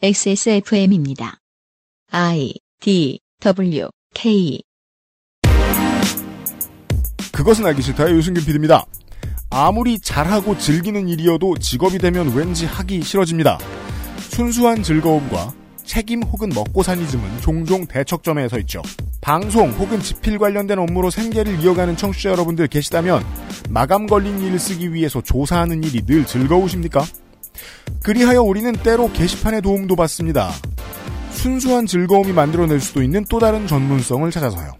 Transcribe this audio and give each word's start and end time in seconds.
XSFM입니다. 0.00 1.38
I 2.12 2.54
D 2.78 3.18
W 3.40 3.88
K 4.14 4.62
그것은 7.32 7.66
알기 7.66 7.82
싫다의 7.82 8.14
유승균 8.14 8.44
PD입니다. 8.44 8.86
아무리 9.50 9.98
잘하고 9.98 10.56
즐기는 10.56 11.08
일이어도 11.08 11.56
직업이 11.58 11.98
되면 11.98 12.32
왠지 12.32 12.64
하기 12.64 13.02
싫어집니다. 13.02 13.58
순수한 14.20 14.84
즐거움과 14.84 15.52
책임 15.84 16.22
혹은 16.22 16.50
먹고 16.50 16.84
사니즘은 16.84 17.40
종종 17.40 17.84
대척점에 17.84 18.48
서 18.48 18.60
있죠. 18.60 18.82
방송 19.20 19.70
혹은 19.70 19.98
집필 19.98 20.38
관련된 20.38 20.78
업무로 20.78 21.10
생계를 21.10 21.60
이어가는 21.60 21.96
청취자 21.96 22.30
여러분들 22.30 22.68
계시다면 22.68 23.24
마감 23.68 24.06
걸린 24.06 24.40
일을 24.40 24.60
쓰기 24.60 24.94
위해서 24.94 25.20
조사하는 25.20 25.82
일이 25.82 26.02
늘 26.06 26.24
즐거우십니까? 26.24 27.04
그리하여 28.02 28.42
우리는 28.42 28.72
때로 28.72 29.10
게시판의 29.12 29.62
도움도 29.62 29.96
받습니다. 29.96 30.50
순수한 31.30 31.86
즐거움이 31.86 32.32
만들어낼 32.32 32.80
수도 32.80 33.02
있는 33.02 33.24
또 33.28 33.38
다른 33.38 33.66
전문성을 33.66 34.30
찾아서요. 34.30 34.72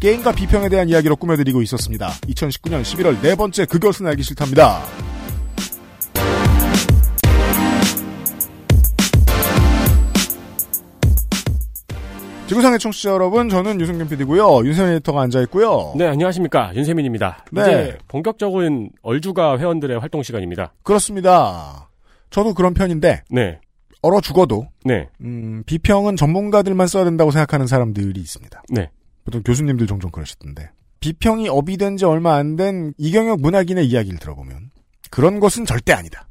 게임과 0.00 0.32
비평에 0.32 0.68
대한 0.68 0.88
이야기로 0.88 1.16
꾸며드리고 1.16 1.60
있었습니다. 1.62 2.08
2019년 2.28 2.82
11월 2.82 3.20
네 3.20 3.34
번째 3.34 3.66
그것은 3.66 4.06
알기 4.06 4.22
싫답니다. 4.22 4.82
지구상의 12.48 12.78
청취자 12.78 13.10
여러분, 13.10 13.50
저는 13.50 13.78
유승균 13.78 14.08
PD고요. 14.08 14.64
윤세민 14.64 14.94
에디터가 14.94 15.20
앉아있고요. 15.20 15.92
네, 15.96 16.06
안녕하십니까. 16.06 16.72
윤세민입니다. 16.74 17.44
네. 17.52 17.60
이제 17.60 17.98
본격적인 18.08 18.90
얼주가 19.02 19.58
회원들의 19.58 19.98
활동 19.98 20.22
시간입니다. 20.22 20.72
그렇습니다. 20.82 21.87
저도 22.30 22.54
그런 22.54 22.74
편인데, 22.74 23.22
네. 23.30 23.58
얼어 24.02 24.20
죽어도, 24.20 24.68
네. 24.84 25.08
음, 25.22 25.62
비평은 25.66 26.16
전문가들만 26.16 26.86
써야 26.86 27.04
된다고 27.04 27.30
생각하는 27.30 27.66
사람들이 27.66 28.20
있습니다. 28.20 28.62
네. 28.70 28.90
보통 29.24 29.42
교수님들 29.42 29.86
종종 29.86 30.10
그러시던데. 30.10 30.70
비평이 31.00 31.48
업이 31.48 31.76
된 31.76 31.96
지 31.96 32.04
얼마 32.04 32.34
안 32.34 32.56
된 32.56 32.92
이경혁 32.98 33.40
문학인의 33.40 33.86
이야기를 33.86 34.18
들어보면, 34.18 34.70
그런 35.10 35.40
것은 35.40 35.64
절대 35.64 35.92
아니다. 35.92 36.26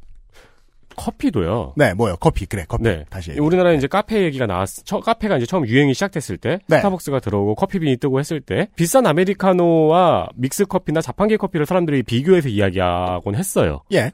커피도요. 0.95 1.73
네, 1.77 1.94
뭐요? 1.94 2.16
커피, 2.19 2.47
그래, 2.47 2.66
커피. 2.67 2.83
네. 2.83 3.05
다시. 3.09 3.29
얘기해. 3.31 3.45
우리나라에 3.45 3.75
이제 3.75 3.85
카페 3.85 4.23
얘기가 4.23 4.47
나왔, 4.47 4.67
처, 4.83 5.00
카페가 5.00 5.38
이제 5.38 5.45
처음 5.45 5.67
유행이 5.67 5.94
시작됐을 5.94 6.38
때, 6.38 6.57
네. 6.67 6.77
스타벅스가 6.77 7.19
들어오고 7.19 7.53
커피빈이 7.55 7.97
뜨고 7.97 8.19
했을 8.19 8.41
때, 8.41 8.67
비싼 8.75 9.05
아메리카노와 9.05 10.29
믹스 10.35 10.66
커피나 10.66 11.02
자판기 11.02 11.38
커피를 11.38 11.66
사람들이 11.67 12.02
비교해서 12.03 12.50
이야기하곤 12.50 13.35
했어요. 13.35 13.81
예. 13.94 14.11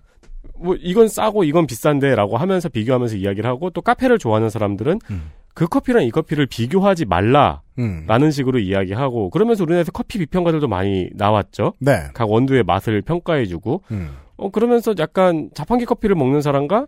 뭐, 0.59 0.75
이건 0.79 1.07
싸고 1.07 1.43
이건 1.43 1.67
비싼데 1.67 2.15
라고 2.15 2.37
하면서 2.37 2.69
비교하면서 2.69 3.15
이야기를 3.17 3.49
하고, 3.49 3.69
또 3.69 3.81
카페를 3.81 4.17
좋아하는 4.19 4.49
사람들은 4.49 4.99
음. 5.11 5.31
그 5.53 5.67
커피랑 5.67 6.03
이 6.03 6.11
커피를 6.11 6.45
비교하지 6.47 7.05
말라. 7.05 7.61
음. 7.79 8.05
라는 8.07 8.31
식으로 8.31 8.59
이야기하고, 8.59 9.29
그러면서 9.29 9.63
우리나라에서 9.63 9.91
커피 9.91 10.19
비평가들도 10.19 10.67
많이 10.67 11.09
나왔죠. 11.13 11.73
네. 11.79 12.03
각 12.13 12.29
원두의 12.29 12.63
맛을 12.63 13.01
평가해주고, 13.01 13.83
음. 13.91 14.09
어, 14.37 14.49
그러면서 14.49 14.93
약간 14.99 15.49
자판기 15.53 15.85
커피를 15.85 16.15
먹는 16.15 16.41
사람과 16.41 16.87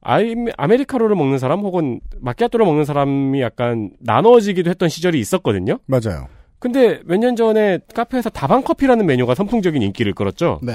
아이, 0.00 0.34
아메리카노를 0.58 1.16
먹는 1.16 1.38
사람 1.38 1.60
혹은 1.60 2.00
마키아토를 2.20 2.66
먹는 2.66 2.84
사람이 2.84 3.40
약간 3.40 3.90
나눠지기도 4.00 4.68
했던 4.70 4.88
시절이 4.88 5.18
있었거든요. 5.18 5.78
맞아요. 5.86 6.28
근데 6.58 7.00
몇 7.06 7.16
년 7.18 7.36
전에 7.36 7.78
카페에서 7.94 8.28
다방 8.30 8.62
커피라는 8.62 9.06
메뉴가 9.06 9.34
선풍적인 9.34 9.80
인기를 9.82 10.12
끌었죠. 10.14 10.60
네. 10.62 10.74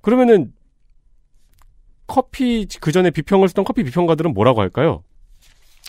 그러면은 0.00 0.52
커피 2.06 2.66
그 2.80 2.92
전에 2.92 3.10
비평을 3.10 3.48
쓰던 3.48 3.64
커피 3.64 3.82
비평가들은 3.84 4.34
뭐라고 4.34 4.60
할까요? 4.60 5.02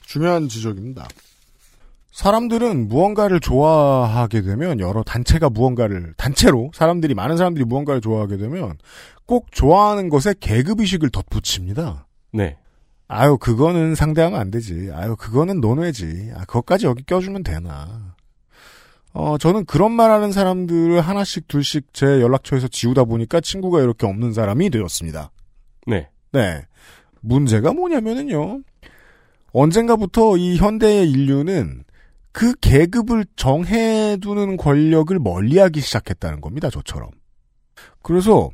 중요한 0.06 0.48
지적입니다. 0.48 1.08
사람들은 2.12 2.90
무언가를 2.90 3.40
좋아하게 3.40 4.42
되면 4.42 4.80
여러 4.80 5.02
단체가 5.02 5.50
무언가를 5.50 6.14
단체로 6.16 6.72
사람들이 6.74 7.16
많은 7.16 7.38
사람들이 7.38 7.66
무언가를 7.66 8.02
좋아하게 8.02 8.38
되면 8.38 8.78
꼭 9.26 9.52
좋아하는 9.52 10.10
것에 10.10 10.36
계급 10.40 10.80
의식을 10.80 11.10
덧붙입니다. 11.10 12.08
네. 12.32 12.58
아유 13.08 13.38
그거는 13.38 13.96
상대하면 13.96 14.40
안 14.40 14.52
되지. 14.52 14.92
아유 14.94 15.16
그거는 15.16 15.60
논외지. 15.60 16.32
아 16.36 16.46
그것까지 16.46 16.86
여기 16.86 17.04
껴주면 17.04 17.44
되나. 17.44 18.16
어 19.14 19.38
저는 19.40 19.66
그런 19.66 19.92
말하는 19.92 20.32
사람들을 20.32 21.02
하나씩 21.02 21.48
둘씩 21.48 21.94
제 21.94 22.06
연락처에서 22.06 22.68
지우다 22.68 23.06
보니까 23.06 23.42
친구가 23.42 23.82
이렇게 23.82 24.06
없는 24.06 24.34
사람이 24.34 24.70
되었습니다. 24.70 25.32
네. 25.88 26.10
네. 26.32 26.66
문제가 27.22 27.74
뭐냐면은요. 27.74 28.62
언젠가부터 29.52 30.38
이 30.38 30.58
현대의 30.58 31.10
인류는 31.10 31.84
그 32.32 32.54
계급을 32.60 33.26
정해두는 33.36 34.58
권력을 34.58 35.18
멀리하기 35.20 35.80
시작했다는 35.80 36.42
겁니다. 36.42 36.70
저처럼. 36.70 37.10
그래서 38.02 38.50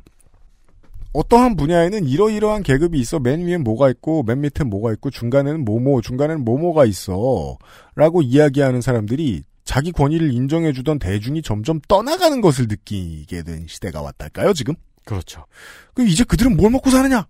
어떠한 1.12 1.56
분야에는 1.56 2.04
이러이러한 2.04 2.62
계급이 2.62 3.00
있어 3.00 3.18
맨 3.18 3.44
위엔 3.44 3.64
뭐가 3.64 3.90
있고 3.90 4.22
맨 4.22 4.42
밑엔 4.42 4.68
뭐가 4.68 4.92
있고 4.92 5.10
중간에는 5.10 5.64
뭐뭐 5.64 6.02
중간에는 6.02 6.44
뭐뭐가 6.44 6.84
있어 6.84 7.56
라고 7.96 8.22
이야기하는 8.22 8.80
사람들이 8.80 9.42
자기 9.64 9.90
권위를 9.92 10.32
인정해주던 10.32 10.98
대중이 10.98 11.42
점점 11.42 11.80
떠나가는 11.88 12.40
것을 12.40 12.66
느끼게 12.68 13.42
된 13.42 13.66
시대가 13.66 14.02
왔달까요 14.02 14.52
지금? 14.52 14.74
그렇죠. 15.10 15.44
그 15.92 16.06
이제 16.06 16.22
그들은 16.22 16.56
뭘 16.56 16.70
먹고 16.70 16.88
사느냐? 16.88 17.26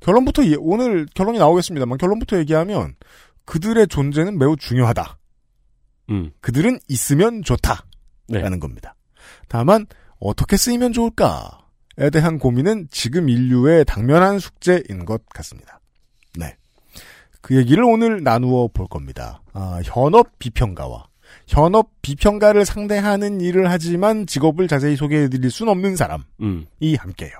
결론부터 0.00 0.46
예- 0.46 0.56
오늘 0.58 1.04
결론이 1.14 1.38
나오겠습니다만 1.38 1.98
결론부터 1.98 2.38
얘기하면 2.38 2.94
그들의 3.44 3.86
존재는 3.88 4.38
매우 4.38 4.56
중요하다. 4.56 5.18
음. 6.08 6.30
그들은 6.40 6.78
있으면 6.88 7.42
좋다라는 7.42 7.82
네. 8.28 8.58
겁니다. 8.58 8.94
다만 9.48 9.84
어떻게 10.20 10.56
쓰이면 10.56 10.94
좋을까에 10.94 12.08
대한 12.10 12.38
고민은 12.38 12.88
지금 12.90 13.28
인류의 13.28 13.84
당면한 13.84 14.38
숙제인 14.38 15.04
것 15.04 15.26
같습니다. 15.26 15.80
네. 16.38 16.56
그 17.42 17.56
얘기를 17.56 17.84
오늘 17.84 18.22
나누어 18.22 18.68
볼 18.68 18.86
겁니다. 18.88 19.42
아, 19.52 19.82
현업 19.84 20.38
비평가와 20.38 21.07
현업 21.48 21.90
비평가를 22.02 22.64
상대하는 22.64 23.40
일을 23.40 23.70
하지만 23.70 24.26
직업을 24.26 24.68
자세히 24.68 24.96
소개해 24.96 25.28
드릴 25.28 25.50
순 25.50 25.68
없는 25.68 25.96
사람이 25.96 26.22
음. 26.42 26.66
함께해요. 26.98 27.36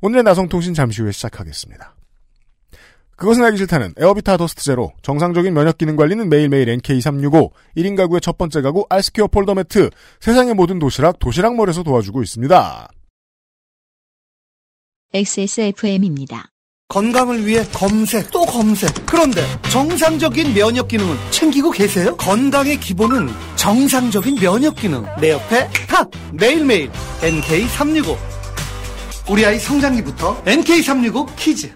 오늘의 0.00 0.24
나성통신 0.24 0.74
잠시 0.74 1.02
후에 1.02 1.12
시작하겠습니다. 1.12 1.94
그것은 3.16 3.44
알기 3.44 3.56
싫다는 3.56 3.94
에어비타 3.96 4.36
더스트 4.36 4.62
제로, 4.62 4.92
정상적인 5.00 5.54
면역 5.54 5.78
기능 5.78 5.96
관리는 5.96 6.28
매일매일 6.28 6.66
NK365, 6.78 7.50
1인 7.76 7.96
가구의 7.96 8.20
첫 8.20 8.36
번째 8.36 8.60
가구 8.60 8.84
알스퀘어 8.90 9.28
폴더 9.28 9.54
매트, 9.54 9.88
세상의 10.20 10.52
모든 10.52 10.78
도시락 10.78 11.18
도시락몰에서 11.18 11.82
도와주고 11.82 12.22
있습니다. 12.22 12.90
XSFM입니다. 15.14 16.50
건강을 16.96 17.44
위해 17.44 17.64
검색 17.74 18.30
또 18.30 18.42
검색. 18.46 18.90
그런데 19.06 19.42
정상적인 19.70 20.54
면역 20.54 20.88
기능은 20.88 21.16
챙기고 21.30 21.70
계세요? 21.72 22.16
건강의 22.16 22.78
기본은 22.78 23.28
정상적인 23.56 24.36
면역 24.36 24.76
기능. 24.76 25.04
내 25.20 25.32
옆에 25.32 25.68
탁! 25.88 26.10
매일매일. 26.32 26.90
NK365 27.20 28.16
우리 29.28 29.44
아이 29.44 29.58
성장기부터 29.58 30.42
NK365 30.44 31.26
키즈. 31.36 31.74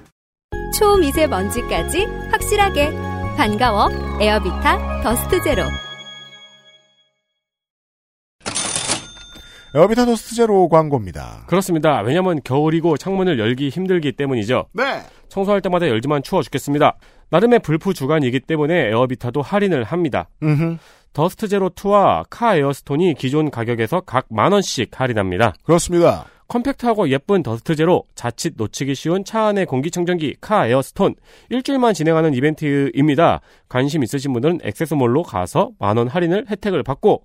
초미세먼지까지 0.78 2.06
확실하게. 2.31 2.91
반가워. 3.37 3.91
에어비타 4.21 5.03
더스트 5.03 5.42
제로 5.42 5.65
에어비타 9.75 10.05
더스트 10.05 10.35
제로 10.35 10.69
광고입니다. 10.69 11.45
그렇습니다. 11.47 12.01
왜냐면 12.01 12.41
겨울이고 12.43 12.97
창문을 12.97 13.39
열기 13.39 13.69
힘들기 13.69 14.13
때문이죠. 14.13 14.67
네. 14.73 15.03
청소할 15.29 15.61
때마다 15.61 15.89
열지만 15.89 16.22
추워 16.25 16.43
죽겠습니다. 16.43 16.97
나름의 17.31 17.61
블프 17.60 17.95
주간이기 17.95 18.41
때문에 18.41 18.89
에어비타도 18.89 19.43
할인을 19.43 19.84
합니다. 19.84 20.28
음, 20.43 20.78
더스트 21.13 21.47
제로 21.47 21.71
2와 21.71 22.25
카 22.28 22.57
에어스톤이 22.57 23.15
기존 23.15 23.51
가격에서 23.51 24.01
각 24.01 24.27
만 24.31 24.53
원씩 24.53 25.01
할인합니다. 25.01 25.55
그렇습니다. 25.63 26.25
컴팩트하고 26.49 27.09
예쁜 27.11 27.45
더스트 27.45 27.77
제로, 27.77 28.03
자칫 28.16 28.55
놓치기 28.57 28.97
쉬운 28.97 29.25
차 29.25 29.45
안의 29.47 29.66
공기청정기 29.66 30.39
카 30.41 30.66
에어스톤 30.66 31.15
일주일만 31.49 31.95
진행하는 31.95 32.34
이벤트입니다. 32.34 33.41
관심 33.69 34.03
있으신 34.03 34.33
분들은 34.33 34.59
XS몰로 34.65 35.22
가서 35.23 35.71
만원 35.78 36.09
할인을 36.09 36.47
혜택을 36.51 36.83
받고 36.83 37.23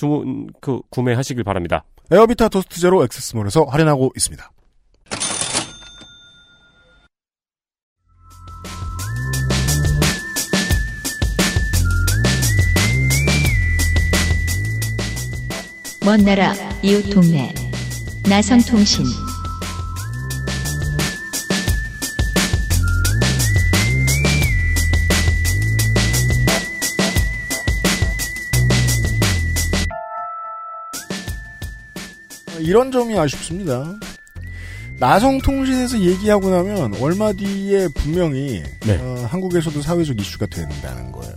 주문 0.00 0.46
그 0.62 0.80
구매하시길 0.88 1.44
바랍니다. 1.44 1.84
에어비타 2.10 2.48
더스트 2.48 2.80
제로 2.80 3.04
액세스몰에서 3.04 3.64
할인하고 3.64 4.10
있습니다. 4.16 4.50
먼 16.06 16.24
나라 16.24 16.54
이웃 16.82 17.02
동네 17.10 17.54
나성통신 18.26 19.04
이런 32.70 32.92
점이 32.92 33.18
아쉽습니다. 33.18 33.98
나성통신에서 35.00 36.02
얘기하고 36.02 36.50
나면 36.50 36.94
얼마 37.02 37.32
뒤에 37.32 37.88
분명히 37.96 38.62
네. 38.86 38.96
어, 38.96 39.26
한국에서도 39.28 39.82
사회적 39.82 40.20
이슈가 40.20 40.46
된다는 40.46 41.10
거예요. 41.10 41.36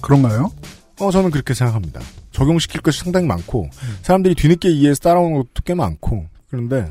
그런가요? 0.00 0.50
어, 0.98 1.10
저는 1.10 1.30
그렇게 1.30 1.52
생각합니다. 1.52 2.00
적용시킬 2.30 2.80
것이 2.80 3.00
상당히 3.00 3.26
많고, 3.26 3.68
사람들이 4.00 4.34
뒤늦게 4.34 4.70
이해해서 4.70 5.00
따라오는 5.00 5.36
것도 5.36 5.62
꽤 5.66 5.74
많고, 5.74 6.24
그런데, 6.48 6.90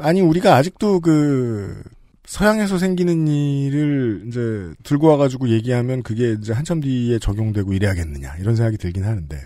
아니, 0.00 0.20
우리가 0.20 0.56
아직도 0.56 0.98
그, 1.00 1.80
서양에서 2.26 2.78
생기는 2.78 3.28
일을 3.28 4.24
이제 4.26 4.74
들고 4.82 5.06
와가지고 5.06 5.50
얘기하면 5.50 6.02
그게 6.02 6.36
이제 6.40 6.52
한참 6.52 6.80
뒤에 6.80 7.20
적용되고 7.20 7.72
이래야겠느냐, 7.72 8.38
이런 8.40 8.56
생각이 8.56 8.76
들긴 8.76 9.04
하는데, 9.04 9.40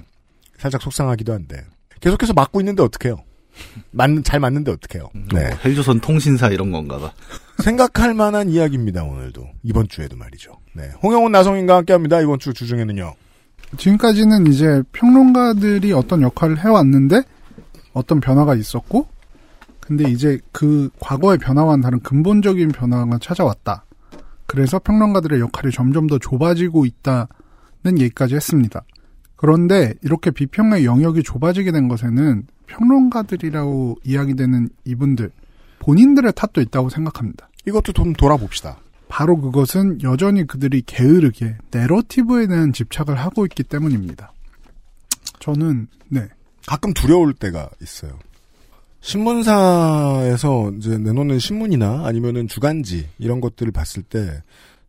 살짝 0.59 0.81
속상하기도 0.81 1.35
한데, 1.35 1.63
계속해서 2.01 2.33
맞고 2.33 2.63
있는데 2.63 2.83
어떡해요? 2.83 3.19
맞는, 3.91 4.25
잘 4.25 4.41
맞는데 4.41 4.73
어떡해요? 4.73 5.11
네. 5.35 5.49
뭐 5.49 5.59
헬조선 5.65 6.01
통신사 6.01 6.49
이런 6.49 6.71
건가 6.71 6.99
봐. 6.99 7.13
생각할 7.63 8.15
만한 8.15 8.49
이야기입니다, 8.49 9.05
오늘도. 9.05 9.47
이번 9.63 9.89
주에도 9.89 10.17
말이죠. 10.17 10.59
네. 10.75 10.91
홍영훈 11.03 11.33
나성인과 11.33 11.77
함께 11.77 11.93
합니다, 11.93 12.21
이번 12.21 12.39
주 12.39 12.53
주중에는요. 12.53 13.15
지금까지는 13.77 14.47
이제 14.49 14.83
평론가들이 14.93 15.93
어떤 15.93 16.23
역할을 16.23 16.59
해왔는데 16.59 17.23
어떤 17.93 18.21
변화가 18.21 18.55
있었고 18.55 19.07
근데 19.81 20.09
이제 20.11 20.39
그 20.53 20.91
과거의 21.01 21.39
변화와는 21.39 21.83
다른 21.83 22.01
근본적인 22.01 22.69
변화가 22.69 23.19
찾아왔다. 23.21 23.85
그래서 24.47 24.79
평론가들의 24.79 25.41
역할이 25.41 25.73
점점 25.73 26.07
더 26.07 26.19
좁아지고 26.19 26.87
있다는 26.87 27.99
얘기까지 27.99 28.35
했습니다. 28.35 28.85
그런데 29.37 29.95
이렇게 30.03 30.31
비평의 30.31 30.85
영역이 30.85 31.23
좁아지게 31.25 31.73
된 31.73 31.89
것에는 31.89 32.47
평론가들이라고 32.73 33.99
이야기되는 34.05 34.69
이분들 34.85 35.31
본인들의 35.79 36.33
탓도 36.35 36.61
있다고 36.61 36.89
생각합니다. 36.89 37.49
이것도 37.67 37.93
좀 37.93 38.13
돌아봅시다. 38.13 38.79
바로 39.09 39.39
그것은 39.39 40.03
여전히 40.03 40.47
그들이 40.47 40.83
게으르게 40.83 41.57
내러티브에 41.71 42.47
대한 42.47 42.73
집착을 42.73 43.15
하고 43.17 43.45
있기 43.45 43.63
때문입니다. 43.65 44.33
저는 45.39 45.89
네 46.09 46.29
가끔 46.67 46.95
두려울 46.95 47.35
때가 47.35 47.69
있어요. 47.83 48.19
신문사에서 49.01 50.73
이제 50.79 50.97
내놓는 50.97 51.41
신문이나 51.41 52.07
아니면은 52.07 52.47
주간지 52.47 53.09
이런 53.19 53.41
것들을 53.41 53.73
봤을 53.73 54.03
때 54.03 54.43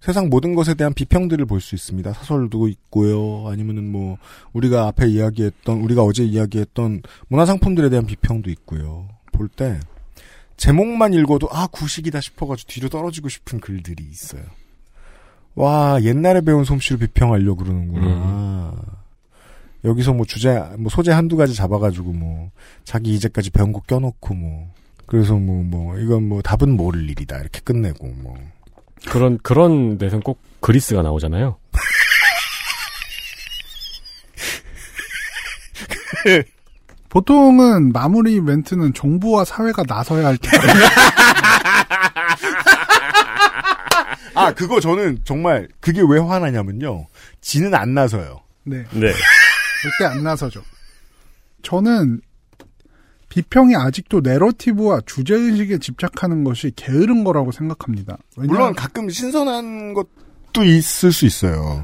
세상 0.03 0.27
모든 0.29 0.53
것에 0.53 0.73
대한 0.73 0.93
비평들을 0.93 1.45
볼 1.45 1.61
수 1.61 1.75
있습니다. 1.75 2.11
사설도 2.11 2.67
있고요. 2.67 3.47
아니면은 3.47 3.89
뭐 3.89 4.17
우리가 4.51 4.87
앞에 4.87 5.07
이야기했던 5.07 5.77
우리가 5.79 6.03
어제 6.03 6.25
이야기했던 6.25 7.03
문화 7.29 7.45
상품들에 7.45 7.89
대한 7.89 8.05
비평도 8.05 8.49
있고요. 8.49 9.07
볼 9.31 9.47
때 9.47 9.79
제목만 10.57 11.13
읽어도 11.13 11.47
아 11.51 11.67
구식이다 11.67 12.19
싶어가지고 12.19 12.67
뒤로 12.69 12.89
떨어지고 12.89 13.29
싶은 13.29 13.61
글들이 13.61 14.03
있어요. 14.03 14.43
와 15.55 15.97
옛날에 16.03 16.41
배운 16.41 16.65
솜씨로 16.65 16.99
비평하려고 16.99 17.63
그러는구나. 17.63 18.75
여기서 19.85 20.13
뭐 20.13 20.25
주제, 20.25 20.59
뭐 20.77 20.89
소재 20.89 21.11
한두 21.11 21.37
가지 21.37 21.53
잡아가지고 21.53 22.11
뭐 22.11 22.51
자기 22.83 23.13
이제까지 23.13 23.51
배운 23.51 23.71
거 23.71 23.79
껴놓고 23.81 24.33
뭐 24.33 24.73
그래서 25.05 25.37
뭐뭐 25.37 25.99
이건 25.99 26.27
뭐 26.27 26.41
답은 26.41 26.75
모를 26.75 27.09
일이다 27.09 27.39
이렇게 27.39 27.61
끝내고 27.61 28.07
뭐 28.07 28.37
그런 29.09 29.37
그런 29.39 29.97
데선 29.97 30.21
꼭 30.21 30.41
그리스가 30.59 31.01
나오잖아요. 31.01 31.57
보통은 37.09 37.91
마무리 37.91 38.39
멘트는 38.41 38.93
정부와 38.93 39.45
사회가 39.45 39.83
나서야 39.87 40.25
할 40.25 40.37
때. 40.37 40.49
아, 44.35 44.51
그거 44.51 44.79
저는 44.79 45.19
정말 45.23 45.67
그게 45.79 46.01
왜 46.07 46.19
화나냐면요. 46.19 47.05
지는 47.41 47.75
안 47.75 47.93
나서요. 47.93 48.41
네. 48.63 48.83
네. 48.91 49.13
절대 49.83 50.05
안 50.05 50.23
나서죠. 50.23 50.63
저는 51.61 52.21
비평이 53.33 53.75
아직도 53.75 54.21
내러티브와 54.21 55.01
주제의식에 55.07 55.79
집착하는 55.79 56.43
것이 56.43 56.71
게으른 56.75 57.23
거라고 57.23 57.51
생각합니다. 57.51 58.15
물론 58.35 58.75
가끔 58.75 59.09
신선한 59.09 59.95
것도 59.95 60.63
있을 60.63 61.11
수 61.11 61.25
있어요. 61.25 61.83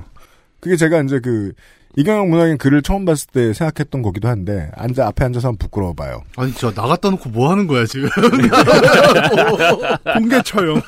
그게 0.60 0.76
제가 0.76 1.02
이제 1.02 1.20
그 1.20 1.54
이경영 1.98 2.30
문학인 2.30 2.60
글을 2.60 2.84
처음 2.84 3.04
봤을 3.04 3.30
때 3.32 3.52
생각했던 3.52 4.04
거기도 4.04 4.28
한데 4.28 4.70
앉아 4.76 5.08
앞에 5.08 5.26
앉아서 5.26 5.48
한번 5.48 5.58
부끄러워 5.58 5.94
봐요. 5.94 6.22
아니, 6.36 6.54
저 6.54 6.70
나갔다 6.70 7.10
놓고 7.10 7.32
뭐 7.32 7.50
하는 7.50 7.66
거야, 7.66 7.88
지금? 7.88 8.10
공개 10.14 10.40
처형. 10.44 10.80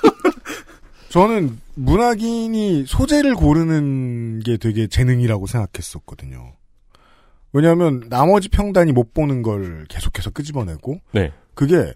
저는 1.09 1.57
문학인이 1.73 2.85
소재를 2.85 3.33
고르는 3.33 4.41
게 4.41 4.57
되게 4.57 4.85
재능이라고 4.85 5.47
생각했었거든요. 5.47 6.53
왜냐하면 7.53 8.03
나머지 8.09 8.49
평단이 8.49 8.91
못 8.93 9.13
보는 9.13 9.41
걸 9.41 9.85
계속해서 9.89 10.29
끄집어내고 10.31 10.99
네. 11.13 11.31
그게 11.53 11.93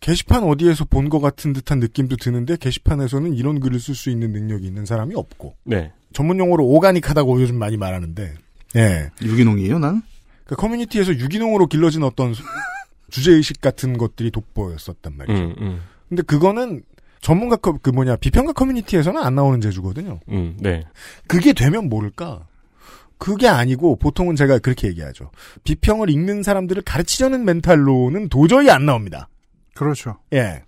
게시판 0.00 0.44
어디에서 0.44 0.84
본 0.84 1.08
것 1.08 1.20
같은 1.20 1.52
듯한 1.52 1.80
느낌도 1.80 2.16
드는데 2.16 2.56
게시판에서는 2.56 3.34
이런 3.34 3.58
글을 3.60 3.80
쓸 3.80 3.94
수 3.94 4.10
있는 4.10 4.32
능력이 4.32 4.66
있는 4.66 4.84
사람이 4.86 5.14
없고 5.14 5.54
네. 5.64 5.92
전문 6.12 6.38
용어로 6.38 6.64
오가닉하다고 6.66 7.40
요즘 7.40 7.58
많이 7.58 7.76
말하는데 7.76 8.34
예. 8.76 9.10
유기농이에요, 9.22 9.78
난? 9.78 10.02
그 10.44 10.54
커뮤니티에서 10.56 11.12
유기농으로 11.14 11.66
길러진 11.66 12.02
어떤 12.02 12.34
주제 13.10 13.32
의식 13.32 13.60
같은 13.60 13.96
것들이 13.96 14.30
돋보였었단 14.30 15.16
말이죠. 15.16 15.38
음, 15.42 15.54
음, 15.60 15.80
근데 16.08 16.22
그거는 16.22 16.82
전문가 17.20 17.56
커, 17.56 17.78
그 17.82 17.90
뭐냐 17.90 18.16
비평가 18.16 18.52
커뮤니티에서는 18.52 19.20
안 19.22 19.34
나오는 19.34 19.60
재주거든요. 19.60 20.20
음, 20.28 20.56
네. 20.60 20.84
그게 21.26 21.52
되면 21.54 21.88
모를까? 21.88 22.46
그게 23.18 23.48
아니고 23.48 23.96
보통은 23.96 24.36
제가 24.36 24.58
그렇게 24.58 24.88
얘기하죠. 24.88 25.30
비평을 25.64 26.08
읽는 26.08 26.42
사람들을 26.42 26.82
가르치려는 26.82 27.44
멘탈로는 27.44 28.28
도저히 28.28 28.70
안 28.70 28.86
나옵니다. 28.86 29.28
그렇죠. 29.74 30.18
예. 30.32 30.62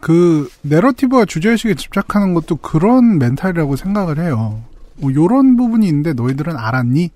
그 0.00 0.50
내러티브와 0.62 1.24
주제의식에 1.24 1.74
집착하는 1.74 2.34
것도 2.34 2.56
그런 2.56 3.18
멘탈이라고 3.18 3.76
생각을 3.76 4.18
해요. 4.18 4.62
뭐 4.96 5.12
요런 5.12 5.56
부분이 5.56 5.86
있는데 5.86 6.12
너희들은 6.12 6.56
알았니? 6.56 7.10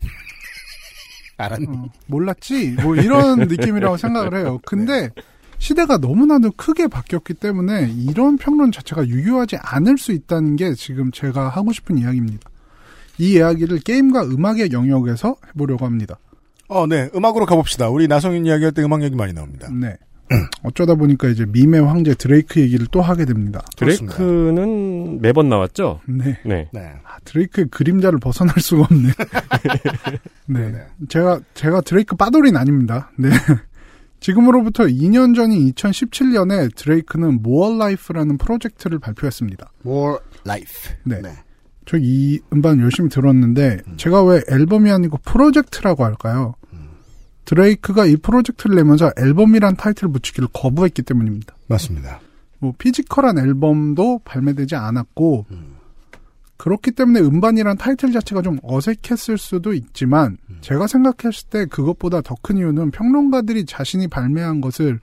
알았니? 1.38 1.66
어, 1.68 1.90
몰랐지? 2.06 2.76
뭐 2.82 2.96
이런 2.96 3.40
느낌이라고 3.48 3.96
생각을 3.96 4.36
해요. 4.36 4.60
근데 4.64 5.10
시대가 5.58 5.96
너무나도 5.96 6.52
크게 6.56 6.88
바뀌었기 6.88 7.34
때문에 7.34 7.88
이런 7.90 8.36
평론 8.36 8.72
자체가 8.72 9.06
유효하지 9.06 9.58
않을 9.60 9.96
수 9.96 10.12
있다는 10.12 10.56
게 10.56 10.74
지금 10.74 11.12
제가 11.12 11.48
하고 11.48 11.72
싶은 11.72 11.98
이야기입니다. 11.98 12.50
이 13.18 13.34
이야기를 13.34 13.80
게임과 13.80 14.24
음악의 14.24 14.72
영역에서 14.72 15.36
해보려고 15.48 15.86
합니다. 15.86 16.18
어, 16.68 16.86
네. 16.86 17.10
음악으로 17.14 17.46
가봅시다. 17.46 17.88
우리 17.90 18.08
나성인 18.08 18.46
이야기할 18.46 18.72
때 18.72 18.82
음악 18.82 19.02
얘기 19.02 19.14
많이 19.14 19.32
나옵니다. 19.32 19.68
네. 19.70 19.96
어쩌다 20.62 20.94
보니까 20.94 21.28
이제 21.28 21.44
밈의 21.44 21.82
황제 21.82 22.14
드레이크 22.14 22.60
얘기를 22.60 22.86
또 22.90 23.02
하게 23.02 23.24
됩니다. 23.24 23.62
그렇습니다. 23.76 24.16
드레이크는 24.16 25.20
매번 25.20 25.48
나왔죠? 25.48 26.00
네. 26.06 26.38
네. 26.44 26.68
네. 26.72 26.80
아, 27.04 27.18
드레이크의 27.24 27.68
그림자를 27.70 28.18
벗어날 28.18 28.54
수가 28.58 28.84
없네. 28.84 29.10
네. 30.48 30.86
제가, 31.08 31.40
제가 31.54 31.82
드레이크 31.82 32.16
빠돌이는 32.16 32.58
아닙니다. 32.58 33.10
네. 33.18 33.28
지금으로부터 34.20 34.84
2년 34.84 35.34
전인 35.34 35.70
2017년에 35.72 36.74
드레이크는 36.76 37.40
More 37.44 37.74
Life라는 37.74 38.38
프로젝트를 38.38 38.98
발표했습니다. 39.00 39.72
More 39.84 40.18
life. 40.46 40.92
네. 41.04 41.20
저 41.84 41.96
이 41.98 42.40
음반 42.52 42.80
열심히 42.80 43.08
들었는데, 43.08 43.80
제가 43.96 44.22
왜 44.24 44.40
앨범이 44.50 44.90
아니고 44.90 45.18
프로젝트라고 45.24 46.04
할까요? 46.04 46.54
드레이크가 47.44 48.06
이 48.06 48.16
프로젝트를 48.16 48.76
내면서 48.76 49.10
앨범이란 49.18 49.76
타이틀을 49.76 50.12
붙이기를 50.12 50.48
거부했기 50.52 51.02
때문입니다. 51.02 51.54
맞습니다. 51.68 52.20
뭐 52.60 52.72
physical한 52.78 53.38
앨범도 53.38 54.20
발매되지 54.24 54.76
않았고 54.76 55.46
그렇기 56.56 56.92
때문에 56.92 57.18
음반이란 57.20 57.76
타이틀 57.76 58.12
자체가 58.12 58.42
좀 58.42 58.58
어색했을 58.62 59.36
수도 59.38 59.72
있지만 59.72 60.38
제가 60.60 60.86
생각했을 60.86 61.48
때 61.50 61.66
그것보다 61.66 62.20
더 62.20 62.36
큰 62.40 62.56
이유는 62.58 62.92
평론가들이 62.92 63.66
자신이 63.66 64.06
발매한 64.06 64.60
것을 64.60 65.00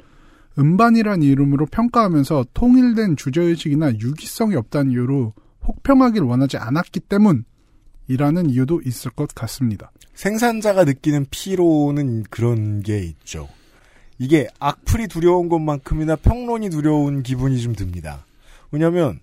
음반이란 0.57 1.21
이름으로 1.21 1.65
평가하면서 1.65 2.45
통일된 2.53 3.17
주제의식이나 3.17 3.91
유기성이 3.99 4.55
없다는 4.55 4.91
이유로 4.93 5.33
혹평하길 5.69 6.23
원하지 6.23 6.57
않았기 6.57 7.01
때문이라는 7.01 8.49
이유도 8.49 8.81
있을 8.83 9.11
것 9.11 9.33
같습니다. 9.35 9.91
생산자가 10.15 10.83
느끼는 10.83 11.27
피로는 11.29 12.23
그런 12.23 12.81
게 12.81 12.99
있죠. 13.03 13.47
이게 14.17 14.47
악플이 14.59 15.07
두려운 15.07 15.47
것만큼이나 15.47 16.15
평론이 16.17 16.69
두려운 16.71 17.23
기분이 17.23 17.61
좀 17.61 17.73
듭니다. 17.73 18.25
왜냐하면 18.71 19.19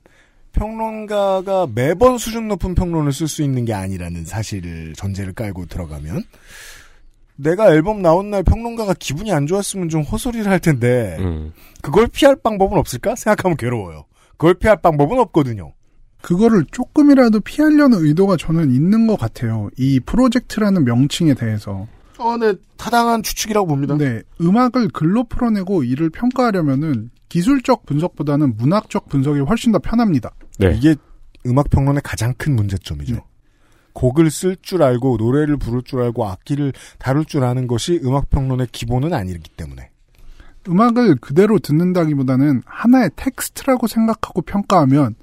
평론가가 0.53 1.69
매번 1.75 2.17
수준 2.17 2.49
높은 2.49 2.75
평론을 2.75 3.13
쓸 3.13 3.29
수 3.29 3.43
있는 3.43 3.67
게 3.67 3.75
아니라는 3.75 4.25
사실을 4.25 4.95
전제를 4.95 5.35
깔고 5.35 5.67
들어가면 5.67 6.23
내가 7.37 7.71
앨범 7.73 8.01
나온 8.01 8.31
날 8.31 8.43
평론가가 8.43 8.95
기분이 8.95 9.33
안 9.33 9.47
좋았으면 9.47 9.91
좀 9.91 10.01
헛소리를 10.03 10.51
할 10.51 10.59
텐데 10.59 11.17
음. 11.21 11.53
그걸 11.83 12.07
피할 12.07 12.37
방법은 12.37 12.79
없을까? 12.79 13.17
생각하면 13.17 13.59
괴로워요. 13.59 14.07
그걸 14.39 14.55
피할 14.55 14.81
방법은 14.81 15.19
없거든요. 15.19 15.75
그거를 16.27 16.65
조금이라도 16.73 17.39
피하려는 17.39 18.05
의도가 18.05 18.37
저는 18.37 18.73
있는 18.73 19.07
것 19.07 19.17
같아요. 19.17 19.71
이 19.77 20.01
프로젝트라는 20.01 20.85
명칭에 20.85 21.35
대해서. 21.35 21.87
어, 22.19 22.37
네, 22.37 22.53
타당한 22.77 23.23
추측이라고 23.23 23.69
봅니다. 23.69 23.97
네, 23.97 24.23
음악을 24.41 24.89
글로 24.89 25.23
풀어내고 25.23 25.85
이를 25.85 26.11
평가하려면은 26.11 27.11
기술적 27.29 27.87
분석보다는 27.87 28.57
문학적 28.57 29.09
분석이 29.09 29.39
훨씬 29.39 29.71
더 29.71 29.79
편합니다. 29.79 30.33
네. 30.59 30.75
이게 30.77 30.97
음악 31.47 31.71
평론의 31.71 32.03
가장 32.03 32.35
큰 32.37 32.57
문제점이죠. 32.57 33.15
네. 33.15 33.21
곡을 33.93 34.33
쓸 34.33 34.57
줄 34.61 34.83
알고 34.83 35.19
노래를 35.19 35.59
부를 35.59 35.83
줄 35.83 36.01
알고 36.01 36.27
악기를 36.27 36.73
다룰 36.99 37.25
줄 37.25 37.45
아는 37.45 37.69
것이 37.69 38.01
음악 38.03 38.31
평론의 38.31 38.67
기본은 38.73 39.15
아니기 39.15 39.49
때문에. 39.51 39.91
음악을 40.69 41.19
그대로 41.21 41.61
듣는다기보다는 41.61 42.63
하나의 42.65 43.11
텍스트라고 43.15 43.87
생각하고 43.87 44.43
평가하면 44.43 45.15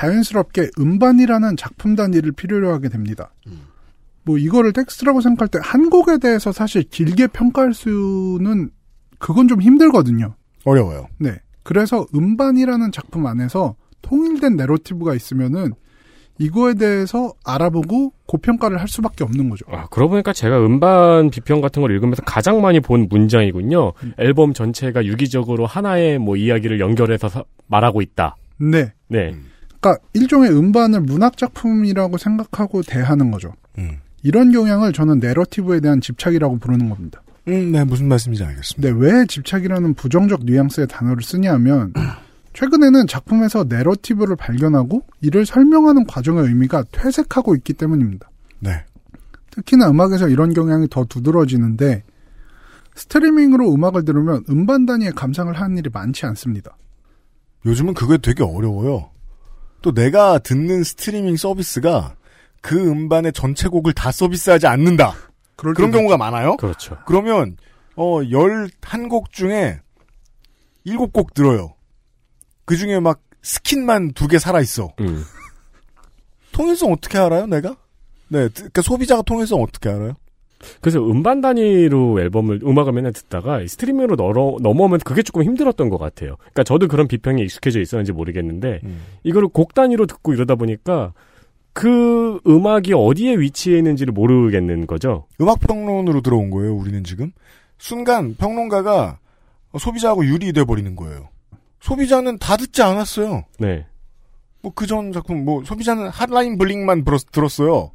자연스럽게 0.00 0.68
음반이라는 0.78 1.56
작품 1.56 1.96
단위를 1.96 2.32
필요로 2.32 2.70
하게 2.72 2.88
됩니다. 2.90 3.32
뭐 4.24 4.36
이거를 4.36 4.72
텍스트라고 4.74 5.20
생각할 5.22 5.48
때 5.48 5.58
한 5.62 5.88
곡에 5.88 6.18
대해서 6.18 6.52
사실 6.52 6.82
길게 6.82 7.28
평가할 7.28 7.72
수는 7.72 8.70
그건 9.18 9.48
좀 9.48 9.62
힘들거든요. 9.62 10.34
어려워요. 10.64 11.06
네. 11.18 11.36
그래서 11.62 12.04
음반이라는 12.14 12.92
작품 12.92 13.26
안에서 13.26 13.74
통일된 14.02 14.56
내러티브가 14.56 15.14
있으면은 15.14 15.72
이거에 16.38 16.74
대해서 16.74 17.32
알아보고 17.46 18.12
고평가를 18.26 18.78
할 18.78 18.88
수밖에 18.88 19.24
없는 19.24 19.48
거죠. 19.48 19.64
아, 19.70 19.86
그러고 19.86 20.10
보니까 20.10 20.34
제가 20.34 20.58
음반 20.64 21.30
비평 21.30 21.62
같은 21.62 21.80
걸 21.80 21.90
읽으면서 21.92 22.22
가장 22.24 22.60
많이 22.60 22.80
본 22.80 23.06
문장이군요. 23.08 23.94
앨범 24.18 24.52
전체가 24.52 25.06
유기적으로 25.06 25.64
하나의 25.64 26.18
뭐 26.18 26.36
이야기를 26.36 26.78
연결해서 26.80 27.30
사- 27.30 27.44
말하고 27.68 28.02
있다. 28.02 28.36
네. 28.58 28.92
네. 29.08 29.34
그러니까 29.86 29.98
일종의 30.14 30.50
음반을 30.50 31.00
문학 31.02 31.36
작품이라고 31.36 32.18
생각하고 32.18 32.82
대하는 32.82 33.30
거죠. 33.30 33.52
음. 33.78 33.98
이런 34.24 34.50
경향을 34.50 34.92
저는 34.92 35.20
내러티브에 35.20 35.78
대한 35.78 36.00
집착이라고 36.00 36.58
부르는 36.58 36.88
겁니다. 36.88 37.22
음, 37.46 37.70
네, 37.70 37.84
무슨 37.84 38.08
말씀인지 38.08 38.42
알겠습니다. 38.42 38.92
근데 38.92 39.06
왜 39.06 39.26
집착이라는 39.26 39.94
부정적 39.94 40.44
뉘앙스의 40.44 40.88
단어를 40.88 41.22
쓰냐면 41.22 41.92
최근에는 42.54 43.06
작품에서 43.06 43.64
내러티브를 43.68 44.34
발견하고 44.34 45.02
이를 45.20 45.46
설명하는 45.46 46.06
과정의 46.06 46.44
의미가 46.44 46.84
퇴색하고 46.90 47.54
있기 47.56 47.74
때문입니다. 47.74 48.28
네. 48.58 48.84
특히나 49.50 49.88
음악에서 49.88 50.28
이런 50.28 50.52
경향이 50.52 50.88
더 50.90 51.04
두드러지는데 51.04 52.02
스트리밍으로 52.96 53.72
음악을 53.72 54.04
들으면 54.04 54.42
음반 54.50 54.86
단위의 54.86 55.12
감상을 55.12 55.52
하는 55.52 55.78
일이 55.78 55.90
많지 55.92 56.26
않습니다. 56.26 56.76
요즘은 57.66 57.94
그게 57.94 58.16
되게 58.16 58.42
어려워요. 58.42 59.10
또 59.86 59.92
내가 59.92 60.40
듣는 60.40 60.82
스트리밍 60.82 61.36
서비스가 61.36 62.16
그 62.60 62.76
음반의 62.76 63.32
전체 63.32 63.68
곡을 63.68 63.92
다 63.92 64.10
서비스하지 64.10 64.66
않는다. 64.66 65.14
그런 65.54 65.92
경우가 65.92 66.16
많아요. 66.16 66.56
그렇죠. 66.56 66.98
그러면 67.06 67.56
어 67.94 68.18
11곡 68.18 69.30
중에 69.30 69.78
7곡 70.84 71.34
들어요. 71.34 71.76
그 72.64 72.76
중에 72.76 72.98
막 72.98 73.20
스킨만 73.42 74.14
두 74.14 74.26
개 74.26 74.40
살아 74.40 74.60
있어. 74.60 74.92
음. 74.98 75.22
통일성 76.50 76.90
어떻게 76.92 77.16
알아요, 77.18 77.46
내가? 77.46 77.76
네, 78.26 78.48
그러니까 78.48 78.82
소비자가 78.82 79.22
통일성 79.22 79.62
어떻게 79.62 79.88
알아요? 79.88 80.14
그래서 80.80 80.98
음반 81.00 81.40
단위로 81.40 82.20
앨범을 82.20 82.60
음악을 82.64 82.92
맨날 82.92 83.12
듣다가 83.12 83.60
이 83.60 83.68
스트리밍으로 83.68 84.16
넘어, 84.16 84.56
넘어오면 84.60 85.00
그게 85.00 85.22
조금 85.22 85.42
힘들었던 85.44 85.88
것 85.90 85.98
같아요. 85.98 86.36
그러니까 86.38 86.64
저도 86.64 86.88
그런 86.88 87.06
비평에 87.08 87.42
익숙해져 87.42 87.80
있었는지 87.80 88.12
모르겠는데 88.12 88.80
음. 88.84 89.02
이거를 89.24 89.48
곡 89.48 89.74
단위로 89.74 90.06
듣고 90.06 90.32
이러다 90.32 90.54
보니까 90.54 91.12
그 91.72 92.40
음악이 92.46 92.94
어디에 92.94 93.36
위치해 93.36 93.76
있는지를 93.78 94.12
모르겠는 94.14 94.86
거죠. 94.86 95.26
음악 95.40 95.60
평론으로 95.60 96.22
들어온 96.22 96.48
거예요, 96.50 96.74
우리는 96.74 97.04
지금. 97.04 97.32
순간 97.78 98.34
평론가가 98.36 99.18
소비자하고 99.78 100.24
유리돼 100.24 100.64
버리는 100.64 100.96
거예요. 100.96 101.28
소비자는 101.80 102.38
다 102.38 102.56
듣지 102.56 102.80
않았어요. 102.82 103.44
네. 103.58 103.84
뭐 104.62 104.72
그 104.74 104.86
전 104.86 105.12
작품 105.12 105.44
뭐 105.44 105.62
소비자는 105.64 106.08
핫라인 106.08 106.56
블링만 106.56 107.04
들었, 107.04 107.30
들었어요. 107.30 107.92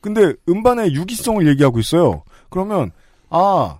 근데 0.00 0.34
음반의 0.48 0.94
유기성을 0.94 1.46
얘기하고 1.48 1.78
있어요. 1.78 2.22
그러면 2.48 2.90
아 3.28 3.78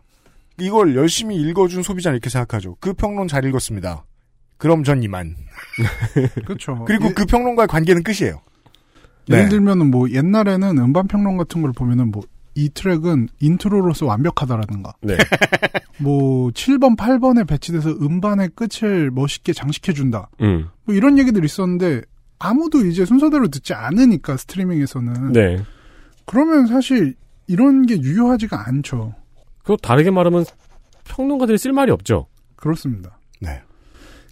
이걸 0.59 0.95
열심히 0.95 1.37
읽어준 1.37 1.83
소비자는 1.83 2.17
이렇게 2.17 2.31
생각하죠. 2.31 2.77
그 2.81 2.93
평론 2.93 3.29
잘 3.29 3.45
읽었습니다. 3.45 4.05
그럼 4.59 4.85
전 4.85 5.03
이만. 5.03 5.35
그렇죠. 6.45 6.85
그리고 6.87 7.07
예- 7.09 7.12
그 7.15 7.25
평론가의 7.25 7.67
관계는 7.69 8.03
끝이에요. 8.03 8.41
예를 9.29 9.45
네. 9.45 9.49
들면은 9.49 9.91
뭐 9.91 10.11
옛날에는 10.11 10.79
음반 10.79 11.07
평론 11.07 11.37
같은 11.37 11.62
걸 11.62 11.73
보면은 11.73 12.11
뭐 12.11 12.23
이 12.55 12.69
트랙은 12.69 13.29
intro로서 13.40 14.07
완벽하다라든가 14.07 14.95
네. 15.03 15.17
뭐 15.99 16.50
7번 16.50 16.97
8번에 16.97 17.47
배치돼서 17.47 17.91
음반의 17.91 18.50
끝을 18.55 19.11
멋있게 19.11 19.53
장식해 19.53 19.93
준다 19.93 20.29
음. 20.41 20.69
뭐 20.85 20.95
이런 20.95 21.19
얘기들이 21.19 21.45
있었는데 21.47 22.03
아무도 22.39 22.85
이제 22.87 23.05
순서대로 23.05 23.49
듣지 23.49 23.73
않으니까 23.75 24.37
스트리밍에서는 24.37 25.33
네. 25.33 25.62
그러면 26.31 26.69
사실 26.69 27.17
이런 27.49 27.87
게 27.87 28.01
유효하지가 28.01 28.69
않죠 28.69 29.15
그 29.65 29.77
다르게 29.83 30.13
말하면 30.13 30.45
평론가들이 31.05 31.59
쓸 31.59 31.73
말이 31.73 31.91
없죠. 31.91 32.29
그렇습니다 32.55 33.19
네. 33.41 33.61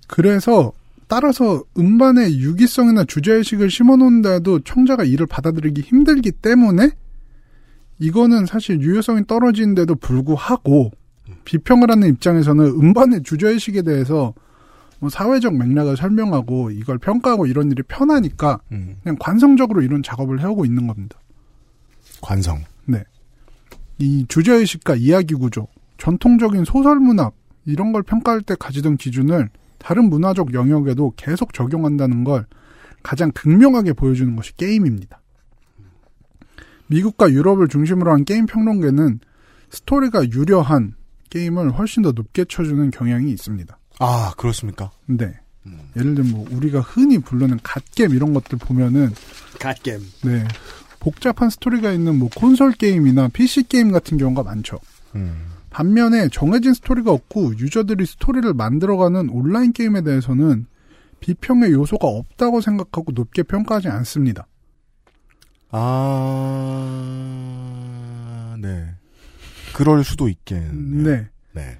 그래서 0.06 0.72
따라서 1.08 1.64
음반의 1.76 2.38
유기성이나 2.38 3.02
주제의식을 3.04 3.68
심어놓는데도 3.68 4.60
청자가 4.60 5.02
이를 5.02 5.26
받아들이기 5.26 5.80
힘들기 5.80 6.30
때문에 6.30 6.90
이거는 7.98 8.46
사실 8.46 8.80
유효성이 8.80 9.26
떨어지는데도 9.26 9.96
불구하고 9.96 10.92
비평을 11.44 11.90
하는 11.90 12.08
입장에서는 12.10 12.64
음반의 12.64 13.24
주제의식에 13.24 13.82
대해서 13.82 14.34
뭐 15.00 15.10
사회적 15.10 15.56
맥락을 15.56 15.96
설명하고 15.96 16.70
이걸 16.70 16.98
평가하고 16.98 17.46
이런 17.46 17.72
일이 17.72 17.82
편하니까 17.82 18.60
음, 18.70 18.98
그냥 19.02 19.16
관성적으로 19.18 19.82
이런 19.82 20.04
작업을 20.04 20.40
해오고 20.40 20.64
있는 20.64 20.86
겁니다. 20.86 21.18
관성. 22.20 22.64
이 23.98 24.24
주제의식과 24.28 24.94
이야기 24.96 25.34
구조, 25.34 25.66
전통적인 25.98 26.64
소설 26.64 27.00
문학 27.00 27.34
이런 27.64 27.92
걸 27.92 28.02
평가할 28.02 28.42
때 28.42 28.54
가지던 28.58 28.96
기준을 28.96 29.50
다른 29.78 30.08
문화적 30.08 30.54
영역에도 30.54 31.12
계속 31.16 31.52
적용한다는 31.52 32.24
걸 32.24 32.46
가장 33.02 33.30
극명하게 33.32 33.92
보여주는 33.92 34.34
것이 34.36 34.56
게임입니다. 34.56 35.20
미국과 36.86 37.30
유럽을 37.30 37.68
중심으로 37.68 38.12
한 38.12 38.24
게임 38.24 38.46
평론계는 38.46 39.20
스토리가 39.70 40.30
유려한 40.30 40.94
게임을 41.30 41.72
훨씬 41.72 42.02
더 42.02 42.12
높게 42.12 42.44
쳐주는 42.44 42.90
경향이 42.90 43.30
있습니다. 43.30 43.78
아 43.98 44.32
그렇습니까? 44.36 44.90
근데 45.06 45.38
예를 45.96 46.14
들면 46.14 46.32
뭐 46.32 46.46
우리가 46.50 46.80
흔히 46.80 47.18
부르는 47.18 47.58
갓겜 47.62 48.12
이런 48.12 48.32
것들 48.32 48.58
보면은 48.58 49.10
갓겜. 49.60 50.00
네 50.22 50.48
복잡한 51.00 51.50
스토리가 51.50 51.92
있는 51.92 52.18
뭐 52.18 52.28
콘솔 52.34 52.72
게임이나 52.72 53.28
PC 53.28 53.64
게임 53.68 53.92
같은 53.92 54.18
경우가 54.18 54.42
많죠. 54.42 54.78
음. 55.14 55.46
반면에 55.70 56.28
정해진 56.30 56.74
스토리가 56.74 57.12
없고 57.12 57.56
유저들이 57.58 58.06
스토리를 58.06 58.52
만들어가는 58.54 59.28
온라인 59.30 59.72
게임에 59.72 60.02
대해서는 60.02 60.66
비평의 61.20 61.72
요소가 61.72 62.06
없다고 62.08 62.60
생각하고 62.60 63.12
높게 63.12 63.42
평가하지 63.42 63.88
않습니다. 63.88 64.46
아, 67.30 68.56
네. 68.60 68.86
그럴 69.74 70.02
수도 70.04 70.28
있겠네요. 70.28 71.02
네. 71.02 71.26
네. 71.52 71.78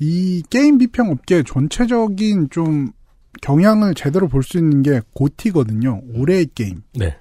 이 0.00 0.42
게임 0.50 0.78
비평 0.78 1.10
업계 1.10 1.42
전체적인 1.42 2.48
좀 2.50 2.90
경향을 3.42 3.94
제대로 3.94 4.28
볼 4.28 4.42
수 4.42 4.58
있는 4.58 4.82
게 4.82 5.00
고티거든요. 5.14 6.02
올해의 6.14 6.48
게임. 6.54 6.82
네. 6.94 7.16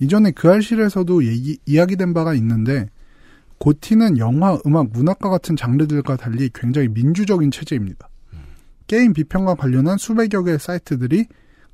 이전에 0.00 0.30
그 0.32 0.50
알실에서도 0.50 1.24
얘기, 1.26 1.58
이야기된 1.66 2.14
바가 2.14 2.34
있는데 2.34 2.88
고티는 3.58 4.18
영화, 4.18 4.58
음악, 4.66 4.90
문학과 4.92 5.30
같은 5.30 5.56
장르들과 5.56 6.16
달리 6.16 6.50
굉장히 6.54 6.88
민주적인 6.88 7.50
체제입니다. 7.50 8.08
게임 8.86 9.12
비평과 9.12 9.54
관련한 9.54 9.98
수백여 9.98 10.44
개의 10.44 10.58
사이트들이 10.58 11.26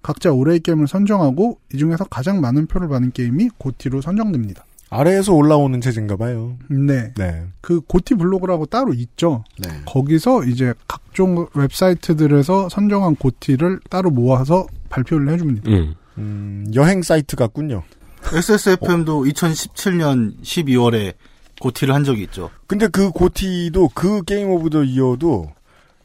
각자 0.02 0.32
올해의 0.32 0.60
게임을 0.60 0.88
선정하고 0.88 1.58
이 1.72 1.78
중에서 1.78 2.04
가장 2.04 2.40
많은 2.40 2.66
표를 2.66 2.88
받은 2.88 3.12
게임이 3.12 3.50
GOTY로 3.58 4.00
선정됩니다. 4.00 4.64
아래에서 4.90 5.32
올라오는 5.32 5.80
체제인가 5.80 6.16
봐요. 6.16 6.58
네. 6.68 7.14
네. 7.14 7.46
그 7.62 7.80
GOTY 7.80 8.14
블로그라고 8.14 8.66
따로 8.66 8.92
있죠. 8.92 9.42
네. 9.58 9.70
거기서 9.86 10.44
이제 10.44 10.74
각종 10.86 11.46
웹사이트들에서 11.54 12.68
선정한 12.68 13.16
GOTY를 13.16 13.80
따로 13.88 14.10
모아서 14.10 14.66
발표를 14.90 15.30
해줍니다. 15.30 15.70
음. 15.70 15.94
음, 16.18 16.66
여행 16.74 17.02
사이트 17.02 17.36
같군요. 17.36 17.82
XSFM도 18.24 19.24
2017년 19.24 20.40
12월에 20.42 21.14
GOTY를 21.60 21.94
한 21.94 22.04
적이 22.04 22.22
있죠. 22.24 22.50
근데 22.66 22.88
그 22.88 23.10
GOTY도 23.10 23.90
그 23.94 24.22
Game 24.22 24.50
of 24.50 24.70
the 24.70 24.82
Year도 24.82 25.52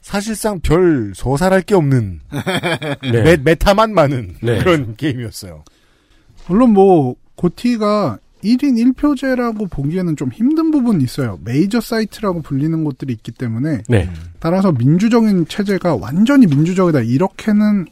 사실상 0.02 0.60
별 0.60 1.14
서살할 1.16 1.62
게 1.64 1.76
없는 1.76 2.22
네. 3.12 3.22
메, 3.24 3.38
메타만 3.38 3.94
많은 3.94 4.36
네. 4.42 4.60
그런 4.60 4.96
게임이었어요. 4.96 5.64
물론 6.48 6.74
뭐 6.74 7.16
고티가 7.36 8.20
1인 8.44 8.94
1표제라고 8.96 9.70
보기에는 9.70 10.16
좀 10.16 10.32
힘든 10.32 10.72
부분이 10.72 11.04
있어요. 11.04 11.40
메이저 11.44 11.82
사이트라고 11.82 12.42
불리는 12.42 12.84
곳들이 12.84 13.14
있기 13.14 13.32
때문에 13.32 13.82
네. 13.90 14.10
따라서 14.40 14.72
민주적인 14.72 15.48
체제가 15.48 15.96
완전히 15.96 16.46
민주적이다 16.46 17.02
이렇게는 17.02 17.88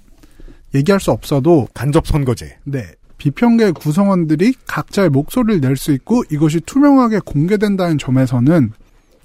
얘기할 0.73 0.99
수 0.99 1.11
없어도 1.11 1.67
간접 1.73 2.05
선거제. 2.07 2.57
네 2.63 2.85
비평계 3.25 3.71
구성원들이 3.71 4.53
각자의 4.67 5.09
목소리를 5.09 5.59
낼 5.59 5.75
수 5.75 5.91
있고 5.93 6.23
이것이 6.29 6.59
투명하게 6.59 7.21
공개된다는 7.25 7.97
점에서는 7.97 8.71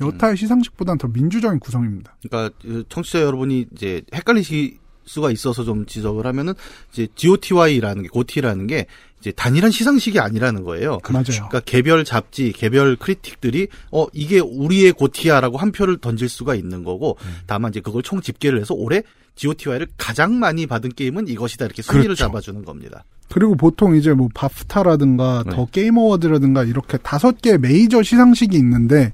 여타의 0.00 0.38
시상식보다는 0.38 0.96
더 0.96 1.06
민주적인 1.08 1.60
구성입니다. 1.60 2.16
그러니까 2.22 2.54
그 2.62 2.84
청취자 2.88 3.20
여러분이 3.20 3.66
이제 3.74 4.00
헷갈리실 4.14 4.78
수가 5.04 5.30
있어서 5.30 5.64
좀 5.64 5.84
지적을 5.84 6.26
하면은 6.26 6.54
이제 6.92 7.08
GOTY라는 7.14 8.04
게 8.04 8.08
고티라는 8.08 8.66
게 8.68 8.86
이제 9.20 9.32
단일한 9.32 9.70
시상식이 9.70 10.18
아니라는 10.18 10.64
거예요. 10.64 10.98
맞아요. 11.10 11.24
그러니까 11.24 11.60
개별 11.60 12.04
잡지, 12.04 12.52
개별 12.52 12.96
크리틱들이 12.96 13.68
어 13.92 14.06
이게 14.12 14.40
우리의 14.40 14.92
고티야라고 14.92 15.58
한 15.58 15.72
표를 15.72 15.98
던질 15.98 16.28
수가 16.28 16.54
있는 16.54 16.84
거고 16.84 17.16
다만 17.46 17.70
이제 17.70 17.80
그걸 17.80 18.02
총 18.02 18.22
집계를 18.22 18.60
해서 18.60 18.74
올해 18.74 19.02
GOTY를 19.36 19.88
가장 19.96 20.38
많이 20.38 20.66
받은 20.66 20.92
게임은 20.94 21.28
이것이다 21.28 21.66
이렇게 21.66 21.82
순위를 21.82 22.04
그렇죠. 22.08 22.24
잡아주는 22.24 22.64
겁니다. 22.64 23.04
그리고 23.28 23.54
보통 23.54 23.94
이제 23.94 24.12
뭐 24.12 24.28
바프타라든가 24.34 25.44
네. 25.46 25.54
더 25.54 25.66
게임 25.66 25.98
어워드라든가 25.98 26.64
이렇게 26.64 26.98
다섯 26.98 27.40
개 27.40 27.56
메이저 27.56 28.02
시상식이 28.02 28.56
있는데 28.56 29.12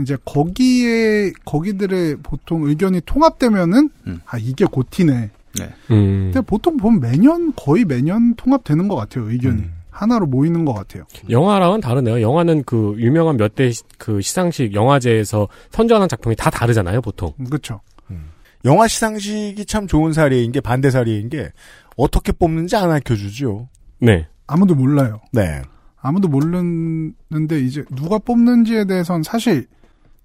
이제 0.00 0.16
거기에 0.24 1.32
거기들의 1.44 2.16
보통 2.22 2.64
의견이 2.64 3.00
통합되면은 3.04 3.90
음. 4.06 4.20
아 4.26 4.38
이게 4.38 4.64
고티네. 4.64 5.30
네. 5.58 5.70
음. 5.90 6.30
근데 6.32 6.40
보통 6.40 6.76
보면 6.76 7.00
매년 7.00 7.52
거의 7.56 7.84
매년 7.84 8.34
통합되는 8.36 8.88
것 8.88 8.96
같아요 8.96 9.30
의견이 9.30 9.62
음. 9.62 9.72
하나로 9.90 10.26
모이는 10.26 10.64
것 10.64 10.74
같아요. 10.74 11.04
영화랑은 11.28 11.80
다르네요. 11.80 12.20
영화는 12.20 12.62
그 12.64 12.94
유명한 12.98 13.36
몇 13.36 13.54
대 13.56 13.70
그 13.98 14.20
시상식 14.20 14.72
영화제에서 14.74 15.48
선정하는 15.70 16.08
작품이 16.08 16.36
다 16.36 16.50
다르잖아요, 16.50 17.00
보통. 17.00 17.32
그렇죠. 17.46 17.80
영화 18.64 18.86
시상식이 18.88 19.64
참 19.66 19.86
좋은 19.86 20.12
사례인 20.12 20.50
게 20.52 20.60
반대 20.60 20.90
사례인 20.90 21.28
게 21.28 21.50
어떻게 21.96 22.32
뽑는지 22.32 22.76
안 22.76 22.90
알려주죠. 22.90 23.68
네. 24.00 24.26
아무도 24.46 24.74
몰라요. 24.74 25.20
네. 25.32 25.62
아무도 26.00 26.28
모르는데 26.28 27.60
이제 27.60 27.84
누가 27.94 28.18
뽑는지에 28.18 28.84
대해선 28.86 29.22
사실 29.22 29.66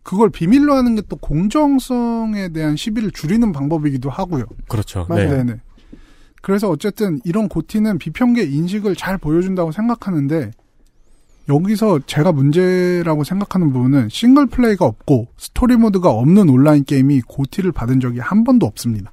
그걸 0.04 0.30
비밀로 0.30 0.74
하는 0.76 0.96
게 0.96 1.04
또 1.10 1.18
공정성에 1.18 2.50
대한 2.50 2.76
시비를 2.76 3.12
줄이는 3.12 3.52
방법이기도 3.52 4.10
하고요. 4.10 4.46
그렇죠. 4.68 5.06
네. 5.10 5.28
네. 5.28 5.44
네 5.44 5.60
그래서 6.42 6.70
어쨌든 6.70 7.20
이런 7.24 7.48
GOTY는 7.48 8.00
비평계 8.00 8.44
인식을 8.44 8.96
잘 8.96 9.18
보여준다고 9.18 9.72
생각하는데 9.72 10.52
여기서 11.50 12.00
제가 12.06 12.32
문제라고 12.32 13.24
생각하는 13.24 13.72
부분은 13.72 14.10
싱글 14.10 14.46
플레이가 14.48 14.86
없고 14.86 15.28
스토리 15.38 15.76
모드가 15.76 16.10
없는 16.10 16.50
온라인 16.50 16.84
게임이 16.84 17.22
GOTY를 17.22 17.72
받은 17.72 18.00
적이 18.00 18.20
한 18.20 18.44
번도 18.44 18.66
없습니다. 18.66 19.12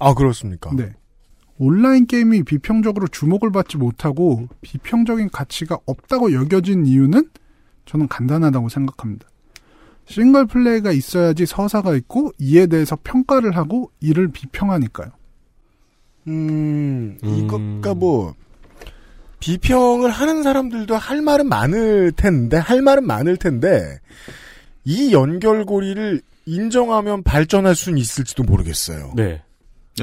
아 0.00 0.14
그렇습니까? 0.14 0.70
네. 0.74 0.92
온라인 1.58 2.06
게임이 2.06 2.42
비평적으로 2.44 3.06
주목을 3.08 3.52
받지 3.52 3.76
못하고 3.76 4.48
비평적인 4.62 5.28
가치가 5.30 5.78
없다고 5.86 6.32
여겨진 6.32 6.86
이유는 6.86 7.28
저는 7.84 8.08
간단하다고 8.08 8.68
생각합니다. 8.68 9.29
싱글 10.10 10.44
플레이가 10.44 10.90
있어야지 10.90 11.46
서사가 11.46 11.94
있고 11.94 12.32
이에 12.38 12.66
대해서 12.66 12.98
평가를 13.04 13.56
하고 13.56 13.92
이를 14.00 14.26
비평하니까요. 14.28 15.10
음, 16.26 17.16
음. 17.22 17.34
이것가 17.38 17.94
뭐 17.94 18.34
비평을 19.38 20.10
하는 20.10 20.42
사람들도 20.42 20.96
할 20.96 21.22
말은 21.22 21.48
많을 21.48 22.10
텐데 22.16 22.56
할 22.56 22.82
말은 22.82 23.06
많을 23.06 23.36
텐데 23.36 24.00
이 24.84 25.12
연결고리를 25.12 26.20
인정하면 26.44 27.22
발전할 27.22 27.76
수는 27.76 27.96
있을지도 27.98 28.42
모르겠어요. 28.42 29.12
네. 29.14 29.42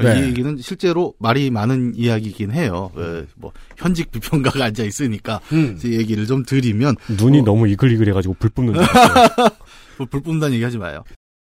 네. 0.02 0.20
이 0.20 0.22
얘기는 0.22 0.56
실제로 0.58 1.14
말이 1.18 1.50
많은 1.50 1.94
이야기이긴 1.96 2.52
해요. 2.52 2.90
예, 2.96 3.26
뭐 3.36 3.52
현직 3.76 4.10
비평가가 4.10 4.64
앉아 4.64 4.84
있으니까 4.84 5.40
음. 5.52 5.76
제 5.78 5.90
얘기를 5.90 6.26
좀 6.26 6.44
드리면 6.44 6.96
눈이 7.18 7.40
어. 7.40 7.44
너무 7.44 7.68
이글이글해가지고 7.68 8.36
불 8.38 8.50
뿜는. 8.50 8.74
뭐 8.74 8.82
불 10.06 10.20
뿜다는 10.22 10.54
얘기 10.54 10.64
하지 10.64 10.78
마요. 10.78 11.04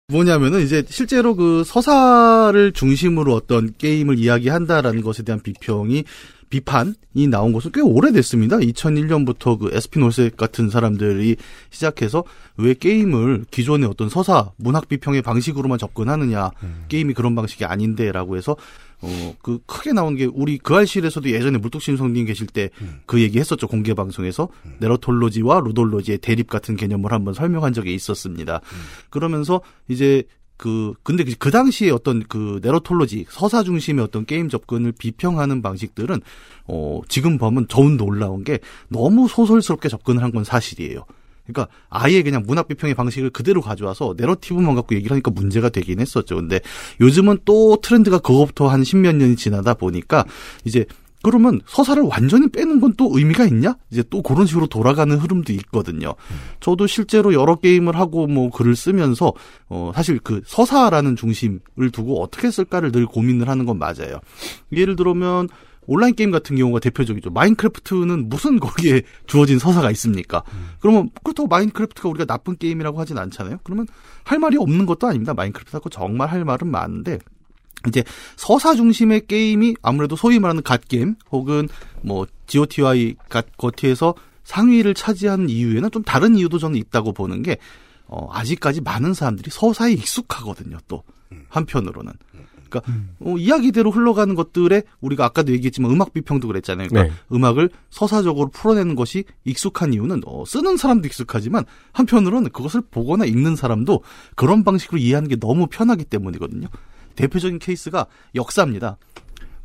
뭐냐면은 0.08 0.62
이제 0.62 0.84
실제로 0.88 1.34
그 1.34 1.64
서사를 1.64 2.72
중심으로 2.72 3.34
어떤 3.34 3.74
게임을 3.76 4.18
이야기한다라는 4.18 5.02
것에 5.02 5.24
대한 5.24 5.40
비평이 5.40 6.04
비판이 6.48 7.26
나온 7.28 7.52
것은 7.52 7.72
꽤 7.72 7.80
오래됐습니다. 7.80 8.58
2001년부터 8.58 9.58
그 9.58 9.70
에스피노세 9.72 10.30
같은 10.36 10.70
사람들이 10.70 11.34
시작해서 11.70 12.22
왜 12.56 12.74
게임을 12.74 13.46
기존의 13.50 13.88
어떤 13.88 14.08
서사, 14.08 14.52
문학 14.56 14.88
비평의 14.88 15.22
방식으로만 15.22 15.78
접근하느냐. 15.78 16.50
게임이 16.88 17.14
그런 17.14 17.34
방식이 17.34 17.64
아닌데라고 17.64 18.36
해서 18.36 18.56
어, 19.02 19.34
그 19.42 19.58
크게 19.66 19.92
나온 19.92 20.16
게 20.16 20.24
우리 20.24 20.58
그 20.58 20.74
알실에서도 20.74 21.30
예전에 21.30 21.58
물뚝심성님 21.58 22.26
계실 22.26 22.46
때그 22.46 23.20
얘기 23.20 23.38
했었죠. 23.38 23.68
공개 23.68 23.92
방송에서 23.94 24.48
네러톨로지와 24.80 25.60
루돌로지의 25.60 26.18
대립 26.18 26.48
같은 26.48 26.76
개념을 26.76 27.12
한번 27.12 27.34
설명한 27.34 27.72
적이 27.72 27.94
있었습니다. 27.94 28.60
그러면서 29.10 29.60
이제 29.88 30.22
그 30.56 30.94
근데 31.02 31.22
그- 31.24 31.34
그 31.38 31.50
당시에 31.50 31.90
어떤 31.90 32.22
그 32.22 32.60
네러톨로지 32.62 33.26
서사 33.28 33.62
중심의 33.62 34.02
어떤 34.02 34.24
게임 34.24 34.48
접근을 34.48 34.92
비평하는 34.92 35.60
방식들은 35.60 36.22
어 36.68 37.00
지금 37.08 37.36
보면 37.36 37.66
더운 37.66 37.98
놀라운 37.98 38.42
게 38.44 38.60
너무 38.88 39.28
소설스럽게 39.28 39.90
접근을 39.90 40.22
한 40.22 40.32
건 40.32 40.44
사실이에요. 40.44 41.04
그러니까 41.46 41.72
아예 41.88 42.22
그냥 42.22 42.42
문학 42.46 42.68
비평의 42.68 42.94
방식을 42.94 43.30
그대로 43.30 43.60
가져와서 43.60 44.14
내러티브만 44.16 44.74
갖고 44.74 44.94
얘기를 44.94 45.12
하니까 45.12 45.30
문제가 45.30 45.68
되긴 45.68 46.00
했었죠. 46.00 46.36
근데 46.36 46.60
요즘은 47.00 47.38
또 47.44 47.78
트렌드가 47.82 48.18
그거부터 48.18 48.68
한 48.68 48.84
십몇 48.84 49.16
년이 49.16 49.36
지나다 49.36 49.74
보니까 49.74 50.24
이제 50.64 50.84
그러면 51.22 51.60
서사를 51.66 52.00
완전히 52.04 52.48
빼는 52.48 52.78
건 52.80 52.92
또 52.96 53.10
의미가 53.12 53.46
있냐? 53.46 53.76
이제 53.90 54.02
또 54.08 54.22
그런 54.22 54.46
식으로 54.46 54.68
돌아가는 54.68 55.14
흐름도 55.16 55.52
있거든요. 55.54 56.14
저도 56.60 56.86
실제로 56.86 57.34
여러 57.34 57.56
게임을 57.56 57.96
하고 57.96 58.26
뭐 58.26 58.48
글을 58.50 58.76
쓰면서 58.76 59.32
어 59.68 59.90
사실 59.94 60.18
그 60.20 60.40
서사라는 60.46 61.16
중심을 61.16 61.90
두고 61.92 62.22
어떻게 62.22 62.50
쓸까를 62.50 62.92
늘 62.92 63.06
고민을 63.06 63.48
하는 63.48 63.66
건 63.66 63.78
맞아요. 63.78 64.20
예를 64.72 64.96
들면 64.96 65.48
온라인 65.86 66.14
게임 66.14 66.30
같은 66.30 66.56
경우가 66.56 66.80
대표적이죠. 66.80 67.30
마인크래프트는 67.30 68.28
무슨 68.28 68.58
거기에 68.58 69.02
주어진 69.26 69.58
서사가 69.58 69.90
있습니까? 69.92 70.42
그러면 70.80 71.10
그렇다고 71.22 71.48
마인크래프트가 71.48 72.08
우리가 72.08 72.24
나쁜 72.24 72.56
게임이라고 72.56 73.00
하진 73.00 73.18
않잖아요. 73.18 73.58
그러면 73.62 73.86
할 74.24 74.38
말이 74.38 74.56
없는 74.56 74.86
것도 74.86 75.06
아닙니다. 75.06 75.34
마인크래프트 75.34 75.76
하고 75.76 75.88
정말 75.90 76.28
할 76.28 76.44
말은 76.44 76.68
많은데 76.68 77.18
이제 77.86 78.02
서사 78.36 78.74
중심의 78.74 79.26
게임이 79.26 79.76
아무래도 79.82 80.16
소위 80.16 80.38
말하는 80.38 80.62
갓 80.62 80.88
게임 80.88 81.14
혹은 81.30 81.68
뭐 82.02 82.26
GOTY 82.46 83.16
갓 83.28 83.56
GOTY에서 83.56 84.14
상위를 84.44 84.94
차지하는 84.94 85.48
이유에는 85.48 85.90
좀 85.90 86.02
다른 86.02 86.36
이유도 86.36 86.58
저는 86.58 86.76
있다고 86.78 87.12
보는 87.12 87.42
게 87.42 87.58
어, 88.06 88.28
아직까지 88.32 88.80
많은 88.80 89.14
사람들이 89.14 89.50
서사에 89.50 89.92
익숙하거든요. 89.92 90.78
또 90.88 91.02
한편으로는. 91.48 92.12
그러니까 92.68 92.92
어, 93.20 93.36
이야기대로 93.36 93.90
흘러가는 93.90 94.34
것들에 94.34 94.82
우리가 95.00 95.24
아까도 95.24 95.52
얘기했지만 95.52 95.90
음악 95.90 96.12
비평도 96.12 96.46
그랬잖아요. 96.46 96.88
그러니까 96.88 97.14
네. 97.14 97.20
음악을 97.36 97.70
서사적으로 97.90 98.48
풀어내는 98.48 98.94
것이 98.94 99.24
익숙한 99.44 99.92
이유는 99.92 100.22
어, 100.26 100.44
쓰는 100.46 100.76
사람도 100.76 101.06
익숙하지만 101.06 101.64
한편으로는 101.92 102.50
그것을 102.50 102.82
보거나 102.90 103.24
읽는 103.24 103.56
사람도 103.56 104.02
그런 104.34 104.64
방식으로 104.64 104.98
이해하는 104.98 105.28
게 105.28 105.36
너무 105.36 105.66
편하기 105.66 106.04
때문이거든요. 106.04 106.68
대표적인 107.16 107.58
케이스가 107.58 108.06
역사입니다. 108.34 108.98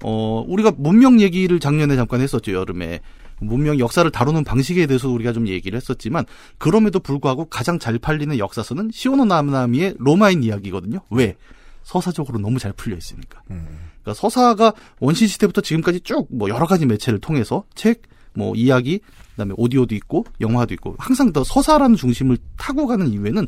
어, 0.04 0.44
우리가 0.48 0.72
문명 0.78 1.22
얘기를 1.22 1.60
작년에 1.60 1.96
잠깐 1.96 2.22
했었죠, 2.22 2.54
여름에. 2.54 3.02
문명 3.40 3.80
역사를 3.80 4.10
다루는 4.10 4.44
방식에 4.44 4.86
대해서 4.86 5.10
우리가 5.10 5.34
좀 5.34 5.48
얘기를 5.48 5.76
했었지만, 5.76 6.26
그럼에도 6.58 7.00
불구하고 7.00 7.46
가장 7.46 7.80
잘 7.80 7.98
팔리는 7.98 8.38
역사서는 8.38 8.92
시오노 8.94 9.26
나미의 9.26 9.96
로마인 9.98 10.44
이야기거든요. 10.44 11.02
왜? 11.10 11.36
서사적으로 11.84 12.40
너무 12.40 12.60
잘 12.60 12.74
풀려 12.74 12.96
있으니까. 12.96 13.42
그러니까 13.48 14.14
서사가 14.14 14.74
원시 15.00 15.28
시대부터 15.28 15.62
지금까지 15.62 16.02
쭉 16.02 16.28
뭐 16.32 16.50
여러 16.50 16.66
가지 16.66 16.86
매체를 16.86 17.20
통해서 17.20 17.64
책, 17.76 18.04
뭐 18.34 18.56
이야기, 18.56 19.00
그다음에 19.32 19.54
오디오도 19.58 19.96
있고 19.96 20.26
영화도 20.40 20.74
있고 20.76 20.96
항상 21.00 21.34
더 21.34 21.44
서사라는 21.44 21.96
중심을 21.96 22.38
타고 22.58 22.88
가는 22.88 23.08
이유에는 23.08 23.48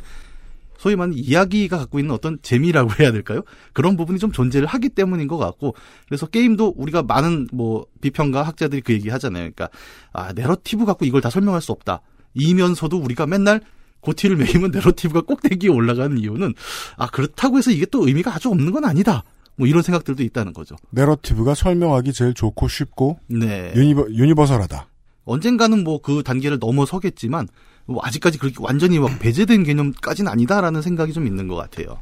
소위 0.78 0.98
말하는 0.98 1.18
이야기가 1.18 1.78
갖고 1.78 2.00
있는 2.00 2.14
어떤 2.14 2.38
재미라고 2.42 2.92
해야 3.00 3.12
될까요? 3.14 3.42
그런 3.72 3.96
부분이 3.96 4.20
좀 4.20 4.34
존재를 4.34 4.68
하기 4.68 4.90
때문인 4.90 5.28
것 5.30 5.38
같고 5.38 5.76
그래서 6.08 6.26
게임도 6.26 6.74
우리가 6.76 7.04
많은 7.04 7.48
뭐 7.54 7.86
비평가 8.02 8.44
학자들이 8.44 8.82
그 8.82 8.92
얘기 8.92 9.10
하잖아요. 9.10 9.44
그러니까 9.44 9.70
아 10.12 10.34
내러티브 10.34 10.86
갖고 10.86 11.06
이걸 11.06 11.22
다 11.22 11.30
설명할 11.30 11.62
수 11.62 11.72
없다. 11.72 12.02
이면서도 12.34 12.98
우리가 12.98 13.28
맨날 13.28 13.62
고티를 14.04 14.36
매이면 14.38 14.72
내러티브가 14.72 15.22
꼭대기에 15.22 15.70
올라가는 15.70 16.18
이유는 16.18 16.54
아 16.98 17.08
그렇다고 17.08 17.58
해서 17.58 17.72
이게 17.72 17.86
또 17.86 18.08
의미가 18.08 18.36
아주 18.36 18.50
없는 18.50 18.72
건 18.72 18.86
아니다. 18.86 19.24
뭐 19.56 19.68
이런 19.68 19.82
생각들도 19.84 20.24
있다는 20.24 20.54
거죠. 20.54 20.76
내러티브가 20.92 21.54
설명하기 21.56 22.12
제일 22.14 22.34
좋고 22.34 22.68
쉽고 22.68 23.20
네. 23.28 23.72
univer, 23.76 24.08
universal하다. 24.10 24.88
언젠가는 25.26 25.84
뭐 25.84 26.00
그 26.02 26.22
단계를 26.24 26.58
넘어서겠지만 26.60 27.48
뭐 27.86 28.02
아직까지 28.04 28.38
그렇게 28.40 28.58
완전히 28.60 29.00
막 29.00 29.20
배제된 29.20 29.64
개념까지는 29.64 30.32
아니다라는 30.32 30.82
생각이 30.82 31.14
좀 31.14 31.28
있는 31.28 31.48
것 31.48 31.56
같아요. 31.56 32.00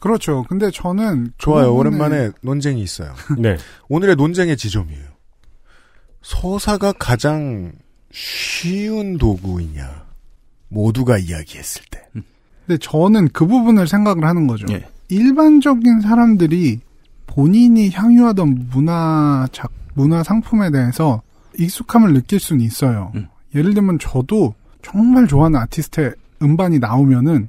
그렇죠. 0.00 0.44
근데 0.48 0.70
저는 0.72 1.26
그 1.26 1.30
좋아요. 1.38 1.72
부분에- 1.72 1.76
오랜만에 1.78 2.30
논쟁이 2.42 2.82
있어요. 2.82 3.14
네. 3.38 3.56
오늘의 3.88 4.16
논쟁의 4.16 4.56
지점이에요. 4.56 5.04
서사가 6.22 6.92
가장 6.92 7.72
쉬운 8.12 9.16
도구이냐. 9.18 10.01
모두가 10.72 11.18
이야기했을 11.18 11.82
때. 11.90 12.02
근데 12.66 12.78
저는 12.80 13.28
그 13.32 13.46
부분을 13.46 13.86
생각을 13.86 14.24
하는 14.24 14.46
거죠. 14.46 14.66
예. 14.70 14.86
일반적인 15.08 16.00
사람들이 16.00 16.80
본인이 17.26 17.90
향유하던 17.90 18.68
문화 18.72 19.46
작 19.52 19.70
문화 19.94 20.22
상품에 20.22 20.70
대해서 20.70 21.22
익숙함을 21.58 22.14
느낄 22.14 22.40
수는 22.40 22.64
있어요. 22.64 23.12
음. 23.14 23.26
예를 23.54 23.74
들면 23.74 23.98
저도 23.98 24.54
정말 24.82 25.26
좋아하는 25.26 25.60
아티스트의 25.60 26.14
음반이 26.40 26.78
나오면은 26.78 27.48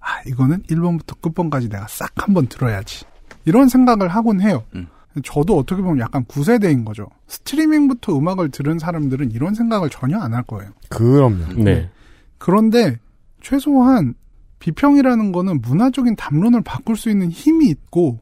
아 0.00 0.06
이거는 0.26 0.62
1번부터 0.62 1.20
끝번까지 1.20 1.68
내가 1.68 1.86
싹 1.88 2.10
한번 2.16 2.46
들어야지 2.46 3.04
이런 3.44 3.68
생각을 3.68 4.08
하곤 4.08 4.40
해요. 4.40 4.64
음. 4.74 4.86
저도 5.24 5.58
어떻게 5.58 5.82
보면 5.82 5.98
약간 6.00 6.24
구세대인 6.26 6.84
거죠. 6.84 7.08
스트리밍부터 7.26 8.16
음악을 8.16 8.50
들은 8.50 8.78
사람들은 8.78 9.32
이런 9.32 9.54
생각을 9.54 9.90
전혀 9.90 10.18
안 10.18 10.32
할 10.32 10.42
거예요. 10.44 10.70
그럼요. 10.88 11.62
네. 11.64 11.90
그런데 12.38 12.98
최소한 13.40 14.14
비평이라는 14.58 15.32
거는 15.32 15.60
문화적인 15.60 16.16
담론을 16.16 16.62
바꿀 16.62 16.96
수 16.96 17.10
있는 17.10 17.30
힘이 17.30 17.68
있고 17.68 18.20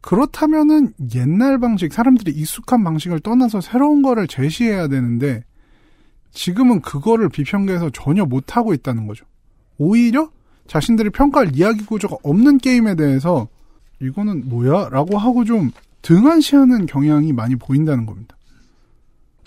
그렇다면은 0.00 0.92
옛날 1.14 1.58
방식 1.58 1.92
사람들이 1.92 2.32
익숙한 2.32 2.84
방식을 2.84 3.20
떠나서 3.20 3.60
새로운 3.60 4.02
거를 4.02 4.26
제시해야 4.26 4.88
되는데 4.88 5.44
지금은 6.30 6.80
그거를 6.80 7.28
비평계에서 7.28 7.90
전혀 7.90 8.24
못 8.24 8.56
하고 8.56 8.74
있다는 8.74 9.06
거죠. 9.06 9.24
오히려 9.78 10.30
자신들이 10.66 11.10
평가할 11.10 11.56
이야기 11.56 11.84
구조가 11.84 12.16
없는 12.22 12.58
게임에 12.58 12.94
대해서 12.94 13.48
이거는 14.00 14.48
뭐야 14.48 14.90
라고 14.90 15.16
하고 15.18 15.44
좀 15.44 15.70
등한시하는 16.02 16.86
경향이 16.86 17.32
많이 17.32 17.56
보인다는 17.56 18.06
겁니다. 18.06 18.36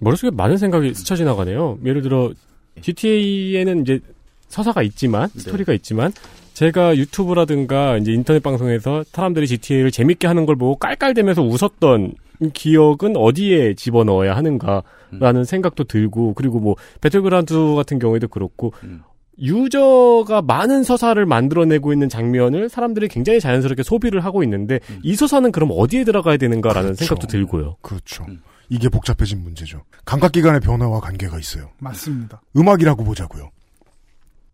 머릿속에 0.02 0.32
많은 0.32 0.58
생각이 0.58 0.94
스쳐 0.94 1.16
지나가네요. 1.16 1.78
예를 1.86 2.02
들어 2.02 2.34
GTA에는 2.82 3.82
이제 3.82 4.00
서사가 4.48 4.82
있지만 4.84 5.30
네. 5.34 5.40
스토리가 5.40 5.74
있지만 5.74 6.12
제가 6.54 6.98
유튜브라든가 6.98 7.98
이제 7.98 8.12
인터넷 8.12 8.44
방송에서 8.44 9.04
사람들이 9.12 9.48
GTA를 9.48 9.92
재밌게 9.92 10.28
하는 10.28 10.46
걸 10.46 10.56
보고 10.56 10.76
깔깔대면서 10.76 11.42
웃었던 11.42 12.16
기억은 12.54 13.16
어디에 13.16 13.76
집어넣어야 13.76 14.36
하는가라는 14.36 15.44
생각도 15.46 15.84
들고 15.86 16.34
그리고 16.34 16.60
뭐 16.60 16.76
배틀그라운드 17.02 17.76
같은 17.76 18.00
경우에도 18.00 18.28
그렇고 18.28 18.74
음. 18.84 19.04
유저가 19.42 20.42
많은 20.42 20.84
서사를 20.84 21.26
만들어내고 21.26 21.94
있는 21.94 22.10
장면을 22.10 22.68
사람들이 22.68 23.08
굉장히 23.08 23.40
자연스럽게 23.40 23.84
소비를 23.84 24.26
하고 24.26 24.44
있는데 24.44 24.80
음. 24.90 25.00
이 25.04 25.16
서사는 25.16 25.52
그럼 25.52 25.70
어디에 25.72 26.04
들어가야 26.04 26.38
되는가라는 26.38 26.96
그렇죠. 26.96 27.06
생각도 27.06 27.28
들고요. 27.28 27.78
그렇죠. 27.82 28.26
음. 28.72 28.76
이게 28.76 28.90
복잡해진 28.90 29.42
문제죠. 29.44 29.84
감각기관의 30.06 30.60
변화와 30.62 31.00
관계가 31.00 31.40
있어요. 31.40 31.72
맞습니다. 31.80 32.42
음악이라고 32.56 33.04
보자고요. 33.04 33.50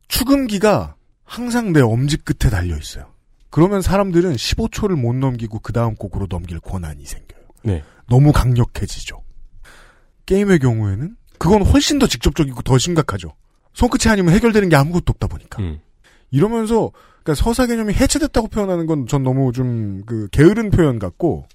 추금기가 0.08 0.96
항상 1.24 1.74
내 1.74 1.82
엄지 1.82 2.18
끝에 2.18 2.50
달려 2.52 2.78
있어요. 2.78 3.12
그러면 3.50 3.82
사람들은 3.82 4.34
15초를 4.36 4.96
못 5.00 5.14
넘기고 5.16 5.60
그 5.60 5.74
다음 5.74 5.96
곡으로 5.96 6.28
넘길 6.28 6.60
권한이 6.60 7.06
생겨요. 7.06 7.42
네. 7.64 7.84
너무 8.10 8.32
강력해지죠. 8.32 9.22
게임의 10.26 10.60
경우에는 10.60 11.16
그건 11.40 11.64
훨씬 11.64 12.00
더 12.00 12.08
직접적이고 12.08 12.62
더 12.62 12.78
심각하죠. 12.78 13.34
손끝이 13.74 14.12
아니면 14.12 14.34
해결되는 14.34 14.70
게 14.70 14.76
아무것도 14.76 15.06
없다 15.10 15.28
보니까. 15.28 15.62
음. 15.62 15.80
이러면서 16.32 16.92
그러니까 17.24 17.44
서사 17.44 17.66
개념이 17.66 17.94
해체됐다고 17.94 18.48
표현하는 18.50 18.86
건 18.86 19.08
전 19.08 19.24
너무 19.24 19.52
좀 19.52 20.04
그 20.06 20.28
게으른 20.32 20.70
표현 20.70 21.00
같고 21.00 21.48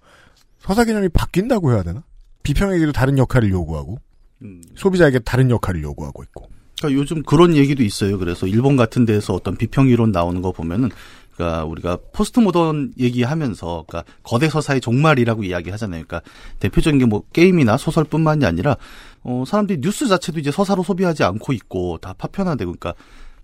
서사 0.59 0.85
개념이 0.85 1.09
바뀐다고 1.11 1.73
해야 1.73 1.83
되나? 1.83 2.03
비평에게도 2.43 2.93
다른 2.93 3.19
역할을 3.19 3.51
요구하고 3.51 3.99
음. 4.43 4.63
소비자에게 4.77 5.21
다른 5.21 5.51
역할을 5.51 5.83
요구하고 5.83 6.23
있고. 6.25 6.49
그러니까 6.79 7.01
요즘 7.01 7.23
그런 7.23 7.55
얘기도 7.57 7.83
있어요. 7.83 8.19
그래서 8.19 8.47
일본 8.47 8.77
같은 8.77 9.05
데서 9.05 9.35
어떤 9.35 9.57
비평 9.57 9.89
이론 9.89 10.13
나오는 10.13 10.41
거 10.41 10.51
보면은 10.53 10.91
그러니까 11.35 11.65
우리가 11.65 11.99
포스트 12.13 12.41
모던 12.41 12.95
얘기하면서 12.99 13.85
그러니까 13.87 14.11
거대 14.23 14.49
서사의 14.49 14.81
종말이라고 14.81 15.45
이야기하잖아요. 15.45 16.05
그러니까 16.07 16.29
대표적인 16.59 16.99
게 16.99 17.07
뭐 17.07 17.23
게임이나 17.33 17.77
소설뿐만이 17.77 18.45
아니라 18.47 18.77
어 19.23 19.45
사람들이 19.47 19.81
뉴스 19.81 20.07
자체도 20.09 20.39
이제 20.41 20.51
서사로 20.51 20.83
소비하지 20.83 21.23
않고 21.25 21.53
있고 21.53 21.99
다 21.99 22.15
파편화되고 22.17 22.75
그러니까 22.79 22.95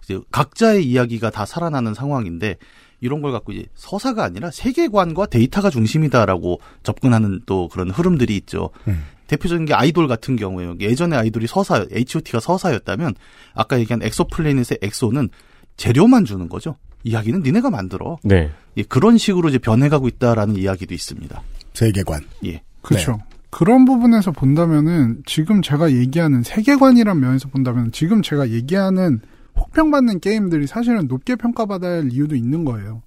이제 0.05 0.19
각자의 0.31 0.85
이야기가 0.87 1.31
다 1.31 1.45
살아나는 1.45 1.95
상황인데 1.95 2.57
이런 3.01 3.21
걸 3.21 3.33
갖고 3.33 3.53
이제 3.53 3.67
서사가 3.75 4.25
아니라 4.25 4.51
세계관과 4.51 5.27
데이터가 5.27 5.71
중심이다라고 5.71 6.61
접근하는 6.83 7.41
또 7.47 7.69
그런 7.69 7.91
흐름들이 7.91 8.37
있죠. 8.37 8.71
음. 8.89 9.05
대표적인 9.27 9.67
게 9.67 9.75
아이돌 9.75 10.09
같은 10.09 10.37
경우에요. 10.37 10.77
예전에 10.81 11.17
아이돌이 11.17 11.47
서사, 11.47 11.85
H.O.T.가 11.91 12.41
서사였다면 12.41 13.15
아까 13.55 13.79
얘기한 13.79 14.03
엑소플래닛의 14.03 14.79
엑소는 14.83 15.31
재료만 15.77 16.25
주는 16.25 16.49
거죠. 16.49 16.77
이야기는 17.05 17.43
니네가 17.43 17.71
만들어. 17.71 18.19
네. 18.23 18.51
예, 18.77 18.83
그런 18.83 19.19
식으로 19.19 19.49
이제 19.49 19.59
변해가고 19.59 20.09
있다라는 20.09 20.57
이야기도 20.57 20.95
있습니다. 20.95 21.43
세계관. 21.75 22.23
예. 22.45 22.63
그렇죠. 22.83 23.19
그런 23.51 23.85
부분에서 23.85 24.33
본다면은 24.33 25.23
지금 25.25 25.63
제가 25.63 25.93
얘기하는 25.93 26.43
세계관이란 26.43 27.21
면에서 27.21 27.49
본다면 27.49 27.91
지금 27.93 28.23
제가 28.23 28.51
얘기하는 28.51 29.21
혹평받는 29.59 30.21
게임들이 30.21 30.67
사실은 30.67 31.07
높게 31.09 31.37
평가받아야 31.37 31.99
할 32.03 32.13
이유도 32.13 32.35
있는 32.37 32.65
거예요. 32.65 33.03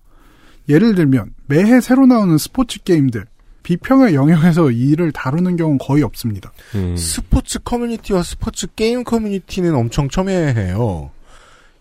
예를 0.68 0.96
들면 0.96 1.34
매해 1.48 1.82
새로 1.82 2.06
나오는 2.06 2.38
스포츠 2.38 2.82
게임들 2.84 3.26
비평의 3.64 4.16
영역에서 4.16 4.72
이를 4.72 5.12
다루는 5.12 5.56
경우는 5.56 5.78
거의 5.80 6.04
없습니다. 6.04 6.52
음. 6.76 6.96
스포츠 6.98 7.60
커뮤니티와 7.60 8.24
스포츠 8.24 8.68
게임 8.76 9.04
커뮤니티는 9.04 9.76
엄청 9.76 10.10
첨예해요. 10.10 11.12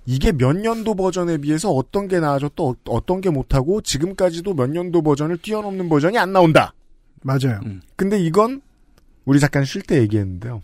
이게 0.07 0.33
몇 0.33 0.55
년도 0.57 0.95
버전에 0.95 1.37
비해서 1.39 1.71
어떤 1.71 2.09
게 2.09 2.19
나아졌고 2.19 2.69
어- 2.71 2.77
어떤 2.89 3.21
게 3.21 3.29
못하고 3.31 3.81
지금까지도 3.83 4.55
몇 4.55 4.71
년도 4.71 5.03
버전을 5.03 5.37
뛰어넘는 5.39 5.89
버전이 5.89 6.19
안 6.19 6.33
나온다. 6.33 6.73
맞아요. 7.23 7.61
음. 7.67 7.81
근데 7.97 8.19
이건 8.19 8.63
우리 9.27 9.39
잠깐 9.41 9.65
쉴 9.65 9.83
때 9.83 9.99
얘기했는데요. 10.01 10.63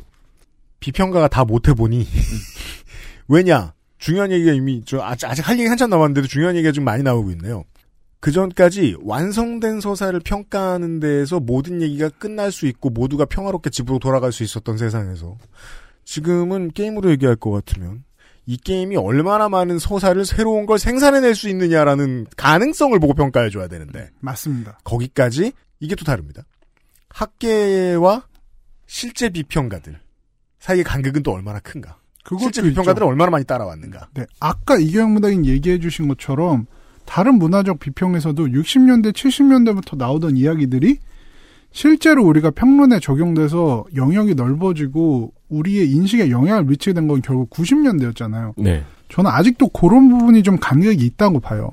비평가가 0.80 1.28
다 1.28 1.44
못해보니 1.44 2.06
왜냐 3.28 3.72
중요한 4.04 4.30
얘기가 4.32 4.52
이미 4.52 4.82
저 4.84 5.00
아직, 5.00 5.24
아직 5.24 5.48
할 5.48 5.58
얘기 5.58 5.66
한참 5.66 5.88
남았는데도 5.88 6.26
중요한 6.26 6.56
얘기가 6.56 6.72
좀 6.72 6.84
많이 6.84 7.02
나오고 7.02 7.30
있네요. 7.30 7.64
그 8.20 8.32
전까지 8.32 8.98
완성된 9.00 9.80
서사를 9.80 10.20
평가하는 10.20 11.00
데에서 11.00 11.40
모든 11.40 11.80
얘기가 11.80 12.10
끝날 12.10 12.52
수 12.52 12.66
있고 12.66 12.90
모두가 12.90 13.24
평화롭게 13.24 13.70
집으로 13.70 13.98
돌아갈 13.98 14.30
수 14.30 14.42
있었던 14.42 14.76
세상에서 14.76 15.38
지금은 16.04 16.72
게임으로 16.72 17.12
얘기할 17.12 17.36
것 17.36 17.50
같으면 17.50 18.04
이 18.44 18.58
게임이 18.58 18.94
얼마나 18.96 19.48
많은 19.48 19.78
서사를 19.78 20.22
새로운 20.26 20.66
걸 20.66 20.78
생산해낼 20.78 21.34
수 21.34 21.48
있느냐라는 21.48 22.26
가능성을 22.36 22.98
보고 23.00 23.14
평가해줘야 23.14 23.68
되는데 23.68 24.10
맞습니다. 24.20 24.80
거기까지 24.84 25.52
이게 25.80 25.94
또 25.94 26.04
다릅니다. 26.04 26.42
학계와 27.08 28.26
실제 28.86 29.30
비평가들 29.30 29.98
사이의 30.58 30.84
간극은 30.84 31.22
또 31.22 31.32
얼마나 31.32 31.58
큰가? 31.58 32.03
그것도 32.24 32.40
실제. 32.52 32.62
비평가들은 32.62 33.06
얼마나 33.06 33.30
많이 33.30 33.44
따라왔는가? 33.44 34.08
네, 34.14 34.26
아까 34.40 34.76
이경영 34.76 35.14
무당인 35.14 35.46
얘기해 35.46 35.78
주신 35.78 36.08
것처럼 36.08 36.66
다른 37.04 37.34
문화적 37.38 37.78
비평에서도 37.80 38.46
60년대, 38.46 39.12
70년대부터 39.12 39.96
나오던 39.96 40.36
이야기들이 40.36 40.98
실제로 41.70 42.24
우리가 42.24 42.50
평론에 42.50 42.98
적용돼서 43.00 43.84
영역이 43.94 44.34
넓어지고 44.36 45.32
우리의 45.48 45.90
인식에 45.90 46.30
영향을 46.30 46.64
미치게 46.64 46.94
된 46.94 47.08
건 47.08 47.20
결국 47.20 47.50
90년대였잖아요. 47.50 48.54
네. 48.56 48.84
저는 49.10 49.30
아직도 49.30 49.68
그런 49.68 50.08
부분이 50.08 50.42
좀 50.42 50.56
간격이 50.58 51.04
있다고 51.04 51.40
봐요. 51.40 51.72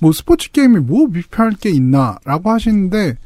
뭐 0.00 0.12
스포츠 0.12 0.50
게임이 0.50 0.78
뭐 0.80 1.06
비평할 1.08 1.52
게 1.60 1.70
있나라고 1.70 2.50
하시는데 2.50 3.16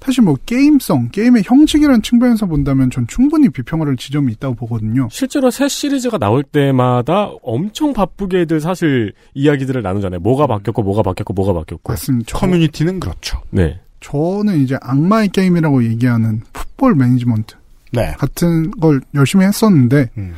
사실 0.00 0.22
뭐 0.22 0.36
게임성, 0.46 1.08
게임의 1.10 1.42
형식이라는 1.46 2.02
측면에서 2.02 2.46
본다면 2.46 2.90
전 2.90 3.06
충분히 3.08 3.48
비평할 3.48 3.96
지점이 3.96 4.32
있다고 4.34 4.54
보거든요. 4.54 5.08
실제로 5.10 5.50
새 5.50 5.66
시리즈가 5.68 6.16
나올 6.18 6.44
때마다 6.44 7.30
엄청 7.42 7.92
바쁘게들 7.92 8.60
사실 8.60 9.12
이야기들을 9.34 9.82
나누잖아요. 9.82 10.20
뭐가 10.20 10.46
바뀌었고, 10.46 10.82
뭐가 10.84 11.02
바뀌었고, 11.02 11.32
뭐가 11.34 11.52
바뀌었고. 11.54 11.92
맞습니다. 11.92 12.26
저- 12.28 12.38
커뮤니티는 12.38 13.00
그렇죠. 13.00 13.42
네. 13.50 13.80
저는 14.00 14.60
이제 14.60 14.78
악마의 14.80 15.30
게임이라고 15.30 15.82
얘기하는 15.84 16.42
풋볼 16.52 16.94
매니지먼트 16.94 17.56
네. 17.92 18.12
같은 18.18 18.70
걸 18.72 19.00
열심히 19.14 19.44
했었는데 19.46 20.10
음. 20.18 20.34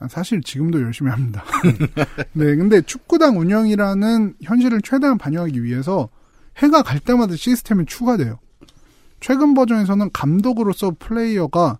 아, 0.00 0.08
사실 0.08 0.40
지금도 0.42 0.80
열심히 0.82 1.10
합니다. 1.12 1.44
네, 2.32 2.56
근데 2.56 2.80
축구당 2.80 3.38
운영이라는 3.38 4.34
현실을 4.42 4.80
최대한 4.82 5.18
반영하기 5.18 5.62
위해서 5.62 6.08
해가 6.56 6.82
갈 6.82 6.98
때마다 6.98 7.36
시스템이 7.36 7.84
추가돼요. 7.86 8.38
최근 9.20 9.54
버전에서는 9.54 10.10
감독으로서 10.12 10.92
플레이어가 10.98 11.78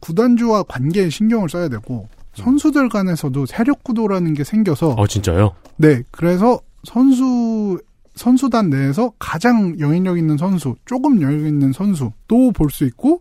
구단주와 0.00 0.64
관계에 0.64 1.08
신경을 1.10 1.48
써야 1.48 1.68
되고 1.68 2.08
선수들 2.34 2.88
간에서도 2.90 3.46
세력 3.46 3.82
구도라는 3.82 4.34
게 4.34 4.44
생겨서 4.44 4.90
어, 4.90 5.06
진짜요? 5.06 5.54
네, 5.76 6.02
그래서 6.10 6.60
선수 6.84 7.78
선수단 8.14 8.70
내에서 8.70 9.12
가장 9.18 9.78
영향력 9.78 10.16
있는 10.18 10.36
선수, 10.36 10.74
조금 10.86 11.20
영향력 11.20 11.46
있는 11.46 11.72
선수도 11.72 12.52
볼 12.54 12.70
수 12.70 12.84
있고 12.84 13.20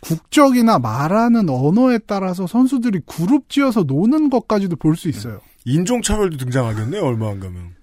국적이나 0.00 0.78
말하는 0.78 1.48
언어에 1.50 1.98
따라서 2.06 2.46
선수들이 2.46 3.00
그룹 3.06 3.48
지어서 3.50 3.82
노는 3.82 4.30
것까지도 4.30 4.76
볼 4.76 4.96
수 4.96 5.08
있어요. 5.08 5.40
인종차별도 5.64 6.38
등장하겠네요, 6.38 7.02
얼마 7.02 7.28
안 7.28 7.38
가면. 7.40 7.74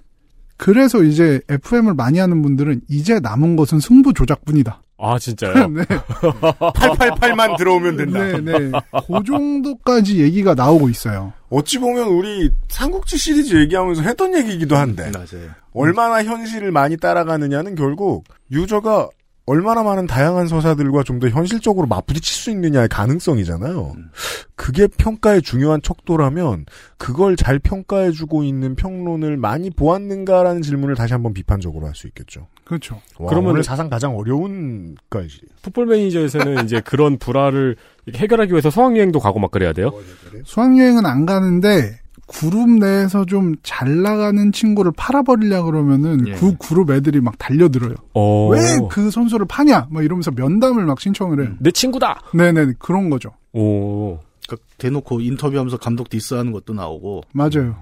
그래서 0.57 1.03
이제 1.03 1.39
FM을 1.49 1.93
많이 1.93 2.17
하는 2.17 2.41
분들은 2.41 2.81
이제 2.89 3.19
남은 3.19 3.55
것은 3.55 3.79
승부 3.79 4.13
조작뿐이다. 4.13 4.81
아, 4.99 5.19
진짜요? 5.19 5.67
네, 5.69 5.83
888만 5.83 7.57
들어오면 7.57 7.97
된다. 7.97 8.23
네, 8.23 8.39
네. 8.39 8.71
그 8.91 9.23
정도까지 9.25 10.19
얘기가 10.21 10.55
나오고 10.55 10.89
있어요. 10.89 11.33
어찌 11.49 11.77
보면 11.77 12.07
우리 12.07 12.49
삼국지 12.67 13.17
시리즈 13.17 13.55
얘기하면서 13.55 14.01
했던 14.01 14.35
얘기이기도 14.35 14.75
한데 14.75 15.11
맞아요. 15.13 15.49
얼마나 15.73 16.23
현실을 16.23 16.71
많이 16.71 16.97
따라가느냐는 16.97 17.75
결국 17.75 18.23
유저가 18.51 19.09
얼마나 19.47 19.81
많은 19.81 20.07
다양한 20.07 20.47
서사들과 20.47 21.03
좀 21.03 21.17
더 21.19 21.29
현실적으로 21.29 21.87
맞부딪힐 21.87 22.23
수 22.35 22.51
있느냐의 22.51 22.87
가능성이잖아요. 22.89 23.95
그게 24.55 24.87
평가의 24.87 25.41
중요한 25.41 25.81
척도라면 25.81 26.65
그걸 26.97 27.35
잘 27.35 27.57
평가해주고 27.57 28.43
있는 28.43 28.75
평론을 28.75 29.37
많이 29.37 29.69
보았는가라는 29.71 30.61
질문을 30.61 30.95
다시 30.95 31.13
한번 31.13 31.33
비판적으로 31.33 31.87
할 31.87 31.95
수 31.95 32.05
있겠죠. 32.07 32.47
그렇죠. 32.65 33.01
와, 33.17 33.31
그러면은- 33.31 33.47
오늘 33.51 33.63
사상 33.63 33.89
가장 33.89 34.15
어려운 34.17 34.95
까지. 35.09 35.39
풋볼 35.63 35.85
매니저에서는 35.87 36.65
이제 36.65 36.81
그런 36.81 37.17
불화를 37.17 37.77
해결하기 38.13 38.51
위해서 38.51 38.69
수학여행도 38.69 39.19
가고 39.19 39.39
막 39.39 39.49
그래야 39.51 39.71
돼요? 39.73 39.91
수학여행은 40.45 41.05
안 41.05 41.25
가는데 41.25 41.99
그룹 42.27 42.69
내에서 42.69 43.25
좀 43.25 43.55
잘 43.63 44.01
나가는 44.01 44.51
친구를 44.51 44.91
팔아버리려 44.95 45.63
그러면은 45.63 46.27
예. 46.27 46.33
그 46.33 46.55
그룹 46.57 46.91
애들이 46.91 47.21
막 47.21 47.37
달려들어요. 47.37 47.95
어. 48.13 48.49
왜그 48.49 49.09
선수를 49.11 49.45
파냐? 49.47 49.87
막 49.89 50.03
이러면서 50.03 50.31
면담을 50.31 50.85
막 50.85 50.99
신청을 50.99 51.43
해요. 51.43 51.53
내 51.59 51.71
친구다! 51.71 52.21
네네 52.33 52.73
그런 52.79 53.09
거죠. 53.09 53.31
오. 53.53 54.19
그러니까 54.47 54.67
대놓고 54.77 55.21
인터뷰하면서 55.21 55.77
감독 55.77 56.09
디스하는 56.09 56.51
것도 56.51 56.73
나오고 56.73 57.23
맞아요. 57.33 57.75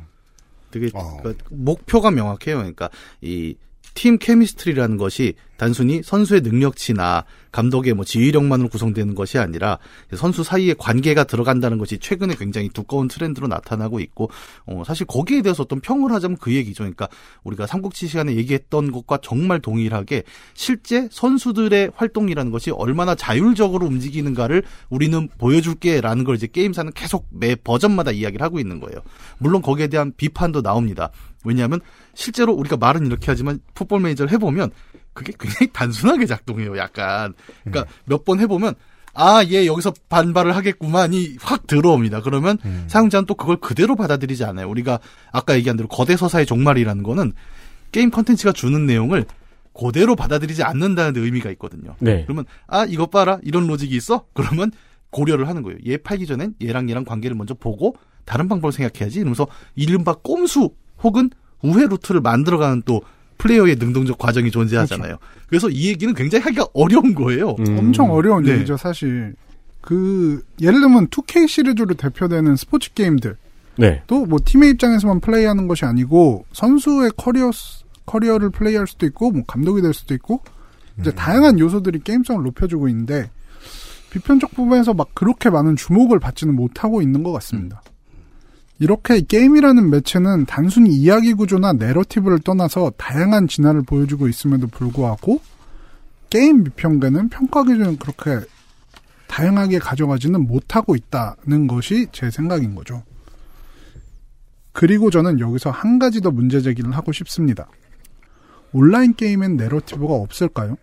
되게 0.71 0.89
어. 0.93 1.17
그러니까 1.21 1.45
목표가 1.49 2.11
명확해요. 2.11 2.57
그러니까 2.57 2.89
이 3.21 3.55
팀 3.95 4.17
케미스트리라는 4.17 4.97
것이 4.97 5.33
단순히 5.57 6.03
선수의 6.03 6.41
능력치나 6.41 7.23
감독의 7.53 7.93
뭐 7.93 8.03
지휘력만으로 8.03 8.67
구성되는 8.67 9.15
것이 9.15 9.37
아니라 9.37 9.79
선수 10.13 10.43
사이에 10.43 10.75
관계가 10.77 11.23
들어간다는 11.23 11.77
것이 11.77 11.97
최근에 11.97 12.35
굉장히 12.35 12.67
두꺼운 12.67 13.07
트렌드로 13.07 13.47
나타나고 13.47 14.01
있고 14.01 14.29
어 14.65 14.83
사실 14.85 15.07
거기에 15.07 15.41
대해서 15.41 15.63
어떤 15.63 15.79
평을 15.79 16.11
하자면 16.11 16.37
그 16.39 16.53
얘기죠. 16.53 16.83
그러니까 16.83 17.07
우리가 17.45 17.65
삼국지 17.65 18.07
시간에 18.07 18.35
얘기했던 18.35 18.91
것과 18.91 19.19
정말 19.21 19.61
동일하게 19.61 20.23
실제 20.53 21.07
선수들의 21.09 21.91
활동이라는 21.95 22.51
것이 22.51 22.71
얼마나 22.71 23.15
자율적으로 23.15 23.85
움직이는가를 23.87 24.63
우리는 24.89 25.29
보여줄게라는 25.37 26.25
걸 26.25 26.35
이제 26.35 26.47
게임사는 26.47 26.91
계속 26.93 27.27
매 27.31 27.55
버전마다 27.55 28.11
이야기를 28.11 28.43
하고 28.43 28.59
있는 28.59 28.81
거예요. 28.81 28.99
물론 29.37 29.61
거기에 29.61 29.87
대한 29.87 30.11
비판도 30.17 30.61
나옵니다. 30.61 31.11
왜냐하면 31.45 31.79
실제로 32.15 32.53
우리가 32.53 32.77
말은 32.77 33.05
이렇게 33.05 33.25
하지만 33.27 33.59
풋볼 33.75 33.99
매니저를 33.99 34.31
해보면 34.31 34.71
그게 35.13 35.33
굉장히 35.39 35.69
단순하게 35.73 36.25
작동해요. 36.25 36.77
약간 36.77 37.33
그러니까 37.63 37.91
몇번 38.05 38.39
해보면 38.39 38.73
아 39.13 39.43
얘 39.45 39.65
여기서 39.65 39.93
반발을 40.09 40.55
하겠구만이 40.55 41.37
확 41.41 41.67
들어옵니다. 41.67 42.21
그러면 42.21 42.57
사용자는 42.87 43.25
또 43.25 43.35
그걸 43.35 43.57
그대로 43.57 43.95
받아들이지 43.95 44.43
않아요. 44.43 44.69
우리가 44.69 44.99
아까 45.31 45.55
얘기한 45.55 45.77
대로 45.77 45.87
거대 45.87 46.17
서사의 46.17 46.45
종말이라는 46.45 47.01
거는 47.03 47.31
게임 47.91 48.09
컨텐츠가 48.09 48.51
주는 48.51 48.85
내용을 48.85 49.25
그대로 49.73 50.15
받아들이지 50.15 50.63
않는다는 50.63 51.13
데 51.13 51.21
의미가 51.21 51.49
있거든요. 51.51 51.95
네. 51.99 52.23
그러면 52.23 52.45
아 52.67 52.85
이것 52.85 53.09
봐라 53.09 53.39
이런 53.43 53.67
로직이 53.67 53.95
있어? 53.95 54.25
그러면 54.33 54.71
고려를 55.11 55.47
하는 55.47 55.61
거예요. 55.63 55.77
얘 55.87 55.95
팔기 55.95 56.25
전엔 56.25 56.55
얘랑 56.61 56.89
얘랑 56.89 57.05
관계를 57.05 57.37
먼저 57.37 57.53
보고 57.53 57.95
다른 58.25 58.49
방법을 58.49 58.73
생각해야지. 58.73 59.19
이러면서 59.19 59.47
이른바 59.75 60.13
꼼수 60.13 60.71
혹은 61.03 61.29
우회 61.65 61.85
루트를 61.87 62.21
만들어가는 62.21 62.83
또 62.85 63.01
플레이어의 63.37 63.75
능동적 63.75 64.17
과정이 64.17 64.49
존재하잖아요. 64.51 65.17
그래서이 65.47 65.87
얘기는 65.87 66.13
굉장히 66.13 66.43
하기가 66.43 66.67
어려운 66.73 67.13
거예요. 67.13 67.55
음. 67.59 67.77
엄청 67.77 68.11
어려운 68.11 68.43
네. 68.43 68.53
얘기죠 68.53 68.77
사실. 68.77 69.35
그 69.81 70.41
예를 70.61 70.79
들면 70.81 71.07
2K 71.09 71.47
시리즈로 71.47 71.93
대표되는 71.93 72.55
스포츠 72.55 72.91
게임들 72.93 73.37
네. 73.77 74.01
또 74.07 74.25
뭐 74.25 74.39
팀의 74.43 74.71
입장에서만 74.71 75.19
플레이하는 75.19 75.67
것이 75.67 75.85
아니고 75.85 76.45
선수의 76.53 77.11
커리어 77.17 77.51
커리어를 78.05 78.49
플레이할 78.49 78.87
수도 78.87 79.05
있고 79.05 79.31
뭐 79.31 79.43
감독이 79.45 79.81
될 79.81 79.93
수도 79.93 80.13
있고 80.13 80.41
이제 80.99 81.11
다양한 81.11 81.59
요소들이 81.59 81.99
게임성을 82.03 82.41
높여주고 82.43 82.87
있는데 82.89 83.29
비편적 84.11 84.51
부분에서 84.51 84.93
막 84.93 85.09
그렇게 85.13 85.49
많은 85.49 85.75
주목을 85.75 86.19
받지는 86.19 86.55
못하고 86.55 87.01
있는 87.01 87.21
것 87.21 87.31
같습니다. 87.33 87.81
이렇게 88.79 89.21
게임이라는 89.21 89.89
매체는 89.89 90.45
단순히 90.45 90.89
이야기 90.91 91.33
구조나 91.33 91.73
내러티브를 91.73 92.39
떠나서 92.39 92.91
다양한 92.97 93.47
진화를 93.47 93.83
보여주고 93.83 94.27
있음에도 94.27 94.67
불구하고 94.67 95.39
게임 96.29 96.63
비평가는 96.65 97.29
평가 97.29 97.63
기준을 97.63 97.97
그렇게 97.97 98.45
다양하게 99.27 99.79
가져가지는 99.79 100.45
못하고 100.45 100.95
있다는 100.95 101.67
것이 101.67 102.07
제 102.11 102.29
생각인 102.29 102.75
거죠. 102.75 103.03
그리고 104.73 105.09
저는 105.09 105.39
여기서 105.39 105.71
한 105.71 105.99
가지 105.99 106.19
더 106.19 106.31
문제 106.31 106.61
제기를 106.61 106.91
하고 106.91 107.13
싶습니다. 107.13 107.67
온라인 108.73 109.13
게임엔 109.13 109.55
내러티브가 109.55 110.13
없을까요? 110.13 110.75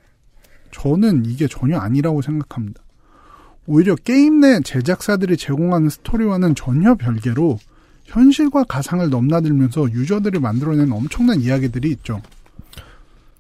저는 0.71 1.27
이게 1.27 1.47
전혀 1.47 1.79
아니라고 1.79 2.23
생각합니다. 2.23 2.83
오히려 3.67 3.95
게임 3.95 4.41
내 4.41 4.61
제작사들이 4.61 5.37
제공하는 5.37 5.91
스토리와는 5.91 6.55
전혀 6.55 6.95
별개로 6.95 7.59
현실과 8.07 8.65
가상을 8.65 9.09
넘나들면서 9.09 9.91
유저들이 9.93 10.39
만들어낸 10.39 10.93
엄청난 10.93 11.41
이야기들이 11.41 11.91
있죠. 11.93 12.21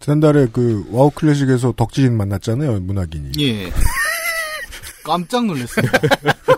지난달에 0.00 0.48
그 0.52 0.84
와우 0.90 1.10
클래식에서 1.10 1.74
덕질인 1.76 2.16
만났잖아요, 2.16 2.80
문학인이. 2.80 3.32
예. 3.40 3.70
깜짝 5.04 5.44
놀랐어요. 5.46 5.86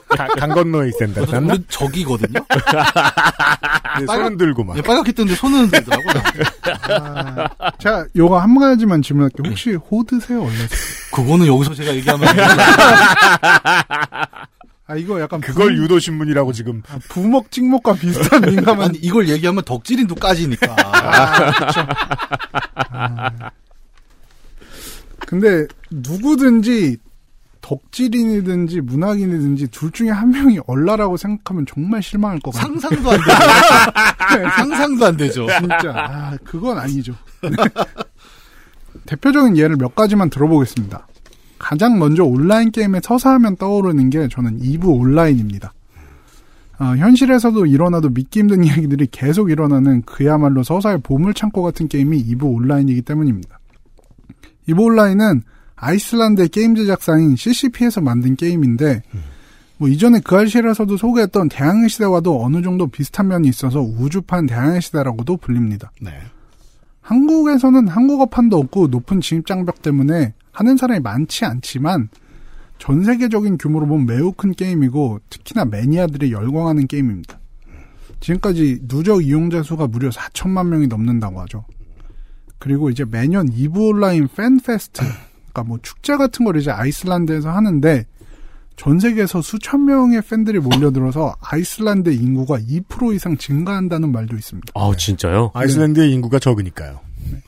가- 0.09 0.27
강 0.39 0.51
건너에 0.51 0.91
나 0.91 1.55
우리 1.55 1.65
적이거든요. 1.69 2.41
네, 4.01 4.07
손은 4.07 4.37
들고 4.37 4.65
막. 4.65 4.77
예, 4.77 4.83
빨갛게 4.83 5.13
뜨는데 5.13 5.35
손은 5.37 5.61
흔들더라고요. 5.65 6.23
아, 7.61 7.71
제가 7.79 8.07
요거 8.15 8.39
한 8.39 8.51
가지만 8.59 9.01
질문할게요. 9.03 9.51
혹시 9.51 9.73
호드세요, 9.75 10.43
원래? 10.43 10.55
그거는 11.13 11.47
여기서 11.47 11.75
제가 11.75 11.95
얘기하면. 11.97 12.29
아, 14.87 14.97
이거 14.97 15.19
약간 15.21 15.41
그걸 15.41 15.75
부, 15.75 15.83
유도 15.83 15.99
신문이라고 15.99 16.53
지금. 16.53 16.83
아, 16.89 16.99
부먹 17.09 17.51
찍먹과 17.51 17.95
비슷한 17.95 18.43
민감한 18.45 18.91
아니 18.91 18.99
이걸 18.99 19.29
얘기하면 19.29 19.65
덕질인도 19.65 20.15
까지니까. 20.17 20.77
근데 25.27 25.67
누구든지 25.91 26.99
덕질인이든지 27.63 28.83
문학인이든지 28.83 29.69
둘 29.69 29.91
중에 29.91 30.11
한 30.11 30.31
명이 30.31 30.59
얼라라고 30.67 31.17
생각하면 31.17 31.65
정말 31.67 32.03
실망할 32.03 32.39
것 32.41 32.53
같아요. 32.53 32.79
상상도 32.79 33.11
안 33.11 33.17
되죠. 33.17 34.51
상상도 34.57 35.07
안 35.07 35.17
되죠. 35.17 35.47
진짜 35.59 35.93
아, 35.95 36.37
그건 36.45 36.77
아니죠. 36.79 37.15
네. 37.43 37.51
대표적인 39.07 39.57
예를 39.57 39.77
몇 39.77 39.95
가지만 39.95 40.29
들어보겠습니다. 40.29 41.07
가장 41.59 41.99
먼저 41.99 42.25
온라인 42.25 42.71
게임에 42.71 43.01
서사하면 43.03 43.57
떠오르는 43.57 44.11
게 44.11 44.29
저는 44.29 44.61
2부 44.61 45.01
온라인입니다. 45.01 45.73
아, 46.79 46.97
현실에서도 46.97 47.67
일어나도 47.67 48.11
믿기 48.11 48.41
힘든 48.41 48.63
이야기들이 48.65 49.09
계속 49.11 49.51
일어나는 49.51 50.03
그야말로 50.03 50.63
서사의 50.63 50.99
보물창고 51.03 51.63
같은 51.63 51.89
게임이 51.89 52.25
2부 52.27 52.53
온라인이기 52.55 53.03
때문입니다. 53.03 53.59
2부 54.69 54.85
온라인은 54.85 55.43
아이슬란드의 55.77 56.49
게임 56.49 56.75
제작사인 56.75 57.37
CCP에서 57.37 58.01
만든 58.01 58.37
게임인데 58.37 59.03
뭐 59.77 59.89
이전에 59.89 60.21
그 60.21 60.37
알실에서도 60.37 60.97
소개했던 60.97 61.49
대항해 61.49 61.89
시대와도 61.89 62.45
어느 62.45 62.63
정도 62.63 62.87
비슷한 62.87 63.29
면이 63.29 63.49
있어서 63.49 63.81
우주판 63.81 64.47
대항해 64.47 64.81
시대라고도 64.81 65.37
불립니다. 65.37 65.91
네. 66.01 66.13
한국에서는 67.01 67.89
한국어판도 67.89 68.57
없고 68.57 68.87
높은 68.87 69.21
진입장벽 69.21 69.83
때문에 69.83 70.33
하는 70.55 70.77
사람이 70.77 71.01
많지 71.01 71.45
않지만 71.45 72.09
전 72.79 73.05
세계적인 73.05 73.59
규모로 73.59 73.87
보면 73.87 74.07
매우 74.07 74.33
큰 74.33 74.53
게임이고 74.53 75.21
특히나 75.29 75.65
매니아들이 75.67 76.33
열광하는 76.33 76.87
게임입니다. 76.87 77.39
지금까지 78.21 78.81
누적 78.89 79.23
이용자 79.25 79.63
수가 79.63 79.87
무려 79.87 80.09
4천만 80.09 80.69
명이 80.69 80.87
넘는다고 80.87 81.41
하죠. 81.43 81.65
그리고 82.59 82.89
이제 82.89 83.05
매년 83.05 83.49
이브 83.53 83.89
온라인 83.89 84.29
Fan 84.35 84.59
Fest, 84.59 85.03
그러니까 85.03 85.65
뭐 85.65 85.79
축제 85.83 86.17
같은 86.17 86.45
걸 86.45 86.57
이제 86.57 86.71
아이슬란드에서 86.71 87.51
하는데 87.51 88.07
전 88.77 88.99
세계에서 88.99 89.43
수천 89.43 89.85
명의 89.85 90.23
팬들이 90.23 90.59
몰려들어서 90.59 91.37
아이슬란드 91.41 92.11
인구가 92.11 92.59
2% 92.59 93.15
이상 93.15 93.37
증가한다는 93.37 94.11
말도 94.11 94.37
있습니다. 94.37 94.73
아 94.75 94.93
진짜요? 94.97 95.51
아이슬란드의 95.55 96.13
인구가 96.13 96.39
적으니까요. 96.39 97.01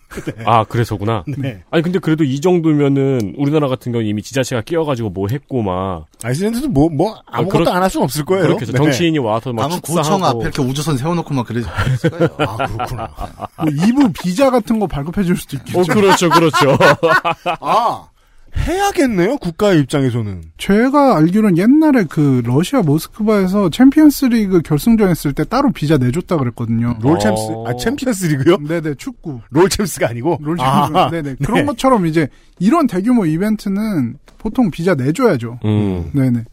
아 0.47 0.65
그래서구나. 0.65 1.25
네. 1.27 1.63
아니 1.71 1.83
근데 1.83 1.99
그래도 1.99 2.25
이 2.25 2.41
정도면은 2.41 3.35
우리나라 3.37 3.69
같은 3.69 3.93
경우 3.93 4.05
이미 4.05 4.23
지자체가 4.23 4.63
끼어가지고 4.63 5.11
뭐 5.11 5.27
했고 5.31 5.63
막 5.63 6.07
아이슬란드도 6.23 6.69
뭐, 6.69 6.89
뭐, 6.89 7.21
아무것도 7.27 7.65
그렇- 7.65 7.73
안할 7.75 7.91
수는 7.91 8.05
없을 8.05 8.25
거예요. 8.25 8.45
그렇게 8.47 8.63
해서 8.63 8.73
네. 8.73 8.79
정치인이 8.79 9.19
와서 9.19 9.53
막 9.53 9.65
아마 9.65 9.75
축사하고 9.77 10.03
구청 10.03 10.25
앞에 10.25 10.39
이렇게 10.41 10.63
우주선 10.63 10.97
세워놓고 10.97 11.35
막 11.35 11.47
그러지 11.47 11.69
않았을 11.69 12.11
거예요. 12.11 12.29
아, 12.39 12.57
그렇구나. 12.57 13.11
뭐 13.59 13.67
이브 13.67 14.13
비자 14.23 14.51
같은 14.51 14.79
거 14.79 14.87
발급해 14.87 15.25
줄 15.25 15.37
수도 15.37 15.57
있겠죠. 15.57 15.81
어 15.81 15.83
그렇죠 15.85 16.29
그렇죠. 16.31 16.79
아, 17.61 18.09
해야겠네요, 18.57 19.37
국가의 19.39 19.81
입장에서는. 19.81 20.43
제가 20.59 21.17
알기로는 21.17 21.59
옛날에 21.59 22.05
그 22.09 22.43
러시아 22.45 22.83
모스크바에서 22.83 23.71
챔피언스 23.71 24.27
리그 24.27 24.61
결승전 24.63 25.09
했을 25.09 25.33
때 25.33 25.45
따로 25.45 25.71
비자 25.73 25.97
내줬다 25.99 26.37
그랬거든요. 26.37 26.97
롤 27.01 27.19
챔스, 27.19 27.41
어. 27.51 27.65
아, 27.69 27.77
챔피언스 27.77 28.27
리그요? 28.27 28.59
네네, 28.59 28.95
축구. 28.95 29.41
롤 29.51 29.69
챔스가 29.69 30.09
아니고? 30.09 30.39
롤 30.41 30.57
아. 30.61 31.11
네네. 31.11 31.37
그런 31.45 31.67
것처럼 31.67 32.07
이제 32.07 32.29
이런 32.59 32.87
대규모 32.87 33.27
이벤트는 33.27 34.17
보통 34.39 34.71
비자 34.71 34.95
내줘야죠. 34.95 35.59
음. 35.65 36.11
네네. 36.13 36.45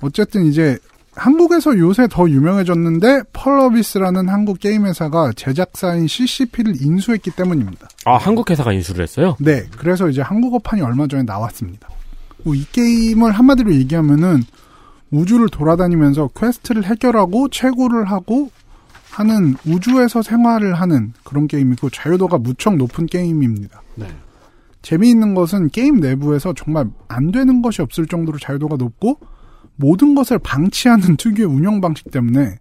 어쨌든 0.00 0.44
이제 0.46 0.78
한국에서 1.16 1.76
요새 1.78 2.06
더 2.08 2.28
유명해졌는데 2.28 3.22
펄어비스라는 3.32 4.28
한국 4.28 4.60
게임 4.60 4.86
회사가 4.86 5.32
제작사인 5.34 6.06
CCP를 6.06 6.74
인수했기 6.80 7.30
때문입니다. 7.30 7.88
아 8.04 8.16
한국 8.16 8.50
회사가 8.50 8.72
인수를 8.72 9.02
했어요? 9.02 9.36
네, 9.40 9.64
그래서 9.78 10.08
이제 10.08 10.20
한국어판이 10.20 10.82
얼마 10.82 11.06
전에 11.06 11.22
나왔습니다. 11.22 11.88
뭐이 12.44 12.66
게임을 12.70 13.32
한마디로 13.32 13.74
얘기하면은 13.74 14.42
우주를 15.10 15.48
돌아다니면서 15.48 16.30
quest를 16.36 16.84
해결하고 16.84 17.48
채굴을 17.48 18.10
하고 18.10 18.50
하는 19.10 19.56
우주에서 19.66 20.20
생활을 20.20 20.74
하는 20.74 21.14
그런 21.24 21.48
게임이고 21.48 21.88
자유도가 21.90 22.38
무척 22.38 22.76
높은 22.76 23.06
게임입니다. 23.06 23.80
네. 23.94 24.06
재미있는 24.82 25.34
것은 25.34 25.70
게임 25.70 25.96
내부에서 25.96 26.52
정말 26.52 26.86
안 27.08 27.32
되는 27.32 27.62
것이 27.62 27.80
없을 27.80 28.06
정도로 28.06 28.38
자유도가 28.38 28.76
높고 28.76 29.18
모든 29.76 30.14
것을 30.14 30.38
방치하는 30.38 31.16
특유의 31.18 31.46
운영 31.46 31.80
방식 31.80 32.10
때문에 32.10 32.56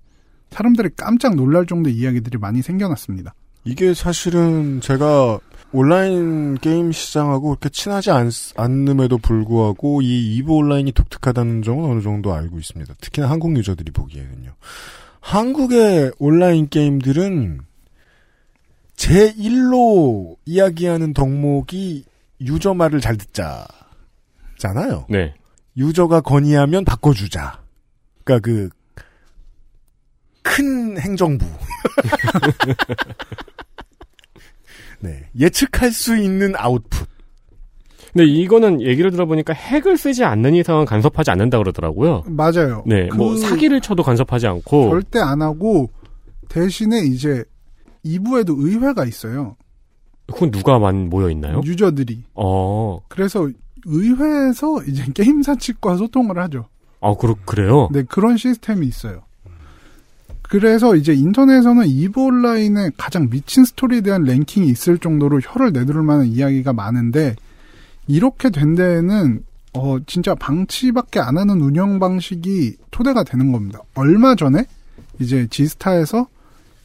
사람들이 0.52 0.90
깜짝 0.96 1.36
놀랄 1.36 1.66
정도의 1.66 1.96
이야기들이 1.96 2.38
많이 2.38 2.62
생겨났습니다. 2.62 3.34
이게 3.66 3.94
사실은 3.94 4.80
제가 4.80 5.40
온라인 5.72 6.56
게임 6.56 6.92
시장하고 6.92 7.50
그렇게 7.50 7.70
친하지 7.70 8.12
않, 8.12 8.30
않음에도 8.56 9.18
불구하고 9.18 10.02
이 10.02 10.36
이브 10.38 10.54
온라인이 10.54 10.92
독특하다는 10.94 11.64
점은 11.64 11.84
어느 11.90 12.02
정도 12.02 12.34
알고 12.34 12.58
있습니다. 12.60 12.94
특히나 13.02 13.30
한국 13.30 13.58
유저들이 13.58 13.92
보기에는요. 13.92 14.54
한국의 15.20 16.14
온라인 16.20 16.70
게임들은 16.70 17.60
제1로 18.96 20.38
이야기하는 20.46 21.14
덕목이 21.14 22.06
유저 22.42 22.74
말을 22.76 23.02
잘 23.02 23.18
듣자잖아요. 23.18 25.08
네. 25.10 25.34
유저가 25.78 26.22
건의하면 26.22 26.86
바꿔주자. 26.86 27.62
그러니까 28.24 28.46
그 28.46 28.70
큰 30.48 30.98
행정부. 31.00 31.44
네. 35.02 35.28
예측할 35.38 35.92
수 35.92 36.16
있는 36.16 36.54
아웃풋. 36.56 37.08
근데 38.14 38.26
이거는 38.26 38.82
얘기를 38.82 39.12
들어보니까 39.12 39.54
핵을 39.54 39.98
쓰지 39.98 40.24
않는 40.24 40.56
이상은 40.56 40.86
간섭하지 40.86 41.32
않는다 41.32 41.58
그러더라고요. 41.58 42.24
맞아요. 42.28 42.84
네, 42.86 43.10
그 43.10 43.18
뭐 43.18 43.36
사기를 43.36 43.82
쳐도 43.82 44.04
간섭하지 44.04 44.48
않고 44.48 44.92
절대 44.92 45.20
안 45.20 45.42
하고 45.42 45.90
대신에 46.48 47.00
이제 47.00 47.44
2부에도 48.06 48.56
의회가 48.58 49.04
있어요. 49.06 49.58
그건 50.28 50.52
누가만 50.52 51.10
모여 51.10 51.30
있나요? 51.30 51.62
유저들이. 51.64 52.24
어, 52.36 53.00
그래서 53.08 53.50
의회에서 53.86 54.84
이제 54.88 55.06
게임사 55.14 55.56
측과 55.56 55.98
소통을 55.98 56.40
하죠. 56.40 56.68
아 57.02 57.14
그렇 57.16 57.36
그래요. 57.46 57.90
네, 57.92 58.04
그런 58.04 58.38
시스템이 58.38 58.88
있어요. 58.88 59.22
그래서 60.42 60.96
이제 60.96 61.14
인터넷에서는 61.14 61.88
이브 61.88 62.20
온라인의 62.20 62.92
가장 62.98 63.30
미친 63.30 63.66
스토리에 63.66 64.02
대한 64.02 64.24
랭킹이 64.24 64.68
있을 64.68 64.98
정도로 65.00 65.40
혀를 65.42 65.74
내두를 65.74 66.04
만한 66.04 66.28
이야기가 66.28 66.72
많은데 66.74 67.36
이렇게 68.08 68.50
된 68.50 68.76
데에는 68.76 69.44
어 69.74 69.98
진짜 70.06 70.36
방치밖에 70.36 71.20
안 71.20 71.38
하는 71.38 71.62
운영 71.62 72.00
방식이 72.00 72.78
토대가 72.92 73.24
되는 73.24 73.52
겁니다. 73.52 73.80
얼마 73.96 74.36
전에 74.36 74.66
이제 75.20 75.48
지스타에서 75.50 76.28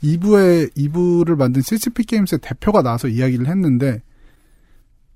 이브의 0.03 0.71
이브를 0.75 1.37
만든 1.37 1.63
CCP 1.63 2.05
게임스의 2.05 2.39
대표가 2.43 2.83
나와서 2.83 3.09
이야기를 3.09 3.47
했는데 3.49 4.03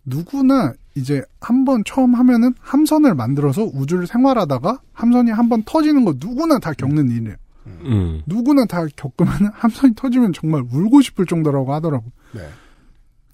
누구나 0.05 0.75
이제 0.95 1.23
한 1.41 1.65
번 1.65 1.83
처음 1.85 2.15
하면은 2.15 2.55
함선을 2.61 3.15
만들어서 3.15 3.65
우주를 3.65 4.07
생활하다가 4.07 4.81
함선이 4.93 5.31
한 5.31 5.49
번 5.49 5.63
터지는 5.65 6.05
거 6.05 6.15
누구나 6.19 6.59
다 6.59 6.73
겪는 6.73 7.11
일이에요. 7.11 7.37
음. 7.67 8.23
누구나 8.27 8.67
다 8.67 8.85
겪으면 8.95 9.33
함선이 9.55 9.95
터지면 9.97 10.33
정말 10.35 10.63
울고 10.71 11.01
싶을 11.01 11.25
정도라고 11.27 11.73
하더라고. 11.75 12.05
네. 12.33 12.41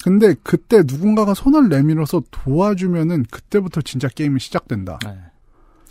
근데 0.05 0.35
그때 0.43 0.83
누군가가 0.87 1.35
손을 1.35 1.69
내밀어서 1.69 2.23
도와주면은 2.31 3.25
그때부터 3.31 3.83
진짜 3.83 4.09
게임이 4.09 4.39
시작된다. 4.41 4.99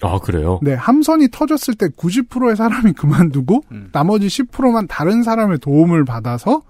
아 0.01 0.17
그래요. 0.19 0.59
네, 0.61 0.73
함선이 0.73 1.29
터졌을 1.31 1.75
때 1.75 1.87
90%의 1.87 2.55
사람이 2.55 2.93
그만두고 2.93 3.63
음. 3.71 3.89
나머지 3.91 4.27
10%만 4.27 4.87
다른 4.87 5.23
사람의 5.23 5.59
도움을 5.59 6.05
받아서 6.05 6.61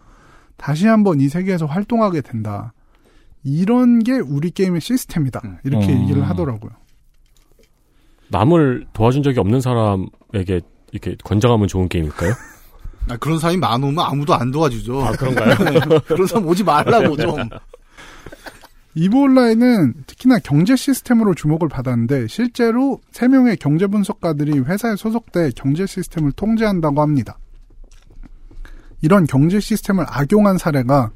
다시 0.57 0.87
한번 0.87 1.19
이 1.21 1.29
세계에서 1.29 1.65
활동하게 1.65 2.21
된다. 2.21 2.73
이런 3.43 3.99
게 3.99 4.13
우리 4.13 4.51
게임의 4.51 4.81
시스템이다. 4.81 5.41
이렇게 5.63 5.93
음. 5.93 6.01
얘기를 6.01 6.27
하더라고요. 6.27 6.71
남을 8.29 8.87
도와준 8.93 9.23
적이 9.23 9.39
없는 9.39 9.61
사람에게 9.61 10.61
이렇게 10.91 11.15
권장하면 11.23 11.67
좋은 11.67 11.87
게임일까요? 11.87 12.33
아, 13.09 13.17
그런 13.17 13.39
사람이 13.39 13.57
많으면 13.57 13.99
아무도 13.99 14.33
안 14.33 14.51
도와주죠. 14.51 15.01
아 15.01 15.11
그런가요? 15.11 15.55
그런 16.05 16.27
사람 16.27 16.47
오지 16.47 16.63
말라고 16.63 17.15
좀. 17.15 17.35
이브 18.95 19.17
온라인은 19.17 20.03
특히나 20.07 20.39
경제 20.39 20.75
시스템으로 20.75 21.33
주목을 21.35 21.69
받았는데 21.69 22.27
실제로 22.27 22.99
3명의 23.13 23.57
경제 23.59 23.87
분석가들이 23.87 24.59
회사에 24.59 24.95
소속돼 24.95 25.51
경제 25.55 25.85
시스템을 25.85 26.31
통제한다고 26.33 27.01
합니다. 27.01 27.37
이런 29.01 29.25
경제 29.25 29.59
시스템을 29.59 30.05
악용한 30.07 30.57
사례가 30.57 31.11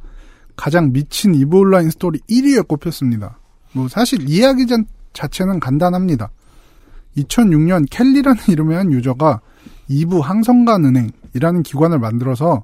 가장 0.56 0.94
미친 0.94 1.34
이브 1.36 1.58
온라인 1.58 1.90
스토리 1.90 2.20
1위에 2.30 2.68
꼽혔습니다. 2.68 3.40
뭐 3.74 3.88
사실 3.88 4.30
이야기 4.30 4.68
전- 4.68 4.86
자체는 5.14 5.60
간단합니다. 5.60 6.30
2006년 7.18 7.86
켈리라는 7.90 8.40
이름의 8.50 8.78
한 8.78 8.92
유저가 8.92 9.42
이브 9.88 10.20
항성간은행이라는 10.20 11.64
기관을 11.64 12.00
만들어서 12.00 12.64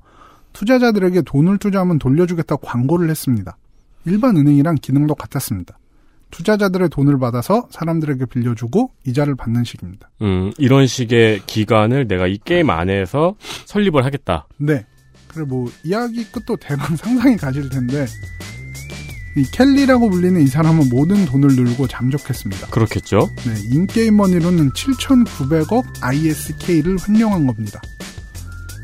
투자자들에게 0.54 1.24
돈을 1.24 1.58
투자하면 1.58 2.00
돌려주겠다고 2.00 2.66
광고를 2.66 3.10
했습니다. 3.10 3.58
일반 4.06 4.38
은행이랑 4.38 4.76
기능도 4.82 5.16
같았습니다. 5.16 5.78
투자자들의 6.32 6.90
돈을 6.90 7.18
받아서 7.20 7.68
사람들에게 7.72 8.26
빌려주고 8.26 8.92
이자를 9.06 9.36
받는 9.36 9.64
식입니다. 9.64 10.10
음 10.22 10.52
이런 10.58 10.86
식의 10.86 11.42
기관을 11.48 12.08
내가 12.08 12.28
이 12.28 12.38
게임 12.44 12.70
안에서 12.70 13.36
설립을 13.66 14.06
하겠다. 14.06 14.48
네. 14.58 14.86
그래 15.28 15.46
뭐 15.46 15.72
이야기 15.84 16.24
끝도 16.26 16.56
대강 16.56 16.96
상상이 16.98 17.38
가실 17.38 17.70
텐데 17.70 18.06
이 19.38 19.44
켈리라고 19.44 20.10
불리는 20.10 20.42
이 20.42 20.48
사람은 20.48 20.90
모든 20.90 21.26
돈을 21.26 21.56
늘고 21.56 21.88
잠적했습니다. 21.88 22.68
그렇겠죠. 22.68 23.20
네, 23.46 23.54
인게임 23.72 24.18
머니로는 24.18 24.72
7,900억 24.72 25.84
ISK를 26.02 26.98
횡령한 27.08 27.46
겁니다. 27.48 27.80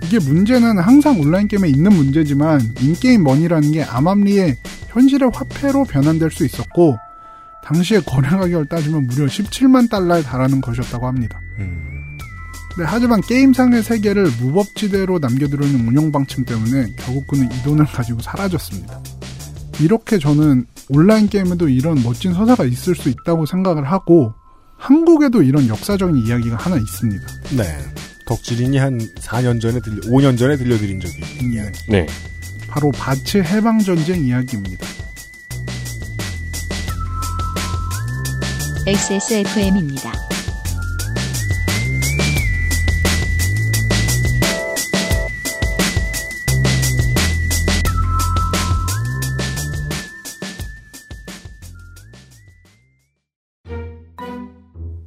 이게 0.04 0.20
문제는 0.20 0.78
항상 0.78 1.20
온라인 1.20 1.48
게임에 1.48 1.70
있는 1.70 1.94
문제지만 1.94 2.62
인게임 2.80 3.24
머니라는 3.24 3.72
게 3.72 3.84
암암리에 3.84 4.58
현실의 4.90 5.32
화폐로 5.34 5.84
변환될 5.84 6.32
수 6.32 6.46
있었고 6.46 6.98
당시의 7.64 8.04
거래 8.06 8.30
가격을 8.30 8.68
따지면 8.68 9.08
무려 9.08 9.26
17만 9.26 9.90
달러에 9.90 10.22
달하는 10.22 10.62
것이었다고 10.62 11.08
합니다. 11.08 11.40
네, 12.78 12.84
하지만 12.86 13.22
게임상의 13.22 13.84
세계를 13.84 14.30
무법지대로 14.40 15.20
남겨두려는 15.20 15.88
운영 15.88 16.12
방침 16.12 16.44
때문에 16.44 16.94
결국 16.98 17.26
그는 17.28 17.50
이 17.52 17.64
돈을 17.64 17.86
가지고 17.86 18.22
사라졌습니다. 18.22 19.00
이렇게 19.80 20.20
저는 20.20 20.66
온라인 20.90 21.28
게임에도 21.28 21.70
이런 21.70 22.04
멋진 22.04 22.34
서사가 22.34 22.66
있을 22.66 22.96
수 22.96 23.10
있다고 23.10 23.46
생각을 23.46 23.86
하고 23.86 24.34
한국에도 24.78 25.42
이런 25.42 25.68
역사적인 25.68 26.28
이야기가 26.28 26.58
하나 26.58 26.76
있습니다. 26.76 27.26
네. 27.58 27.64
덕질인이 28.26 28.78
한 28.78 28.98
4년 29.00 29.62
전에 29.62 29.80
들려, 29.80 30.02
5년 30.10 30.38
전에 30.38 30.58
들려드린 30.58 31.00
적이 31.00 31.22
있는 31.40 31.54
이야기. 31.54 31.80
네. 31.88 32.08
바로 32.68 32.92
바츠 32.92 33.38
해방 33.38 33.80
전쟁 33.80 34.26
이야기입니다. 34.26 34.86
XSFM입니다. 38.88 40.12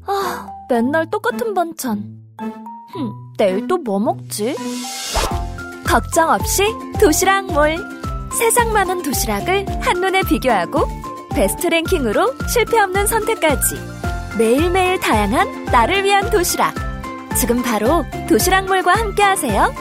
아, 0.07 0.49
맨날 0.69 1.09
똑같은 1.11 1.55
반찬. 1.55 2.28
흠, 2.93 3.13
내일 3.37 3.67
또 3.67 3.77
뭐 3.79 3.99
먹지? 3.99 4.57
걱정 5.87 6.31
없이 6.31 6.63
도시락몰. 7.01 7.77
세상 8.39 8.73
많은 8.73 9.03
도시락을 9.03 9.67
한눈에 9.81 10.23
비교하고 10.23 10.87
베스트 11.35 11.67
랭킹으로 11.69 12.35
실패 12.53 12.79
없는 12.81 13.07
선택까지. 13.07 13.77
매일매일 14.39 15.01
다양한 15.01 15.65
나를 15.67 16.05
위한 16.05 16.31
도시락. 16.31 16.75
지금 17.37 17.63
바로 17.63 18.05
도시락몰과 18.29 18.93
함께 18.93 19.23
하세요. 19.23 19.73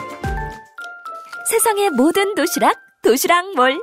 세상의 1.50 1.90
모든 1.90 2.34
도시락, 2.34 2.76
도시락몰. 3.02 3.80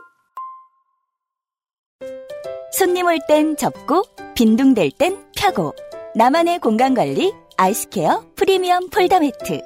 손님 2.71 3.05
올 3.07 3.17
땐 3.27 3.55
접고 3.55 4.03
빈둥댈 4.35 4.91
땐 4.97 5.17
펴고 5.37 5.73
나만의 6.15 6.59
공간 6.59 6.93
관리 6.93 7.33
아이스케어 7.57 8.25
프리미엄 8.35 8.89
폴더 8.89 9.19
매트 9.19 9.61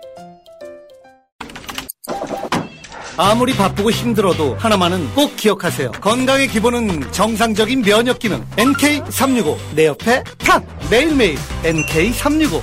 아무리 3.18 3.54
바쁘고 3.54 3.92
힘들어도 3.92 4.56
하나만은 4.56 5.14
꼭 5.14 5.36
기억하세요. 5.36 5.92
건강의 5.92 6.48
기본은 6.48 7.12
정상적인 7.12 7.82
면역 7.82 8.20
기능. 8.20 8.46
NK365. 8.52 9.58
내 9.76 9.88
옆에 9.88 10.24
탁! 10.38 10.66
매일매일 10.90 11.36
NK365. 11.64 12.62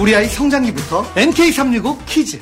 우리 0.00 0.16
아이 0.16 0.24
성장기부터 0.26 1.02
NK365 1.12 1.98
키즈. 2.06 2.40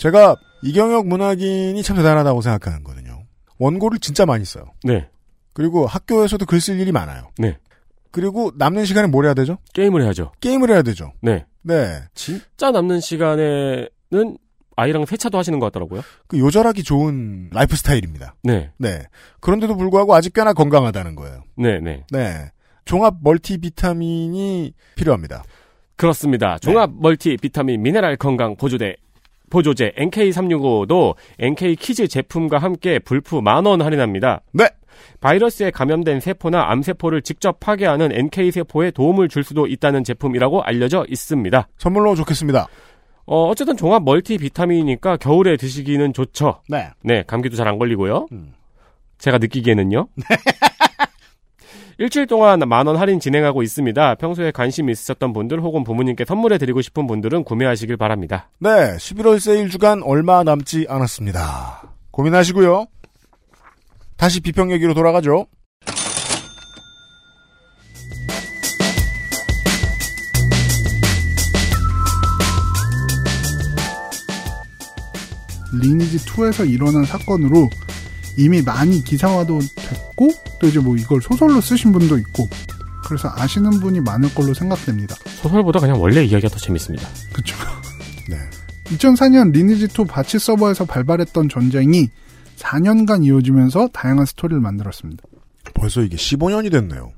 제가 0.00 0.36
이경혁 0.62 1.06
문학인이 1.06 1.82
참 1.82 1.96
대단하다고 1.96 2.40
생각하는 2.40 2.82
거거든요. 2.82 3.22
원고를 3.58 3.98
진짜 3.98 4.24
많이 4.24 4.42
써요. 4.46 4.64
네. 4.84 5.06
그리고 5.52 5.86
학교에서도 5.86 6.46
글 6.46 6.60
쓸 6.62 6.80
일이 6.80 6.92
많아요. 6.92 7.28
네. 7.36 7.58
그리고 8.16 8.50
남는 8.56 8.86
시간에 8.86 9.08
뭘 9.08 9.26
해야 9.26 9.34
되죠? 9.34 9.58
게임을 9.74 10.00
해야죠. 10.02 10.32
게임을 10.40 10.70
해야 10.70 10.80
되죠. 10.80 11.12
네. 11.20 11.44
네. 11.60 12.00
진짜 12.14 12.70
남는 12.70 13.00
시간에는 13.00 14.38
아이랑 14.74 15.04
세차도 15.04 15.36
하시는 15.36 15.58
것 15.58 15.66
같더라고요. 15.66 16.00
그 16.26 16.38
요절하기 16.38 16.82
좋은 16.82 17.50
라이프 17.52 17.76
스타일입니다. 17.76 18.34
네. 18.42 18.70
네. 18.78 19.02
그런데도 19.40 19.76
불구하고 19.76 20.14
아직 20.14 20.32
꽤나 20.32 20.54
건강하다는 20.54 21.14
거예요. 21.14 21.44
네, 21.58 21.78
네. 21.80 22.04
네. 22.10 22.50
종합 22.86 23.16
멀티 23.20 23.58
비타민이 23.58 24.72
필요합니다. 24.94 25.44
그렇습니다. 25.96 26.56
종합 26.58 26.90
멀티 26.94 27.36
비타민 27.36 27.82
미네랄 27.82 28.16
건강 28.16 28.56
보조제 28.56 28.96
보조제 29.50 29.92
NK365도 29.98 31.16
NK 31.38 31.76
키즈 31.76 32.08
제품과 32.08 32.56
함께 32.58 32.98
블프 32.98 33.36
만 33.36 33.66
원 33.66 33.82
할인합니다. 33.82 34.40
네. 34.52 34.68
바이러스에 35.20 35.70
감염된 35.70 36.20
세포나 36.20 36.70
암세포를 36.70 37.22
직접 37.22 37.58
파괴하는 37.60 38.12
NK세포에 38.12 38.90
도움을 38.92 39.28
줄 39.28 39.44
수도 39.44 39.66
있다는 39.66 40.04
제품이라고 40.04 40.62
알려져 40.62 41.04
있습니다. 41.08 41.68
선물로 41.78 42.14
좋겠습니다. 42.16 42.66
어, 43.26 43.48
어쨌든 43.48 43.76
종합 43.76 44.02
멀티 44.04 44.38
비타민이니까 44.38 45.16
겨울에 45.16 45.56
드시기는 45.56 46.12
좋죠. 46.12 46.60
네. 46.68 46.90
네, 47.02 47.24
감기도 47.26 47.56
잘 47.56 47.66
안 47.66 47.78
걸리고요. 47.78 48.28
음. 48.32 48.52
제가 49.18 49.38
느끼기에는요. 49.38 50.06
일주일 51.98 52.26
동안 52.26 52.58
만 52.60 52.86
원 52.86 52.96
할인 52.96 53.18
진행하고 53.18 53.62
있습니다. 53.62 54.16
평소에 54.16 54.50
관심 54.50 54.90
있으셨던 54.90 55.32
분들 55.32 55.60
혹은 55.62 55.82
부모님께 55.82 56.26
선물해 56.26 56.58
드리고 56.58 56.82
싶은 56.82 57.06
분들은 57.06 57.44
구매하시길 57.44 57.96
바랍니다. 57.96 58.50
네. 58.58 58.68
11월 58.98 59.40
세일 59.40 59.70
주간 59.70 60.02
얼마 60.02 60.44
남지 60.44 60.86
않았습니다. 60.90 61.82
고민하시고요. 62.10 62.86
다시 64.16 64.40
비평 64.40 64.72
얘기로 64.72 64.94
돌아가죠. 64.94 65.46
리니지 75.72 76.18
2에서 76.24 76.68
일어난 76.68 77.04
사건으로 77.04 77.68
이미 78.38 78.62
많이 78.62 79.02
기사화도 79.04 79.60
됐고 79.76 80.32
또 80.60 80.66
이제 80.66 80.78
뭐 80.78 80.96
이걸 80.96 81.20
소설로 81.20 81.60
쓰신 81.60 81.92
분도 81.92 82.16
있고 82.18 82.48
그래서 83.04 83.30
아시는 83.34 83.80
분이 83.80 84.00
많을 84.00 84.32
걸로 84.34 84.54
생각됩니다. 84.54 85.14
소설보다 85.42 85.80
그냥 85.80 86.00
원래 86.00 86.24
이야기가 86.24 86.48
더 86.48 86.58
재밌습니다. 86.58 87.06
그렇죠. 87.32 87.56
네. 88.28 88.36
2004년 88.84 89.52
리니지2 89.52 90.08
바치 90.08 90.38
서버에서 90.38 90.86
발발했던 90.86 91.48
전쟁이 91.48 92.08
4년간 92.56 93.24
이어지면서 93.24 93.88
다양한 93.92 94.26
스토리를 94.26 94.60
만들었습니다. 94.60 95.22
벌써 95.74 96.02
이게 96.02 96.16
15년이 96.16 96.70
됐네요. 96.70 97.12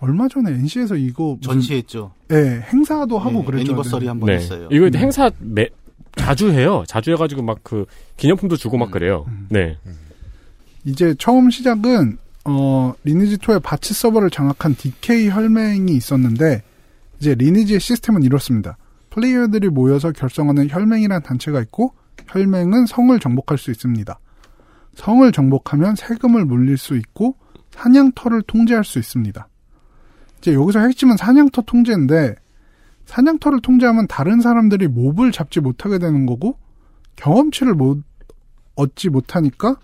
얼마 0.00 0.28
전에 0.28 0.52
NC에서 0.52 0.96
이거 0.96 1.36
무슨- 1.40 1.54
전시했죠. 1.54 2.12
예, 2.30 2.64
행사도 2.72 3.18
하고 3.18 3.40
네, 3.40 3.44
그랬죠. 3.46 3.62
애니버서리 3.72 4.06
한번 4.06 4.28
네. 4.28 4.34
했어요. 4.34 4.68
이거 4.70 4.88
네. 4.90 4.98
행사 4.98 5.30
매, 5.38 5.68
자주 6.16 6.50
해요. 6.52 6.84
자주 6.86 7.10
해가지고 7.12 7.42
막 7.42 7.58
그 7.62 7.84
기념품도 8.16 8.56
주고 8.56 8.78
막 8.78 8.90
그래요. 8.90 9.26
네. 9.48 9.76
이제 10.84 11.14
처음 11.18 11.50
시작은 11.50 12.18
어, 12.44 12.94
리니지 13.04 13.38
2의 13.38 13.62
바치 13.62 13.92
서버를 13.92 14.30
장악한 14.30 14.74
DK 14.76 15.28
혈맹이 15.28 15.92
있었는데 15.92 16.62
이제 17.20 17.34
리니지의 17.34 17.80
시스템은 17.80 18.22
이렇습니다. 18.22 18.76
플레이어들이 19.10 19.68
모여서 19.68 20.12
결성하는 20.12 20.70
혈맹이라는 20.70 21.22
단체가 21.22 21.60
있고 21.62 21.92
혈맹은 22.28 22.86
성을 22.86 23.18
정복할 23.18 23.58
수 23.58 23.70
있습니다. 23.70 24.18
성을 24.98 25.30
정복하면 25.30 25.94
세금을 25.94 26.44
물릴 26.44 26.76
수 26.76 26.96
있고 26.96 27.36
사냥터를 27.70 28.42
통제할 28.42 28.82
수 28.82 28.98
있습니다. 28.98 29.46
이제 30.38 30.54
여기서 30.54 30.80
핵심은 30.80 31.16
사냥터 31.16 31.62
통제인데 31.62 32.34
사냥터를 33.06 33.60
통제하면 33.60 34.08
다른 34.08 34.40
사람들이 34.40 34.88
몹을 34.88 35.30
잡지 35.30 35.60
못하게 35.60 35.98
되는 35.98 36.26
거고 36.26 36.58
경험치를 37.14 37.74
못 37.74 38.02
얻지 38.74 39.10
못하니까 39.10 39.76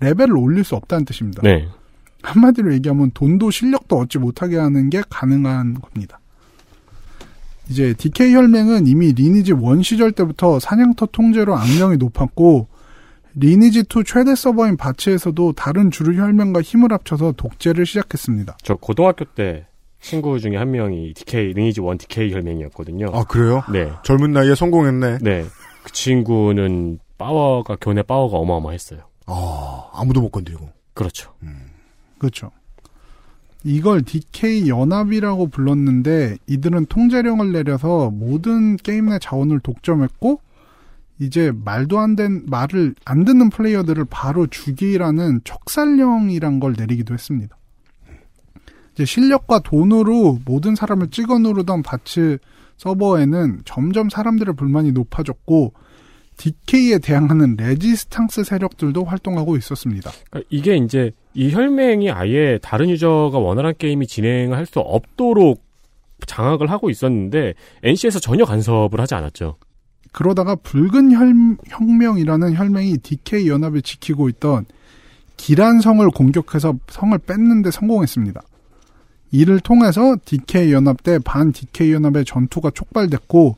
레벨을 0.00 0.36
올릴 0.36 0.64
수 0.64 0.76
없다는 0.76 1.06
뜻입니다. 1.06 1.40
네. 1.42 1.66
한마디로 2.22 2.74
얘기하면 2.74 3.10
돈도 3.12 3.50
실력도 3.50 3.96
얻지 3.96 4.18
못하게 4.18 4.58
하는 4.58 4.90
게 4.90 5.02
가능한 5.08 5.80
겁니다. 5.80 6.20
이제 7.70 7.94
DK 7.94 8.34
혈맹은 8.34 8.86
이미 8.86 9.12
리니지 9.12 9.52
1 9.52 9.82
시절 9.82 10.12
때부터 10.12 10.60
사냥터 10.60 11.06
통제로 11.06 11.56
악명이 11.56 11.96
높았고 11.96 12.68
리니지 13.40 13.80
2 13.80 14.04
최대 14.04 14.34
서버인 14.34 14.76
바치에서도 14.76 15.52
다른 15.52 15.90
주류 15.90 16.20
혈맹과 16.20 16.60
힘을 16.60 16.92
합쳐서 16.92 17.32
독재를 17.32 17.86
시작했습니다. 17.86 18.58
저 18.62 18.74
고등학교 18.74 19.24
때 19.24 19.66
친구 20.00 20.38
중에 20.40 20.56
한 20.56 20.70
명이 20.70 21.14
DK 21.14 21.52
리니지 21.54 21.80
1 21.80 21.98
DK 21.98 22.32
혈맹이었거든요. 22.32 23.06
아, 23.12 23.24
그래요? 23.24 23.62
네. 23.72 23.90
젊은 24.04 24.32
나이에 24.32 24.54
성공했네. 24.54 25.18
네. 25.22 25.44
그 25.84 25.92
친구는 25.92 26.98
파워가 27.16 27.76
교내 27.80 28.02
파워가 28.02 28.38
어마어마했어요. 28.38 29.00
아, 29.26 29.90
아무도 29.92 30.20
못 30.20 30.30
건드리고. 30.30 30.68
그렇죠. 30.94 31.32
그렇죠. 32.18 32.50
이걸 33.64 34.02
DK 34.02 34.68
연합이라고 34.68 35.48
불렀는데 35.48 36.38
이들은 36.46 36.86
통제령을 36.86 37.52
내려서 37.52 38.10
모든 38.10 38.76
게임 38.76 39.10
내 39.10 39.18
자원을 39.18 39.60
독점했고 39.60 40.40
이제 41.20 41.52
말도 41.64 41.98
안 41.98 42.16
된 42.16 42.44
말을 42.46 42.94
안 43.04 43.24
듣는 43.24 43.50
플레이어들을 43.50 44.04
바로 44.10 44.46
죽이라는 44.46 45.40
척살령이란 45.44 46.60
걸 46.60 46.74
내리기도 46.76 47.14
했습니다. 47.14 47.56
이제 48.94 49.04
실력과 49.04 49.60
돈으로 49.60 50.38
모든 50.44 50.74
사람을 50.74 51.10
찍어 51.10 51.38
누르던 51.38 51.82
바츠 51.82 52.38
서버에는 52.78 53.60
점점 53.64 54.08
사람들의 54.08 54.54
불만이 54.56 54.92
높아졌고 54.92 55.72
DK에 56.36 56.98
대항하는 56.98 57.56
레지스탕스 57.56 58.44
세력들도 58.44 59.04
활동하고 59.04 59.56
있었습니다. 59.56 60.10
그러니까 60.30 60.48
이게 60.50 60.76
이제 60.76 61.10
이 61.34 61.52
혈맹이 61.52 62.10
아예 62.10 62.58
다른 62.62 62.88
유저가 62.90 63.38
원활한 63.38 63.74
게임이 63.78 64.06
진행할 64.06 64.66
수 64.66 64.78
없도록 64.80 65.62
장악을 66.26 66.70
하고 66.70 66.90
있었는데 66.90 67.54
NC에서 67.82 68.20
전혀 68.20 68.44
간섭을 68.44 69.00
하지 69.00 69.14
않았죠. 69.14 69.56
그러다가 70.12 70.54
붉은 70.56 71.12
혈, 71.12 71.56
혁명이라는 71.68 72.54
혈맹이 72.54 72.98
DK 72.98 73.48
연합을 73.48 73.82
지키고 73.82 74.28
있던 74.30 74.64
기란성을 75.36 76.08
공격해서 76.10 76.74
성을 76.88 77.16
뺏는데 77.18 77.70
성공했습니다. 77.70 78.42
이를 79.30 79.60
통해서 79.60 80.16
DK 80.24 80.72
연합 80.72 81.02
대 81.02 81.18
반 81.18 81.52
DK 81.52 81.92
연합의 81.92 82.24
전투가 82.24 82.70
촉발됐고 82.70 83.56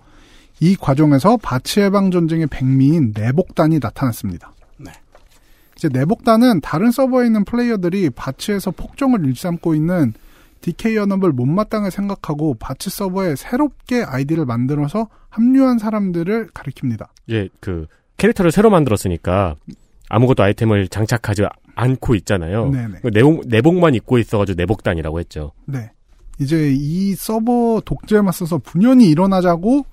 이 0.60 0.76
과정에서 0.76 1.36
바치 1.38 1.80
해방 1.80 2.10
전쟁의 2.10 2.48
백미인 2.48 3.12
내복단이 3.16 3.78
나타났습니다. 3.80 4.52
네. 4.78 4.90
이제 5.76 5.88
내복단은 5.88 6.60
다른 6.60 6.90
서버에 6.90 7.26
있는 7.26 7.44
플레이어들이 7.44 8.10
바치에서 8.10 8.72
폭정을 8.72 9.24
일삼고 9.24 9.74
있는 9.74 10.12
DK 10.60 10.96
연합을 10.96 11.32
못마땅하게 11.32 11.90
생각하고 11.90 12.54
바치 12.54 12.90
서버에 12.90 13.36
새롭게 13.36 14.02
아이디를 14.02 14.44
만들어서 14.44 15.08
합류한 15.30 15.78
사람들을 15.78 16.48
가리킵니다. 16.48 17.08
예, 17.30 17.48
그 17.60 17.86
캐릭터를 18.16 18.50
새로 18.52 18.68
만들었으니까 18.70 19.56
아무것도 20.08 20.42
아이템을 20.42 20.88
장착하지 20.88 21.44
않고 21.76 22.14
있잖아요. 22.16 22.68
네네. 22.68 22.98
그 23.02 23.08
내복 23.12 23.46
내복만 23.46 23.94
입고 23.94 24.18
있어가지고 24.18 24.56
내복단이라고 24.56 25.20
했죠. 25.20 25.52
네. 25.66 25.90
이제 26.40 26.70
이 26.74 27.14
서버 27.14 27.80
독재에 27.84 28.20
맞서서 28.20 28.58
분연이 28.58 29.08
일어나자고 29.08 29.84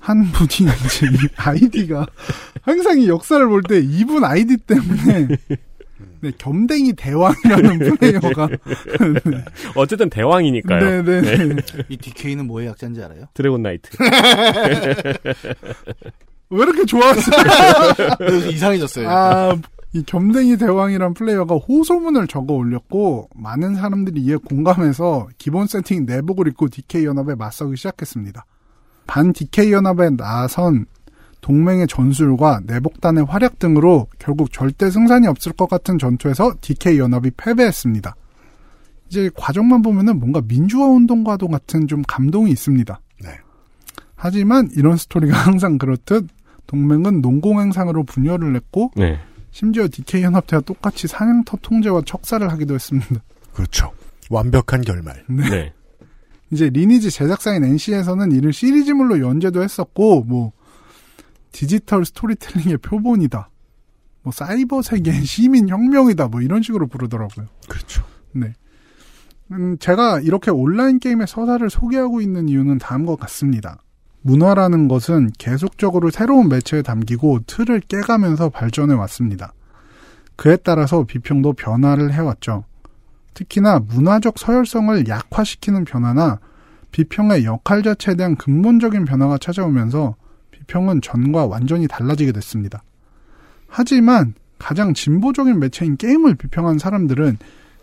한 0.00 0.24
분이 0.32 0.48
이제 0.86 1.06
이 1.06 1.28
아이디가 1.36 2.06
항상 2.62 2.98
이 3.00 3.08
역사를 3.08 3.46
볼 3.48 3.62
때 3.62 3.78
이분 3.80 4.24
아이디 4.24 4.56
때문에 4.56 5.28
네, 6.20 6.32
겸댕이 6.38 6.94
대왕이라는 6.94 7.78
플레이어가 7.98 8.48
네. 8.48 9.44
어쨌든 9.74 10.10
대왕이니까요. 10.10 11.02
네네. 11.02 11.56
이 11.88 11.96
DK는 11.96 12.46
뭐의 12.46 12.68
약자인지 12.68 13.02
알아요? 13.02 13.26
드래곤 13.34 13.62
나이트. 13.62 13.90
왜 16.48 16.62
이렇게 16.62 16.84
좋아하세요? 16.84 17.36
그래서 18.18 18.50
이상해졌어요. 18.50 19.08
아, 19.08 19.56
이 19.92 20.02
겸댕이 20.04 20.58
대왕이란 20.58 21.14
플레이어가 21.14 21.56
호소문을 21.56 22.26
적어 22.28 22.54
올렸고 22.54 23.30
많은 23.34 23.74
사람들이 23.74 24.20
이에 24.20 24.36
공감해서 24.36 25.28
기본 25.38 25.66
세팅 25.66 26.06
내복을 26.06 26.48
입고 26.48 26.68
DK 26.68 27.04
연합에 27.04 27.34
맞서기 27.34 27.76
시작했습니다. 27.76 28.44
반 29.06 29.32
DK 29.32 29.72
연합에 29.72 30.10
나선 30.10 30.86
동맹의 31.46 31.86
전술과 31.86 32.62
내복단의 32.64 33.24
활약 33.24 33.60
등으로 33.60 34.08
결국 34.18 34.52
절대 34.52 34.90
승산이 34.90 35.28
없을 35.28 35.52
것 35.52 35.68
같은 35.68 35.96
전투에서 35.96 36.52
DK 36.60 36.98
연합이 36.98 37.30
패배했습니다. 37.36 38.16
이제 39.06 39.30
과정만 39.36 39.80
보면은 39.82 40.18
뭔가 40.18 40.40
민주화 40.40 40.86
운동과도 40.88 41.46
같은 41.46 41.86
좀 41.86 42.02
감동이 42.02 42.50
있습니다. 42.50 43.00
네. 43.22 43.28
하지만 44.16 44.68
이런 44.74 44.96
스토리가 44.96 45.38
항상 45.38 45.78
그렇듯 45.78 46.26
동맹은 46.66 47.20
농공행상으로 47.20 48.02
분열을 48.02 48.56
했고 48.56 48.90
네. 48.96 49.20
심지어 49.52 49.86
DK 49.86 50.24
연합체와 50.24 50.62
똑같이 50.62 51.06
사냥터 51.06 51.58
통제와 51.62 52.02
척사를 52.04 52.50
하기도 52.50 52.74
했습니다. 52.74 53.22
그렇죠. 53.54 53.92
완벽한 54.30 54.80
결말. 54.80 55.22
네. 55.28 55.72
이제 56.50 56.68
리니지 56.70 57.12
제작사인 57.12 57.62
NC에서는 57.62 58.32
이를 58.32 58.52
시리즈물로 58.52 59.20
연재도 59.20 59.62
했었고 59.62 60.24
뭐 60.24 60.52
디지털 61.56 62.04
스토리텔링의 62.04 62.76
표본이다. 62.78 63.48
뭐 64.20 64.30
사이버 64.30 64.82
세계의 64.82 65.24
시민 65.24 65.70
혁명이다. 65.70 66.28
뭐 66.28 66.42
이런 66.42 66.60
식으로 66.60 66.86
부르더라고요. 66.86 67.46
그렇죠. 67.66 68.04
네. 68.32 68.52
음, 69.52 69.78
제가 69.78 70.20
이렇게 70.20 70.50
온라인 70.50 70.98
게임의 70.98 71.26
서사를 71.26 71.70
소개하고 71.70 72.20
있는 72.20 72.50
이유는 72.50 72.76
다음과 72.76 73.16
같습니다. 73.16 73.78
문화라는 74.20 74.86
것은 74.86 75.30
계속적으로 75.38 76.10
새로운 76.10 76.50
매체에 76.50 76.82
담기고 76.82 77.44
틀을 77.46 77.80
깨가면서 77.80 78.50
발전해 78.50 78.92
왔습니다. 78.92 79.54
그에 80.36 80.56
따라서 80.56 81.04
비평도 81.04 81.54
변화를 81.54 82.12
해왔죠. 82.12 82.64
특히나 83.32 83.78
문화적 83.78 84.38
서열성을 84.38 85.08
약화시키는 85.08 85.86
변화나 85.86 86.38
비평의 86.90 87.46
역할 87.46 87.82
자체에 87.82 88.14
대한 88.14 88.36
근본적인 88.36 89.06
변화가 89.06 89.38
찾아오면서 89.38 90.16
비평은 90.66 91.00
전과 91.00 91.46
완전히 91.46 91.86
달라지게 91.86 92.32
됐습니다. 92.32 92.82
하지만 93.68 94.34
가장 94.58 94.94
진보적인 94.94 95.58
매체인 95.58 95.96
게임을 95.96 96.34
비평한 96.34 96.78
사람들은 96.78 97.38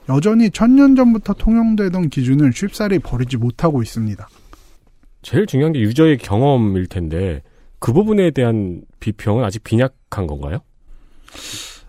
여전히 0.09 0.49
천년 0.51 0.95
전부터 0.95 1.34
통용되던 1.34 2.09
기준을 2.09 2.51
쉽사리 2.53 2.99
버리지 2.99 3.38
못하고 3.38 3.81
있습니다. 3.81 4.27
제일 5.21 5.45
중요한 5.45 5.73
게 5.73 5.79
유저의 5.79 6.17
경험일 6.17 6.88
텐데 6.88 7.41
그 7.79 7.93
부분에 7.93 8.31
대한 8.31 8.81
비평은 8.99 9.43
아직 9.43 9.63
빈약한 9.63 10.27
건가요? 10.27 10.59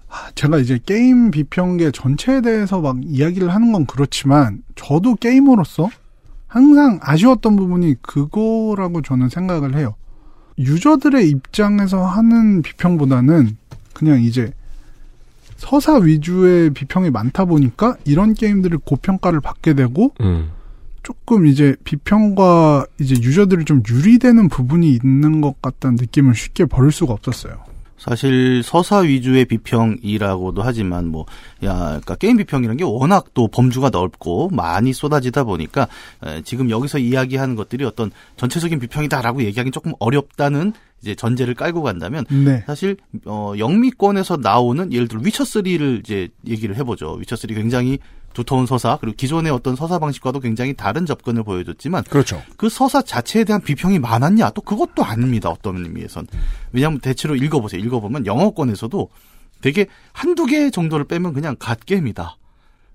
아, 0.08 0.30
제가 0.36 0.58
이제 0.58 0.78
게임 0.84 1.32
비평계 1.32 1.90
전체에 1.90 2.40
대해서 2.40 2.80
막 2.80 3.00
이야기를 3.02 3.52
하는 3.52 3.72
건 3.72 3.84
그렇지만 3.86 4.62
저도 4.76 5.16
게이머로서 5.16 5.90
항상 6.46 7.00
아쉬웠던 7.02 7.56
부분이 7.56 7.96
그거라고 8.00 9.02
저는 9.02 9.28
생각을 9.28 9.76
해요. 9.76 9.96
유저들의 10.58 11.28
입장에서 11.28 12.04
하는 12.04 12.62
비평보다는 12.62 13.56
그냥 13.92 14.22
이제 14.22 14.52
서사 15.56 15.96
위주의 15.96 16.70
비평이 16.70 17.10
많다 17.10 17.44
보니까 17.44 17.96
이런 18.04 18.34
게임들을 18.34 18.78
고평가를 18.78 19.40
받게 19.40 19.74
되고 19.74 20.12
음. 20.20 20.50
조금 21.02 21.46
이제 21.46 21.76
비평과 21.84 22.86
이제 23.00 23.14
유저들이 23.14 23.64
좀 23.64 23.82
유리되는 23.88 24.48
부분이 24.48 24.90
있는 24.90 25.40
것 25.40 25.60
같다는 25.60 25.96
느낌을 26.00 26.34
쉽게 26.34 26.64
버릴 26.64 26.90
수가 26.92 27.12
없었어요. 27.12 27.73
사실 27.96 28.62
서사 28.62 28.98
위주의 28.98 29.44
비평이라고도 29.44 30.62
하지만 30.62 31.06
뭐, 31.06 31.26
야, 31.64 31.74
그러니까 31.86 32.16
게임 32.16 32.36
비평이라는 32.36 32.76
게 32.76 32.84
워낙 32.84 33.26
또 33.34 33.48
범주가 33.48 33.90
넓고 33.90 34.50
많이 34.50 34.92
쏟아지다 34.92 35.44
보니까 35.44 35.88
에, 36.24 36.42
지금 36.42 36.70
여기서 36.70 36.98
이야기하는 36.98 37.54
것들이 37.56 37.84
어떤 37.84 38.10
전체적인 38.36 38.78
비평이다라고 38.80 39.42
얘기하기 39.44 39.70
조금 39.70 39.92
어렵다는 39.98 40.72
이제 41.02 41.14
전제를 41.14 41.54
깔고 41.54 41.82
간다면 41.82 42.24
네. 42.30 42.64
사실 42.66 42.96
어 43.26 43.52
영미권에서 43.58 44.38
나오는 44.38 44.90
예를 44.90 45.06
들어 45.06 45.20
위쳐 45.22 45.44
3를 45.44 46.00
이제 46.00 46.28
얘기를 46.46 46.76
해보죠. 46.76 47.12
위쳐 47.20 47.36
3 47.36 47.50
굉장히 47.50 47.98
두터운 48.34 48.66
서사 48.66 48.98
그리고 49.00 49.16
기존의 49.16 49.50
어떤 49.50 49.76
서사 49.76 49.98
방식과도 49.98 50.40
굉장히 50.40 50.74
다른 50.74 51.06
접근을 51.06 51.42
보여줬지만 51.44 52.04
그렇죠. 52.04 52.42
그 52.56 52.68
서사 52.68 53.00
자체에 53.00 53.44
대한 53.44 53.62
비평이 53.62 53.98
많았냐? 54.00 54.50
또 54.50 54.60
그것도 54.60 55.02
아닙니다. 55.02 55.48
어떤 55.48 55.76
의미에선. 55.78 56.26
왜냐하면 56.72 57.00
대체로 57.00 57.36
읽어보세요. 57.36 57.80
읽어보면 57.80 58.26
영어권에서도 58.26 59.08
되게 59.62 59.86
한두 60.12 60.44
개 60.44 60.70
정도를 60.70 61.06
빼면 61.06 61.32
그냥 61.32 61.56
갓게임이다. 61.58 62.36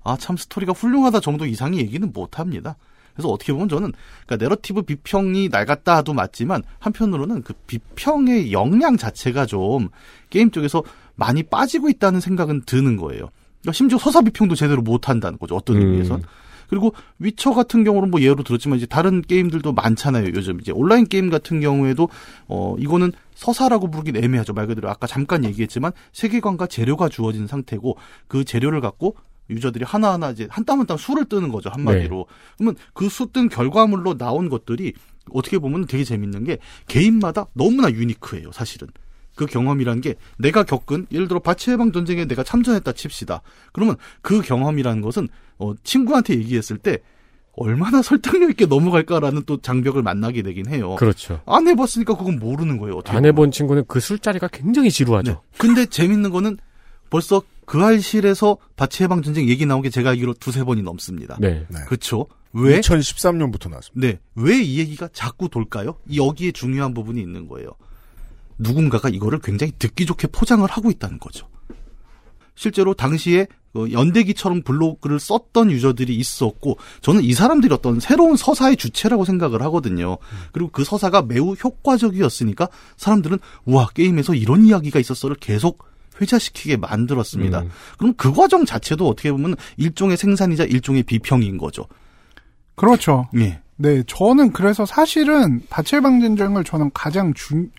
아, 0.04 0.18
참 0.20 0.38
스토리가 0.38 0.74
훌륭하다 0.74 1.20
정도 1.22 1.46
이상의 1.46 1.80
얘기는 1.80 2.12
못 2.14 2.38
합니다. 2.40 2.76
그래서 3.14 3.30
어떻게 3.30 3.52
보면 3.52 3.68
저는 3.70 3.92
그러니까 4.26 4.46
내러티브 4.46 4.84
비평이 4.84 5.50
낡았다 5.50 5.98
하도 5.98 6.14
맞지만 6.14 6.64
한편으로는 6.80 7.44
그 7.44 7.54
비평의 7.68 8.54
역량 8.54 8.98
자체가 8.98 9.46
좀 9.46 9.90
게임 10.30 10.52
쪽에서 10.52 10.84
많이 11.16 11.44
빠지고 11.44 11.90
있다는 11.90 12.22
생각은 12.22 12.64
드는 12.66 12.96
거예요. 12.98 13.30
그러니까 13.62 13.74
심지어 13.74 13.98
서사 13.98 14.22
비평도 14.22 14.56
제대로 14.56 14.82
못 14.82 15.10
한다는 15.10 15.38
거죠. 15.38 15.56
어떤 15.56 15.78
음. 15.78 15.82
의미에선. 15.82 16.24
그리고 16.70 16.94
위쳐 17.18 17.52
같은 17.52 17.84
경우는 17.84 18.12
뭐 18.12 18.22
예로 18.22 18.44
들었지만 18.44 18.78
이제 18.78 18.86
다른 18.86 19.24
게임들도 19.24 19.74
많잖아요. 19.74 20.28
요즘 20.36 20.60
이제 20.62 20.72
온라인 20.72 21.06
게임 21.08 21.32
같은 21.32 21.62
경우에도 21.62 22.10
어 22.48 22.76
이거는 22.78 23.12
서사라고 23.34 23.90
부르긴 23.90 24.16
애매하죠. 24.24 24.54
말 24.54 24.68
그대로 24.68 24.88
아까 24.88 25.08
잠깐 25.08 25.44
얘기했지만 25.46 25.94
세계관과 26.14 26.68
재료가 26.68 27.10
주어진 27.10 27.48
상태고 27.48 27.98
그 28.28 28.44
재료를 28.46 28.82
갖고 28.82 29.16
유저들이 29.50 29.84
하나하나 29.84 30.30
이제 30.30 30.48
한 30.52 30.64
땀 30.64 30.78
한 30.80 30.86
땀 30.86 30.96
수를 31.00 31.26
뜨는 31.26 31.50
거죠. 31.52 31.72
한마디로. 31.74 32.28
그러면 32.60 32.76
그 32.94 33.08
수 33.08 33.26
뜬 33.32 33.50
결과물로 33.50 34.20
나온 34.20 34.48
것들이 34.48 34.94
어떻게 35.32 35.58
보면 35.58 35.88
되게 35.88 36.04
재밌는 36.04 36.44
게 36.44 36.60
개인마다 36.88 37.48
너무나 37.54 37.90
유니크해요. 37.90 38.52
사실은. 38.52 38.90
그 39.40 39.46
경험이라는 39.46 40.02
게 40.02 40.16
내가 40.38 40.64
겪은 40.64 41.08
예를 41.14 41.30
들어 41.30 41.40
바치 41.40 41.72
해방 41.72 41.94
전쟁에 41.94 42.26
내가 42.26 42.44
참전했다 42.44 42.92
칩시다. 42.92 43.42
그러면 43.72 43.96
그 44.22 44.42
경험이라는 44.42 45.02
것은 45.02 45.30
어 45.60 45.74
친구한테 45.86 46.34
얘기했을 46.36 46.78
때 46.78 46.98
얼마나 47.56 48.02
설득력 48.02 48.50
있게 48.50 48.66
넘어갈까라는 48.66 49.44
또 49.46 49.62
장벽을 49.62 50.02
만나게 50.04 50.42
되긴 50.42 50.68
해요. 50.70 50.96
그렇죠. 50.98 51.40
안 51.46 51.68
해봤으니까 51.70 52.18
그건 52.18 52.38
모르는 52.40 52.80
거예요. 52.80 52.96
어떻게 52.98 53.16
안. 53.16 53.24
해본 53.26 53.52
친구는 53.52 53.86
그 53.88 54.02
술자리가 54.02 54.50
굉장히 54.50 54.92
지루하죠. 54.92 55.32
네. 55.32 55.38
근데 55.58 55.86
재밌는 55.86 56.32
거는 56.32 56.58
벌써 57.10 57.42
그 57.66 57.82
알실에서 57.82 58.58
바치 58.76 59.04
해방 59.04 59.22
전쟁 59.22 59.48
얘기 59.48 59.66
나온 59.66 59.82
게 59.82 59.90
제가 59.90 60.10
알기로 60.10 60.34
두세 60.34 60.66
번이 60.66 60.82
넘습니다. 60.82 61.38
네. 61.40 61.66
네. 61.70 61.80
그렇죠. 61.88 62.28
왜? 62.52 62.82
2013년부터 62.82 63.70
나왔습니다. 63.70 64.06
네. 64.08 64.20
왜 64.36 64.62
이 64.62 64.80
얘기가 64.80 65.08
자꾸 65.14 65.48
돌까요? 65.48 65.96
여기에 66.14 66.52
중요한 66.52 66.94
부분이 66.94 67.22
있는 67.22 67.48
거예요. 67.48 67.70
누군가가 68.60 69.10
이거를 69.10 69.40
굉장히 69.40 69.74
듣기 69.80 70.06
좋게 70.06 70.28
포장을 70.28 70.70
하고 70.70 70.92
있다는 70.92 71.20
거죠. 71.20 71.48
실제로 72.56 72.94
당시에 72.94 73.48
어, 73.74 73.86
연대기처럼 73.92 74.64
블로그를 74.64 75.20
썼던 75.20 75.72
유저들이 75.72 76.16
있었고 76.16 76.78
저는 77.02 77.24
이 77.24 77.34
사람들이 77.34 77.74
어떤 77.74 78.00
새로운 78.00 78.36
서사의 78.36 78.78
주체라고 78.78 79.26
생각을 79.26 79.62
하거든요. 79.64 80.18
그리고 80.52 80.70
그 80.72 80.84
서사가 80.84 81.22
매우 81.22 81.54
효과적이었으니까 81.54 82.68
사람들은 82.98 83.38
우와 83.66 83.90
게임에서 83.94 84.34
이런 84.34 84.66
이야기가 84.66 85.00
있었어를 85.00 85.36
계속 85.40 85.88
회자시키게 86.20 86.78
만들었습니다. 86.78 87.62
음. 87.62 87.70
그럼 87.98 88.14
그 88.18 88.34
과정 88.34 88.66
자체도 88.66 89.08
어떻게 89.08 89.32
보면 89.32 89.56
일종의 89.78 90.18
생산이자 90.18 90.66
일종의 90.66 91.04
비평인 91.04 91.58
거죠. 91.58 91.86
그렇죠. 92.76 93.30
예. 93.38 93.62
네, 93.82 94.04
저는 94.08 94.52
그래서 94.52 94.86
사실은 94.86 95.62
바체방전쟁을 95.70 96.66
저는 96.66 96.92
가장 96.94 97.34
중, 97.34 97.70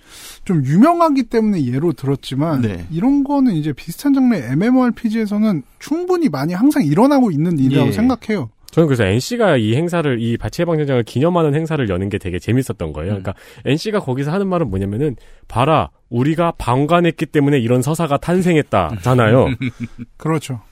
좀 0.46 0.64
유명하기 0.64 1.24
때문에 1.24 1.66
예로 1.66 1.92
들었지만 1.92 2.62
네. 2.62 2.86
이런 2.90 3.22
거는 3.22 3.53
이제 3.53 3.74
비슷한 3.74 4.14
장르의 4.14 4.44
MMORPG에서는 4.53 5.62
충분히 5.78 6.30
많이 6.30 6.55
항상 6.55 6.82
일어나고 6.84 7.30
있는 7.30 7.59
일이라고 7.59 7.88
예. 7.88 7.92
생각해요. 7.92 8.48
저는 8.70 8.86
그래서 8.86 9.05
NC가 9.05 9.59
이 9.59 9.74
행사를 9.76 10.18
이 10.22 10.38
바치 10.38 10.62
해방전쟁을 10.62 11.03
기념하는 11.03 11.55
행사를 11.55 11.86
여는 11.86 12.09
게 12.09 12.16
되게 12.16 12.38
재밌었던 12.38 12.94
거예요. 12.94 13.11
그러니까 13.11 13.34
NC가 13.66 14.01
거기서 14.01 14.32
하는 14.32 14.48
말은 14.48 14.70
뭐냐면은 14.70 15.16
봐라 15.48 15.90
우리가 16.09 16.53
방관했기 16.57 17.26
때문에 17.26 17.59
이런 17.59 17.82
서사가 17.82 18.16
탄생했다잖아요. 18.16 19.48
그렇죠. 20.16 20.62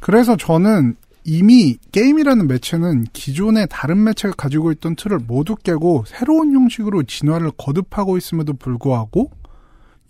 그래서 0.00 0.36
저는 0.36 0.96
이미 1.24 1.78
게임이라는 1.92 2.48
매체는 2.48 3.04
기존의 3.12 3.68
다른 3.70 4.02
매체가 4.02 4.34
가지고 4.36 4.72
있던 4.72 4.96
틀을 4.96 5.18
모두 5.18 5.54
깨고 5.54 6.04
새로운 6.06 6.52
형식으로 6.52 7.04
진화를 7.04 7.52
거듭하고 7.56 8.16
있음에도 8.16 8.54
불구하고 8.54 9.30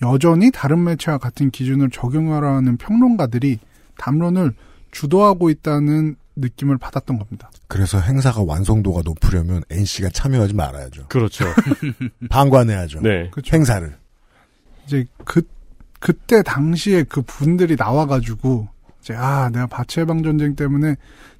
여전히 0.00 0.50
다른 0.50 0.82
매체와 0.84 1.18
같은 1.18 1.50
기준을 1.50 1.90
적용하라는 1.90 2.76
평론가들이 2.76 3.58
담론을 3.98 4.54
주도하고 4.90 5.50
있다는 5.50 6.16
느낌을 6.34 6.78
받았던 6.78 7.18
겁니다. 7.18 7.50
그래서 7.68 8.00
행사가 8.00 8.42
완성도가 8.42 9.02
높으려면 9.04 9.62
NC가 9.70 10.08
참여하지 10.10 10.54
말아야죠. 10.54 11.06
그렇죠. 11.08 11.44
방관해야죠. 12.30 13.00
네. 13.00 13.28
그렇죠. 13.30 13.54
행사를. 13.54 13.94
이제 14.86 15.06
그 15.24 15.42
그때 16.00 16.42
당시에 16.42 17.04
그 17.04 17.22
분들이 17.22 17.76
나와가지고 17.76 18.68
이제 19.03 19.14
아 19.16 19.50
내가 19.53 19.66
바츠 19.66 19.90
해방 19.90 20.22
전쟁 20.22 20.55
때문에 20.55 20.94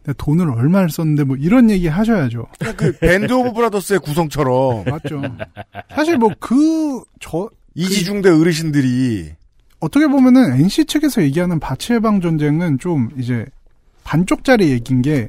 내가 0.05 0.13
돈을 0.19 0.51
얼마를 0.51 0.91
썼는데 0.91 1.25
뭐 1.25 1.37
이런 1.37 1.71
얘기 1.71 1.87
하셔야죠. 1.89 2.47
그 2.77 2.93
밴드 2.99 3.33
오브 3.33 3.53
브라더스의 3.53 4.01
구성처럼 4.01 4.85
맞죠. 4.91 5.23
사실 5.95 6.19
뭐 6.19 6.31
그 6.41 7.05
저 7.21 7.49
이지중대 7.75 8.29
어르신들이 8.31 9.31
어떻게 9.81 10.07
보면은 10.07 10.61
NC 10.61 10.85
측에서 10.87 11.23
얘기하는 11.23 11.59
바치해방 11.61 12.21
전쟁은 12.21 12.79
좀 12.79 13.09
이제 13.17 13.47
반쪽짜리 14.05 14.71
얘기인 14.71 15.01
게 15.03 15.29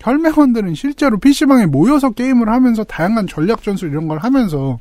혈맹원들은 0.00 0.74
실제로 0.74 1.18
PC방에 1.18 1.66
모여서 1.66 2.10
게임을 2.10 2.48
하면서 2.48 2.84
다양한 2.84 3.26
전략 3.26 3.62
전술 3.62 3.90
이런 3.90 4.06
걸 4.08 4.18
하면서 4.18 4.78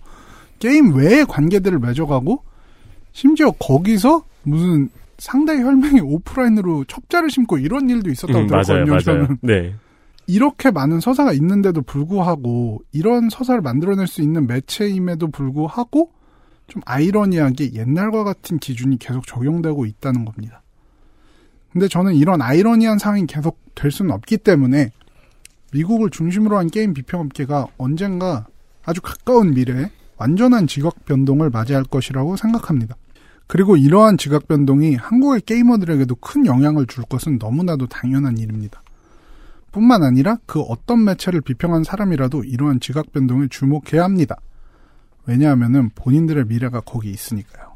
게임 0.59 0.93
외의 0.95 1.25
관계들을 1.25 1.79
맺어가고 1.79 2.43
심지어 3.13 3.51
거기서 3.51 4.23
무슨 4.43 4.89
상대 5.19 5.57
혈맹이 5.57 6.01
오프라인으로 6.01 6.85
첩자를 6.85 7.29
심고 7.29 7.57
이런 7.59 7.89
일도 7.89 8.09
있었다고 8.09 8.39
음, 8.39 8.47
맞아요, 8.47 8.63
들었거든요. 8.85 8.91
맞아요. 8.91 9.01
저는. 9.03 9.37
네. 9.41 9.75
이렇게 10.27 10.71
많은 10.71 10.99
서사가 10.99 11.33
있는데도 11.33 11.81
불구하고 11.81 12.81
이런 12.91 13.29
서사를 13.29 13.61
만들어낼 13.61 14.07
수 14.07 14.21
있는 14.21 14.47
매체임에도 14.47 15.29
불구하고 15.31 16.11
좀 16.67 16.81
아이러니하게 16.85 17.73
옛날과 17.73 18.23
같은 18.23 18.59
기준이 18.59 18.99
계속 18.99 19.25
적용되고 19.25 19.85
있다는 19.85 20.25
겁니다. 20.25 20.61
근데 21.71 21.87
저는 21.87 22.15
이런 22.15 22.41
아이러니한 22.41 22.99
상황이 22.99 23.25
계속 23.25 23.59
될 23.75 23.91
수는 23.91 24.11
없기 24.11 24.37
때문에 24.37 24.91
미국을 25.73 26.09
중심으로 26.09 26.57
한 26.57 26.67
게임 26.67 26.93
비평업계가 26.93 27.67
언젠가 27.77 28.47
아주 28.83 29.01
가까운 29.01 29.53
미래에 29.53 29.89
완전한 30.17 30.67
지각 30.67 31.05
변동을 31.05 31.49
맞이할 31.49 31.83
것이라고 31.83 32.35
생각합니다. 32.37 32.95
그리고 33.49 33.75
이러한 33.75 34.19
지각 34.19 34.47
변동이 34.47 34.93
한국의 34.93 35.41
게이머들에게도 35.41 36.15
큰 36.17 36.45
영향을 36.45 36.85
줄 36.85 37.03
것은 37.03 37.39
너무나도 37.39 37.87
당연한 37.87 38.37
일입니다. 38.37 38.83
뿐만 39.71 40.03
아니라 40.03 40.37
그 40.45 40.61
어떤 40.61 41.03
매체를 41.03 41.41
비평한 41.41 41.83
사람이라도 41.83 42.43
이러한 42.43 42.79
지각 42.79 43.11
변동에 43.11 43.47
주목해야 43.49 44.03
합니다. 44.03 44.35
왜냐하면은 45.25 45.89
본인들의 45.95 46.45
미래가 46.45 46.81
거기 46.81 47.09
있으니까요. 47.09 47.69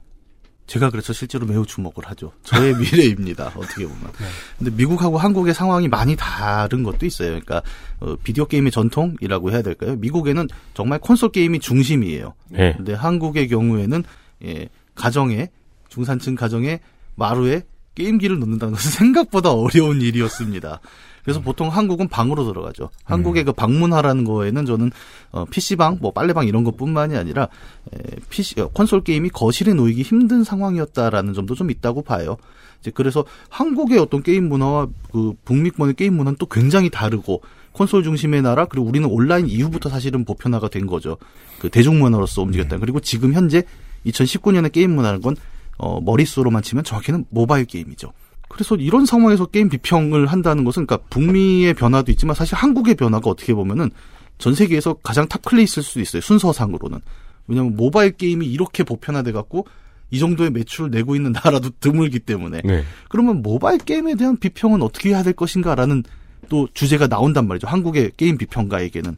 제가 0.67 0.91
그래서 0.91 1.11
실제로 1.11 1.47
매우 1.47 1.65
주목을 1.65 2.05
하죠. 2.05 2.33
저의 2.43 2.75
미래입니다. 2.77 3.53
어떻게 3.55 3.87
보면. 3.87 4.11
근데 4.59 4.69
미국하고 4.75 5.17
한국의 5.17 5.55
상황이 5.55 5.87
많이 5.87 6.15
다른 6.15 6.83
것도 6.83 7.07
있어요. 7.07 7.29
그러니까 7.29 7.63
어, 7.99 8.15
비디오 8.23 8.45
게임의 8.45 8.71
전통이라고 8.71 9.51
해야 9.51 9.63
될까요? 9.63 9.95
미국에는 9.95 10.47
정말 10.75 10.99
콘솔 10.99 11.31
게임이 11.31 11.57
중심이에요. 11.61 12.35
네. 12.49 12.73
근데 12.77 12.93
한국의 12.93 13.47
경우에는 13.47 14.03
예, 14.45 14.69
가정에 14.93 15.49
중산층 15.93 16.35
가정에 16.35 16.79
마루에 17.15 17.63
게임기를 17.95 18.39
놓는다는 18.39 18.73
것은 18.73 18.91
생각보다 18.97 19.51
어려운 19.51 20.01
일이었습니다. 20.01 20.79
그래서 21.23 21.39
보통 21.39 21.69
한국은 21.69 22.09
방으로 22.09 22.43
들어가죠. 22.43 22.89
한국의 23.05 23.45
그 23.45 23.53
방문하라는 23.53 24.25
거에는 24.25 24.65
저는 24.65 24.91
어, 25.31 25.45
PC방, 25.45 25.99
뭐 26.01 26.11
빨래방 26.11 26.47
이런 26.47 26.65
것뿐만이 26.65 27.15
아니라 27.15 27.47
에, 27.93 27.97
PC 28.29 28.59
어, 28.59 28.67
콘솔 28.73 29.03
게임이 29.03 29.29
거실에 29.29 29.73
놓이기 29.73 30.01
힘든 30.01 30.43
상황이었다라는 30.43 31.33
점도 31.33 31.55
좀 31.55 31.71
있다고 31.71 32.01
봐요. 32.01 32.35
이제 32.81 32.91
그래서 32.93 33.23
한국의 33.47 33.99
어떤 33.99 34.21
게임 34.21 34.49
문화와 34.49 34.87
그 35.13 35.33
북미권의 35.45 35.93
게임 35.93 36.15
문화는 36.15 36.35
또 36.37 36.45
굉장히 36.47 36.89
다르고 36.89 37.41
콘솔 37.71 38.03
중심의 38.03 38.41
나라 38.41 38.65
그리고 38.65 38.87
우리는 38.87 39.07
온라인 39.07 39.47
이후부터 39.47 39.89
사실은 39.89 40.25
보편화가 40.25 40.67
된 40.69 40.87
거죠. 40.87 41.17
그 41.59 41.69
대중문화로서 41.69 42.41
움직였다. 42.41 42.79
그리고 42.79 42.99
지금 42.99 43.33
현재 43.33 43.63
2019년의 44.05 44.73
게임 44.73 44.91
문화는 44.91 45.21
건 45.21 45.37
어, 45.77 45.99
머릿수로만 46.01 46.61
치면 46.63 46.83
정확히는 46.83 47.25
모바일 47.29 47.65
게임이죠. 47.65 48.11
그래서 48.49 48.75
이런 48.75 49.05
상황에서 49.05 49.47
게임 49.47 49.69
비평을 49.69 50.27
한다는 50.27 50.63
것은 50.63 50.85
그러니까 50.85 51.07
북미의 51.09 51.73
변화도 51.73 52.11
있지만 52.11 52.35
사실 52.35 52.55
한국의 52.55 52.95
변화가 52.95 53.29
어떻게 53.29 53.53
보면은 53.53 53.89
전 54.37 54.53
세계에서 54.53 54.95
가장 54.95 55.27
top 55.27 55.43
class일 55.43 55.83
수도 55.83 56.01
있어요. 56.01 56.21
순서상으로는. 56.21 56.99
왜냐하면 57.47 57.75
모바일 57.75 58.11
게임이 58.11 58.45
이렇게 58.45 58.83
보편화돼 58.83 59.31
갖고 59.31 59.65
이 60.11 60.19
정도의 60.19 60.51
매출을 60.51 60.91
내고 60.91 61.15
있는 61.15 61.31
나라도 61.31 61.69
드물기 61.81 62.19
때문에 62.19 62.61
네. 62.63 62.83
그러면 63.09 63.41
모바일 63.41 63.79
게임에 63.79 64.15
대한 64.15 64.37
비평은 64.37 64.81
어떻게 64.81 65.09
해야 65.09 65.23
될 65.23 65.33
것인가라는 65.33 66.03
또 66.49 66.67
주제가 66.73 67.07
나온단 67.07 67.47
말이죠. 67.47 67.67
한국의 67.67 68.11
게임 68.17 68.37
비평가에게는 68.37 69.17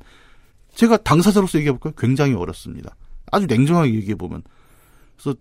제가 0.76 0.97
당사자로서 0.97 1.58
얘기해 1.58 1.72
볼까요? 1.74 1.93
굉장히 1.97 2.34
어렵습니다. 2.34 2.95
아주 3.32 3.45
냉정하게 3.47 3.93
얘기해 3.95 4.16
보면 4.16 4.43
그래서 5.18 5.38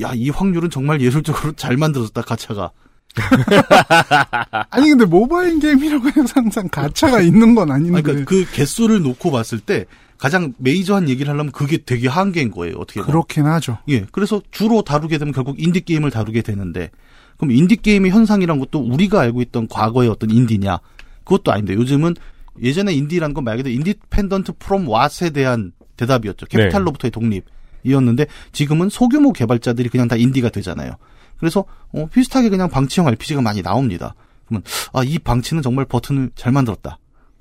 야 0.00 0.12
이 0.14 0.30
확률은 0.30 0.70
정말 0.70 1.00
예술적으로 1.00 1.52
잘 1.52 1.76
만들어졌다 1.76 2.20
가차가 2.22 2.70
아니 4.70 4.90
근데 4.90 5.04
모바일 5.04 5.58
게임이라고 5.58 6.08
해서 6.08 6.24
항상 6.34 6.68
가차가 6.68 7.20
있는 7.20 7.54
건 7.54 7.70
아닌데. 7.70 8.02
그러니까 8.02 8.28
그 8.28 8.44
개수를 8.52 9.02
놓고 9.02 9.30
봤을 9.30 9.60
때 9.60 9.86
가장 10.18 10.52
메이저한 10.58 11.08
얘기를 11.08 11.32
하려면 11.32 11.52
그게 11.52 11.78
되게 11.78 12.08
한계인 12.08 12.50
거예요. 12.50 12.76
어떻게 12.76 13.00
보면. 13.00 13.10
그렇긴 13.10 13.46
하죠. 13.46 13.78
예. 13.88 14.04
그래서 14.12 14.42
주로 14.50 14.82
다루게 14.82 15.18
되면 15.18 15.32
결국 15.32 15.56
인디 15.58 15.80
게임을 15.80 16.10
다루게 16.10 16.42
되는데 16.42 16.90
그럼 17.36 17.52
인디 17.52 17.76
게임의 17.76 18.10
현상이란 18.10 18.58
것도 18.58 18.80
우리가 18.80 19.20
알고 19.20 19.42
있던 19.42 19.68
과거의 19.68 20.08
어떤 20.08 20.30
인디냐? 20.30 20.78
그것도 21.24 21.52
아닌데 21.52 21.74
요즘은 21.74 22.14
예전에 22.60 22.92
인디라는 22.92 23.34
건 23.34 23.47
말 23.47 23.56
그대로 23.56 23.74
independent 23.74 24.52
from 24.58 24.86
what에 24.86 25.32
대한 25.32 25.72
대답이었죠. 25.96 26.46
capital로부터의 26.46 27.10
독립이었는데 27.10 28.26
지금은 28.52 28.88
소규모 28.88 29.32
개발자들이 29.32 29.88
그냥 29.88 30.08
다 30.08 30.16
인디가 30.16 30.48
되잖아요. 30.48 30.92
그래서 31.38 31.64
어, 31.92 32.06
비슷하게 32.06 32.48
그냥 32.48 32.68
방치형 32.68 33.06
RPG가 33.06 33.40
많이 33.40 33.62
나옵니다. 33.62 34.14
그러면 34.46 34.62
아 34.92 35.02
이 35.04 35.18
방치는 35.18 35.62
정말 35.62 35.84
버튼을 35.84 36.30
잘 36.34 36.52
만들었다. 36.52 36.98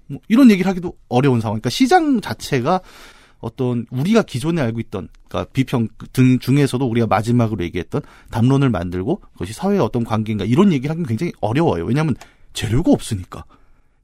뭐 0.08 0.20
이런 0.28 0.52
얘기를 0.52 0.70
하기도 0.70 0.94
어려운 1.10 1.42
상황. 1.42 1.56
그러니까 1.56 1.70
시장 1.70 2.22
자체가 2.22 2.82
어떤 3.40 3.86
우리가 3.92 4.24
기존에 4.24 4.62
알고 4.62 4.80
있던 4.80 5.10
그러니까 5.28 5.52
비평 5.54 5.90
등 6.12 6.40
중에서도 6.40 6.84
우리가 6.86 7.08
마지막으로 7.08 7.64
얘기했던 7.66 8.02
담론을 8.32 8.70
만들고 8.70 9.22
그것이 9.34 9.54
사회의 9.54 9.80
어떤 9.80 10.04
관계인가 10.04 10.46
이런 10.46 10.72
얘기를 10.72 10.90
하기는 10.90 11.08
굉장히 11.08 11.34
어려워요. 11.42 11.86
왜냐하면 11.86 12.16
재료가 12.54 12.92
없으니까 12.92 13.46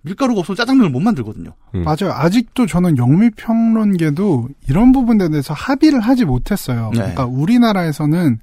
밀가루가 0.03 0.41
없으면 0.41 0.57
짜장면을 0.57 0.89
못 0.89 0.99
만들거든요. 0.99 1.53
음. 1.75 1.83
맞아요. 1.83 2.13
아직도 2.13 2.67
저는 2.67 2.97
영미평론계도 2.97 4.49
이런 4.69 4.91
부분에 4.91 5.29
대해서 5.29 5.53
합의를 5.53 6.01
하지 6.01 6.25
못했어요. 6.25 6.89
네. 6.91 6.99
그러니까 6.99 7.25
우리나라에서는 7.25 8.39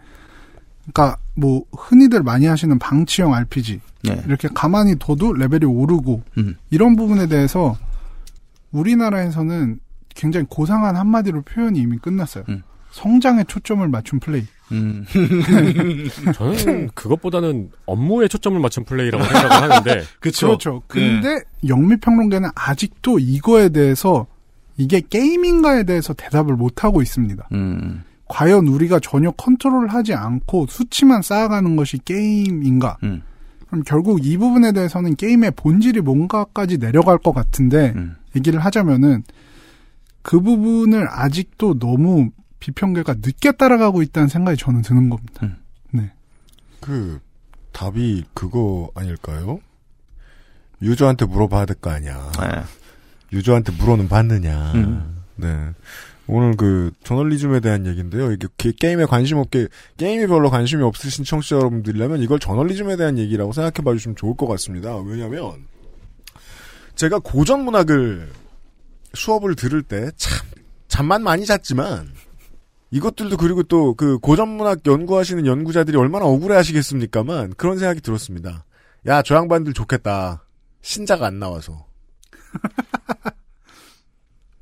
그러니까 0.92 1.18
뭐 1.34 1.64
흔히들 1.72 2.22
많이 2.22 2.46
하시는 2.46 2.78
방치형 2.78 3.34
RPG 3.34 3.80
네. 4.04 4.22
이렇게 4.26 4.48
가만히 4.52 4.96
둬도 4.98 5.34
레벨이 5.34 5.64
오르고 5.66 6.22
음. 6.38 6.56
이런 6.70 6.96
부분에 6.96 7.26
대해서 7.26 7.76
우리나라에서는 8.72 9.78
굉장히 10.14 10.46
고상한 10.48 10.96
한마디로 10.96 11.42
표현이 11.42 11.78
이미 11.78 11.98
끝났어요. 11.98 12.44
음. 12.48 12.62
성장에 12.91 13.45
초점을 13.45 13.86
맞춘 13.88 14.20
플레이. 14.20 14.45
음. 14.72 15.05
저는 16.34 16.91
그것보다는 16.95 17.70
업무에 17.86 18.28
초점을 18.28 18.59
맞춘 18.61 18.84
플레이라고 18.84 19.24
생각을 19.24 19.51
하는데 19.51 20.03
그쵸. 20.20 20.47
그렇죠. 20.49 20.82
네. 20.88 21.20
근데 21.20 21.43
영미평론계는 21.66 22.51
아직도 22.55 23.18
이거에 23.18 23.68
대해서 23.70 24.26
이게 24.76 25.01
게임인가에 25.01 25.84
대해서 25.84 26.14
대답을 26.14 26.55
못 26.57 26.84
하고 26.84 27.03
있습니다. 27.03 27.49
음. 27.53 28.03
과연 28.28 28.68
우리가 28.68 29.01
전혀 29.01 29.32
컨트롤을 29.32 29.88
하지 29.88 30.14
않고 30.14 30.66
수치만 30.68 31.20
쌓아가는 31.20 31.74
것이 31.76 31.99
게임인가? 31.99 32.97
음. 33.03 33.22
그럼 33.66 33.82
결국 33.84 34.24
이 34.24 34.36
부분에 34.36 34.72
대해서는 34.72 35.16
게임의 35.16 35.53
본질이 35.57 36.01
뭔가까지 36.01 36.78
내려갈 36.78 37.18
것 37.18 37.32
같은데 37.32 37.93
음. 37.97 38.16
얘기를 38.36 38.61
하자면은 38.61 39.24
그 40.22 40.41
부분을 40.41 41.09
아직도 41.11 41.78
너무 41.78 42.30
비평계가 42.61 43.14
늦게 43.20 43.52
따라가고 43.52 44.02
있다는 44.02 44.28
생각이 44.28 44.56
저는 44.58 44.82
드는 44.82 45.08
겁니다. 45.11 45.40
음. 45.42 45.56
네. 45.92 46.12
그 46.80 47.20
답이 47.72 48.24
그거 48.34 48.90
아닐까요? 48.94 49.61
유저한테 50.82 51.24
물어봐야 51.26 51.66
될 51.66 51.76
거 51.80 51.90
아니야. 51.90 52.30
네. 52.40 52.62
유저한테 53.32 53.72
물어는 53.72 54.08
받느냐. 54.08 54.72
음. 54.74 55.22
네. 55.36 55.70
오늘 56.26 56.56
그 56.56 56.92
저널리즘에 57.02 57.61
대한 57.61 57.86
얘기인데요. 57.86 58.30
이게 58.32 58.46
게- 58.56 58.72
게임에 58.72 59.04
관심 59.06 59.38
없게 59.38 59.66
게임에 59.96 60.26
별로 60.28 60.48
관심이 60.48 60.82
없으신 60.82 61.24
청취자 61.24 61.56
여러분들이라면 61.56 62.22
이걸 62.22 62.38
저널리즘에 62.38 62.96
대한 62.96 63.18
얘기라고 63.18 63.52
생각해 63.52 63.84
봐 63.84 63.92
주시면 63.92 64.16
좋을 64.16 64.36
것 64.36 64.46
같습니다. 64.46 64.96
왜냐하면 64.98 65.64
제가 66.94 67.18
고전 67.20 67.64
문학을 67.64 68.30
수업을 69.14 69.56
들을 69.56 69.82
때 69.82 70.11
참 70.16 70.46
잠만 70.88 71.22
많이 71.22 71.46
잤지만 71.46 72.08
이것들도 72.91 73.36
그리고 73.36 73.62
또 73.62 73.95
그 73.95 74.18
고전 74.18 74.49
문학 74.49 74.80
연구하시는 74.86 75.47
연구자들이 75.47 75.97
얼마나 75.97 76.24
억울해 76.26 76.57
하시겠습니까만 76.57 77.55
그런 77.57 77.78
생각이 77.78 78.01
들었습니다. 78.01 78.64
야 79.07 79.22
저 79.22 79.34
양반들 79.36 79.72
좋겠다. 79.74 80.45
신작 80.82 81.22
안 81.22 81.38
나와서. 81.38 81.86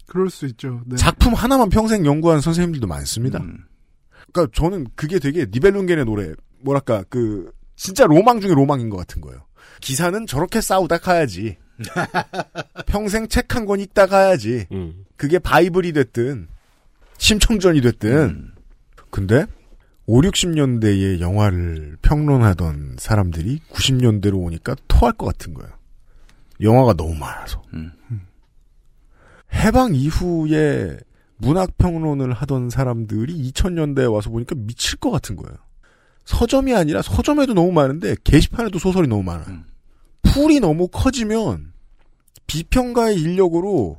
그럴 0.07 0.31
수 0.31 0.47
있죠. 0.47 0.81
네. 0.87 0.97
작품 0.97 1.35
하나만 1.35 1.69
평생 1.69 2.07
연구하는 2.07 2.41
선생님들도 2.41 2.87
많습니다. 2.87 3.41
음. 3.41 3.65
그러니까 4.33 4.53
저는 4.59 4.87
그게 4.95 5.19
되게 5.19 5.47
니벨룽겐의 5.51 6.05
노래 6.05 6.33
뭐랄까 6.61 7.05
그 7.09 7.51
진짜 7.77 8.07
로망 8.07 8.41
중에 8.41 8.53
로망인 8.53 8.89
것 8.91 8.97
같은 8.97 9.21
거예요. 9.21 9.41
기사는 9.81 10.27
저렇게 10.27 10.61
싸우다 10.61 10.99
가야지. 10.99 11.57
평생 12.87 13.29
책 13.29 13.55
한 13.55 13.67
권 13.67 13.81
읽다 13.81 14.07
가야지. 14.07 14.67
음. 14.73 15.05
그게 15.17 15.39
바이블이 15.39 15.93
됐든 15.93 16.49
심청전이 17.19 17.81
됐든. 17.81 18.11
음. 18.11 18.55
근데 19.11 19.47
5, 20.07 20.23
60년대의 20.23 21.21
영화를 21.21 21.99
평론하던 22.01 22.97
사람들이 22.99 23.61
90년대로 23.71 24.43
오니까 24.43 24.75
토할 24.89 25.13
것 25.13 25.27
같은 25.27 25.53
거예요. 25.55 25.71
영화가 26.61 26.95
너무 26.95 27.15
많아서. 27.15 27.63
음. 27.75 27.93
해방 29.53 29.95
이후에 29.95 30.99
문학 31.37 31.77
평론을 31.79 32.33
하던 32.33 32.71
사람들이 32.71 33.51
2000년대에 33.51 34.13
와서 34.13 34.31
보니까 34.31 34.55
미칠 34.57 34.99
것 34.99 35.11
같은 35.11 35.37
거예요. 35.37 35.57
서점이 36.25 36.75
아니라 36.75 37.01
서점에도 37.01 37.55
너무 37.55 37.73
많은데 37.73 38.17
게시판에도 38.25 38.79
소설이 38.79 39.09
너무 39.09 39.23
많아요. 39.23 39.47
음. 39.49 39.65
풀이 40.23 40.61
너무 40.61 40.89
커지면 40.89 41.73
비평가의 42.47 43.17
인력으로 43.21 43.99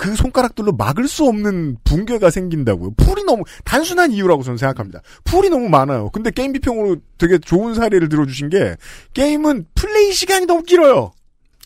그 0.00 0.16
손가락들로 0.16 0.72
막을 0.72 1.06
수 1.08 1.26
없는 1.26 1.76
붕괴가 1.84 2.30
생긴다고요. 2.30 2.92
풀이 2.96 3.22
너무 3.24 3.42
단순한 3.66 4.12
이유라고 4.12 4.42
저는 4.42 4.56
생각합니다. 4.56 5.02
풀이 5.24 5.50
너무 5.50 5.68
많아요. 5.68 6.08
근데 6.08 6.30
게임 6.30 6.52
비평으로 6.52 6.96
되게 7.18 7.36
좋은 7.36 7.74
사례를 7.74 8.08
들어주신 8.08 8.48
게 8.48 8.76
게임은 9.12 9.66
플레이 9.74 10.12
시간이 10.14 10.46
너무 10.46 10.62
길어요. 10.62 11.12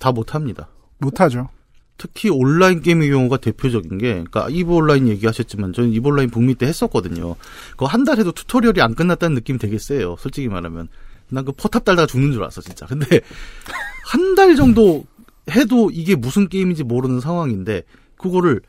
다 0.00 0.10
못합니다. 0.10 0.68
못하죠. 0.98 1.48
특히 1.96 2.28
온라인 2.28 2.82
게임의 2.82 3.08
경우가 3.08 3.36
대표적인 3.36 3.98
게, 3.98 4.08
그러니까 4.14 4.48
이브 4.50 4.74
온라인 4.74 5.06
얘기하셨지만 5.06 5.72
저는 5.72 5.92
이브 5.92 6.08
온라인 6.08 6.28
북미 6.28 6.56
때 6.56 6.66
했었거든요. 6.66 7.36
그거 7.70 7.86
한달 7.86 8.18
해도 8.18 8.32
tutorial이 8.32 8.82
안 8.82 8.96
끝났다는 8.96 9.36
느낌이 9.36 9.60
되게 9.60 9.78
세요. 9.78 10.16
솔직히 10.18 10.48
말하면. 10.48 10.88
난 11.28 11.44
그 11.44 11.52
포탑 11.52 11.84
달다가 11.84 12.06
죽는 12.06 12.32
줄 12.32 12.42
알았어, 12.42 12.62
진짜. 12.62 12.84
근데 12.86 13.20
한 14.10 14.34
달 14.34 14.56
정도 14.56 15.04
해도 15.52 15.88
이게 15.92 16.16
무슨 16.16 16.48
게임인지 16.48 16.82
모르는 16.82 17.20
상황인데, 17.20 17.84
그거를, 18.16 18.60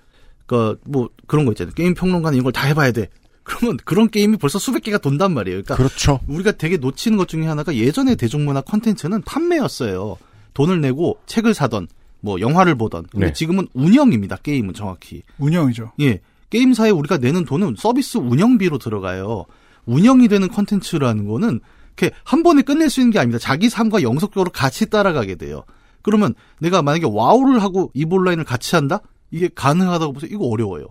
그니까 0.45 0.75
뭐 0.85 1.09
그런 1.27 1.45
거 1.45 1.51
있잖아요. 1.51 1.73
게임 1.73 1.93
평론가는 1.93 2.37
이걸 2.37 2.51
다 2.51 2.67
해봐야 2.67 2.91
돼. 2.91 3.09
그러면 3.43 3.77
그런 3.85 4.09
게임이 4.09 4.37
벌써 4.37 4.57
수백 4.57 4.83
개가 4.83 4.97
돈단 4.97 5.33
말이에요. 5.33 5.61
그러니까 5.61 5.75
그렇죠. 5.75 6.19
우리가 6.27 6.53
되게 6.53 6.77
놓치는 6.77 7.17
것 7.17 7.27
중에 7.27 7.45
하나가 7.45 7.75
예전에 7.75 8.15
대중문화 8.15 8.61
컨텐츠는 8.61 9.21
판매였어요. 9.21 10.17
돈을 10.55 10.81
내고 10.81 11.19
책을 11.27 11.53
사던 11.53 11.87
뭐 12.21 12.39
영화를 12.39 12.75
보던. 12.75 13.05
근데 13.11 13.27
네. 13.27 13.33
지금은 13.33 13.67
운영입니다. 13.73 14.37
게임은 14.37 14.73
정확히. 14.73 15.21
운영이죠. 15.37 15.91
예. 16.01 16.21
게임사에 16.49 16.89
우리가 16.89 17.17
내는 17.17 17.45
돈은 17.45 17.75
서비스 17.77 18.17
운영비로 18.17 18.79
들어가요. 18.79 19.45
운영이 19.85 20.27
되는 20.27 20.47
컨텐츠라는 20.47 21.27
거는 21.27 21.59
이렇게 21.97 22.15
한 22.23 22.41
번에 22.41 22.63
끝낼 22.63 22.89
수 22.89 22.99
있는 22.99 23.11
게 23.11 23.19
아닙니다. 23.19 23.37
자기 23.39 23.69
삶과 23.69 24.01
영속적으로 24.01 24.49
같이 24.51 24.89
따라가게 24.89 25.35
돼요. 25.35 25.63
그러면 26.01 26.33
내가 26.59 26.81
만약에 26.81 27.05
와우를 27.07 27.61
하고 27.61 27.91
이브 27.93 28.09
온라인을 28.09 28.43
같이 28.43 28.75
한다? 28.75 29.01
이게 29.31 29.49
가능하다고 29.53 30.13
보세요. 30.13 30.29
이거 30.31 30.45
어려워요. 30.47 30.87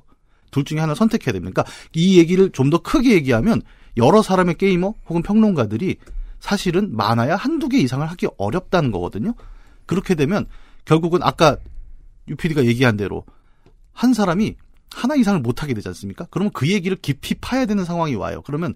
둘 0.51 0.65
중에 0.65 0.79
하나 0.79 0.95
선택해야 0.95 1.33
됩니다. 1.33 1.53
그러니까 1.53 1.73
이 1.95 2.19
얘기를 2.19 2.51
좀 2.51 2.71
더 2.71 2.79
크게 2.79 3.13
얘기하면 3.13 3.63
여러 3.97 4.23
사람의 4.23 4.57
게이머 4.57 4.95
혹은 5.09 5.23
평론가들이 5.23 5.97
사실은 6.41 6.95
많아야 6.97 7.37
한두 7.37 7.69
개 7.69 7.79
이상을 7.79 8.07
하기 8.07 8.29
어렵다는 8.37 8.91
거거든요. 8.91 9.35
그렇게 9.87 10.15
되면 10.15 10.47
결국은 10.85 11.21
아까 11.23 11.57
유PD가 12.29 12.65
얘기한 12.67 12.97
대로 12.97 13.25
한 13.93 14.15
사람이 14.15 14.57
하나 14.93 15.15
이상을 15.15 15.41
못하게 15.41 15.75
되지 15.75 15.89
않습니까? 15.89 16.27
그러면 16.31 16.53
그 16.53 16.69
얘기를 16.69 16.97
깊이 17.01 17.35
파야 17.35 17.67
되는 17.67 17.85
상황이 17.85 18.15
와요. 18.15 18.43
그러면 18.45 18.75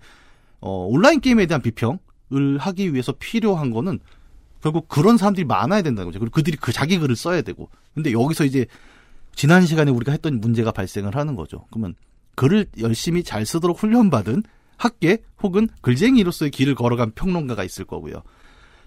어, 0.60 0.86
온라인 0.88 1.20
게임에 1.20 1.46
대한 1.46 1.62
비평을 1.62 2.58
하기 2.58 2.92
위해서 2.92 3.12
필요한 3.18 3.70
거는 3.70 4.00
결국 4.62 4.88
그런 4.88 5.16
사람들이 5.16 5.44
많아야 5.44 5.82
된다는 5.82 6.08
거죠. 6.08 6.18
그리고 6.18 6.34
그들이 6.34 6.56
그 6.56 6.72
자기 6.72 6.98
글을 6.98 7.14
써야 7.14 7.42
되고. 7.42 7.68
근데 7.94 8.12
여기서 8.12 8.44
이제 8.44 8.66
지난 9.38 9.64
시간에 9.64 9.92
우리가 9.92 10.10
했던 10.10 10.40
문제가 10.40 10.72
발생을 10.72 11.14
하는 11.14 11.36
거죠. 11.36 11.64
그러면 11.70 11.94
글을 12.34 12.66
열심히 12.80 13.22
잘 13.22 13.46
쓰도록 13.46 13.80
훈련받은 13.80 14.42
학계 14.76 15.18
혹은 15.40 15.68
글쟁이로서의 15.80 16.50
길을 16.50 16.74
걸어간 16.74 17.12
평론가가 17.12 17.62
있을 17.62 17.84
거고요. 17.84 18.24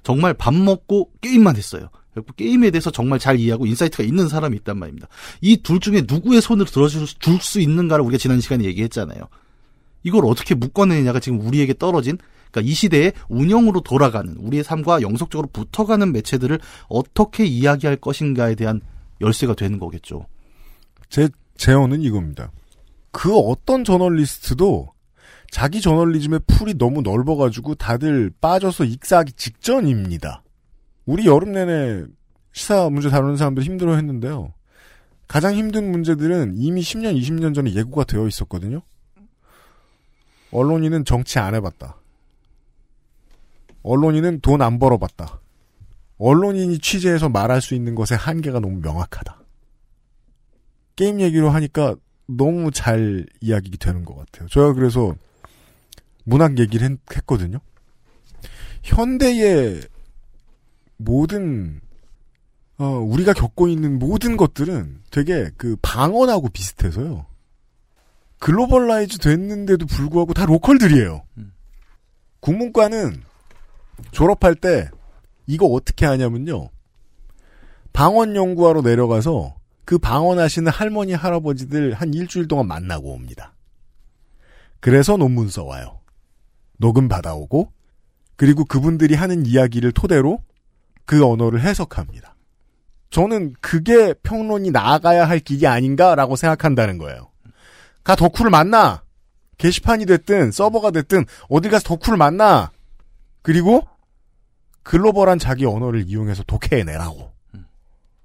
정말 0.04 0.34
밥 0.34 0.54
먹고 0.54 1.10
게임만 1.22 1.56
했어요. 1.56 1.88
그리고 2.14 2.34
게임에 2.34 2.70
대해서 2.70 2.92
정말 2.92 3.18
잘 3.18 3.40
이해하고 3.40 3.66
insight가 3.66 4.04
있는 4.04 4.28
사람이 4.28 4.58
있단 4.58 4.78
말입니다. 4.78 5.08
이 5.40 5.56
둘 5.56 5.80
중에 5.80 6.04
누구의 6.06 6.42
손을 6.42 6.66
들어줄, 6.66 7.08
줄 7.08 7.40
수 7.40 7.62
있는가를 7.62 8.04
우리가 8.04 8.18
지난 8.18 8.42
시간에 8.42 8.66
얘기했잖아요. 8.66 9.22
이걸 10.04 10.26
어떻게 10.26 10.54
묶어내느냐가 10.54 11.22
지금 11.22 11.40
우리에게 11.40 11.76
떨어진 11.76 12.18
그러니까 12.52 12.70
이 12.70 12.74
시대에 12.74 13.14
운영으로 13.30 13.80
돌아가는 13.80 14.36
우리의 14.36 14.66
삶과 14.66 15.02
영속적으로 15.02 15.48
붙어가는 15.54 16.12
매체들을 16.12 16.60
어떻게 16.90 17.46
이야기할 17.46 17.96
것인가에 17.96 18.56
대한 18.56 18.82
열쇠가 19.22 19.54
되는 19.54 19.80
거겠죠. 19.80 20.26
제 21.12 21.30
제언은 21.58 22.02
이겁니다. 22.02 22.52
그 23.12 23.38
어떤 23.38 23.84
저널리스트도 23.84 24.90
자기 25.52 25.82
저널리즘의 25.82 26.40
풀이 26.48 26.74
너무 26.78 27.02
넓어가지고 27.02 27.76
다들 27.76 28.32
빠져서 28.40 28.86
익사하기 28.86 29.34
직전입니다. 29.34 30.42
우리 31.06 31.28
여름 31.28 31.52
내내 31.52 32.06
시사 32.54 32.90
문제 32.90 33.10
다루는 33.10 33.36
사람들 33.36 33.62
힘들어 33.64 33.96
했는데요. 33.96 34.54
가장 35.28 35.54
힘든 35.54 35.92
문제들은 35.92 36.56
이미 36.58 36.82
10년, 36.82 37.20
20년 37.20 37.54
전에 37.54 37.74
예고가 37.74 38.06
되어 38.06 38.28
있었거든요. 38.28 38.82
언론인은 40.52 41.04
정치 41.06 41.40
안 41.40 41.54
해봤다. 41.56 41.98
언론인은 43.84 44.40
돈 44.42 44.62
안 44.62 44.80
벌어봤다. 44.80 45.42
언론인이 46.18 46.80
취재해서 46.80 47.28
말할 47.30 47.62
수 47.62 47.76
있는 47.76 47.96
것의 47.96 48.18
한계가 48.18 48.60
너무 48.62 48.80
명확하다. 48.82 49.41
게임 50.96 51.22
얘기로 51.22 51.50
하니까 51.50 51.96
너무 52.28 52.72
잘 52.72 53.26
이야기 53.42 53.72
되는 53.78 54.06
것 54.06 54.16
같아요. 54.16 54.48
제가 54.50 54.74
그래서 54.74 55.16
문학 56.24 56.60
얘기를 56.60 56.90
했, 56.90 56.98
했거든요. 57.16 57.60
현대의 58.84 59.82
모든 60.98 61.82
어, 62.78 62.86
우리가 62.86 63.34
겪고 63.34 63.68
있는 63.68 64.00
모든 64.00 64.38
것들은 64.38 65.04
되게 65.12 65.50
그 65.58 65.76
방언하고 65.82 66.50
비슷해서요. 66.50 67.28
globalize 68.40 69.20
됐는데도 69.20 69.86
불구하고 69.86 70.34
다 70.34 70.48
local들이에요. 70.48 71.24
국문과는 72.40 73.22
졸업할 74.12 74.56
때 74.56 74.90
이거 75.46 75.68
어떻게 75.68 76.08
하냐면요. 76.08 76.70
방언 77.94 78.36
연구하러 78.36 78.82
내려가서 78.82 79.61
그 79.86 79.98
방언하시는 79.98 80.72
할머니 80.72 81.14
할아버지들 81.14 81.94
한 81.94 82.14
일주일 82.14 82.48
동안 82.48 82.68
만나고 82.68 83.12
옵니다. 83.12 83.54
그래서 84.80 85.18
논문 85.18 85.50
써와요. 85.50 86.00
녹음 86.78 87.08
받아오고 87.08 87.72
그리고 88.36 88.66
그분들이 88.66 89.14
하는 89.16 89.46
이야기를 89.46 89.92
토대로 89.92 90.44
그 91.06 91.26
언어를 91.26 91.62
해석합니다. 91.62 92.36
저는 93.12 93.54
그게 93.60 94.14
평론이 94.24 94.72
나아가야 94.72 95.28
할 95.28 95.40
길이 95.40 95.68
아닌가라고 95.68 96.36
생각한다는 96.36 96.98
거예요. 96.98 97.30
가 98.04 98.16
덕후를 98.16 98.50
만나 98.50 99.04
게시판이 99.58 100.06
됐든 100.08 100.52
서버가 100.52 100.92
됐든 100.92 101.26
어디 101.50 101.70
가서 101.70 101.84
덕후를 101.84 102.18
만나 102.18 102.72
그리고 103.44 103.88
글로벌한 104.84 105.38
자기 105.38 105.66
언어를 105.66 106.08
이용해서 106.08 106.44
독해내라고. 106.44 107.32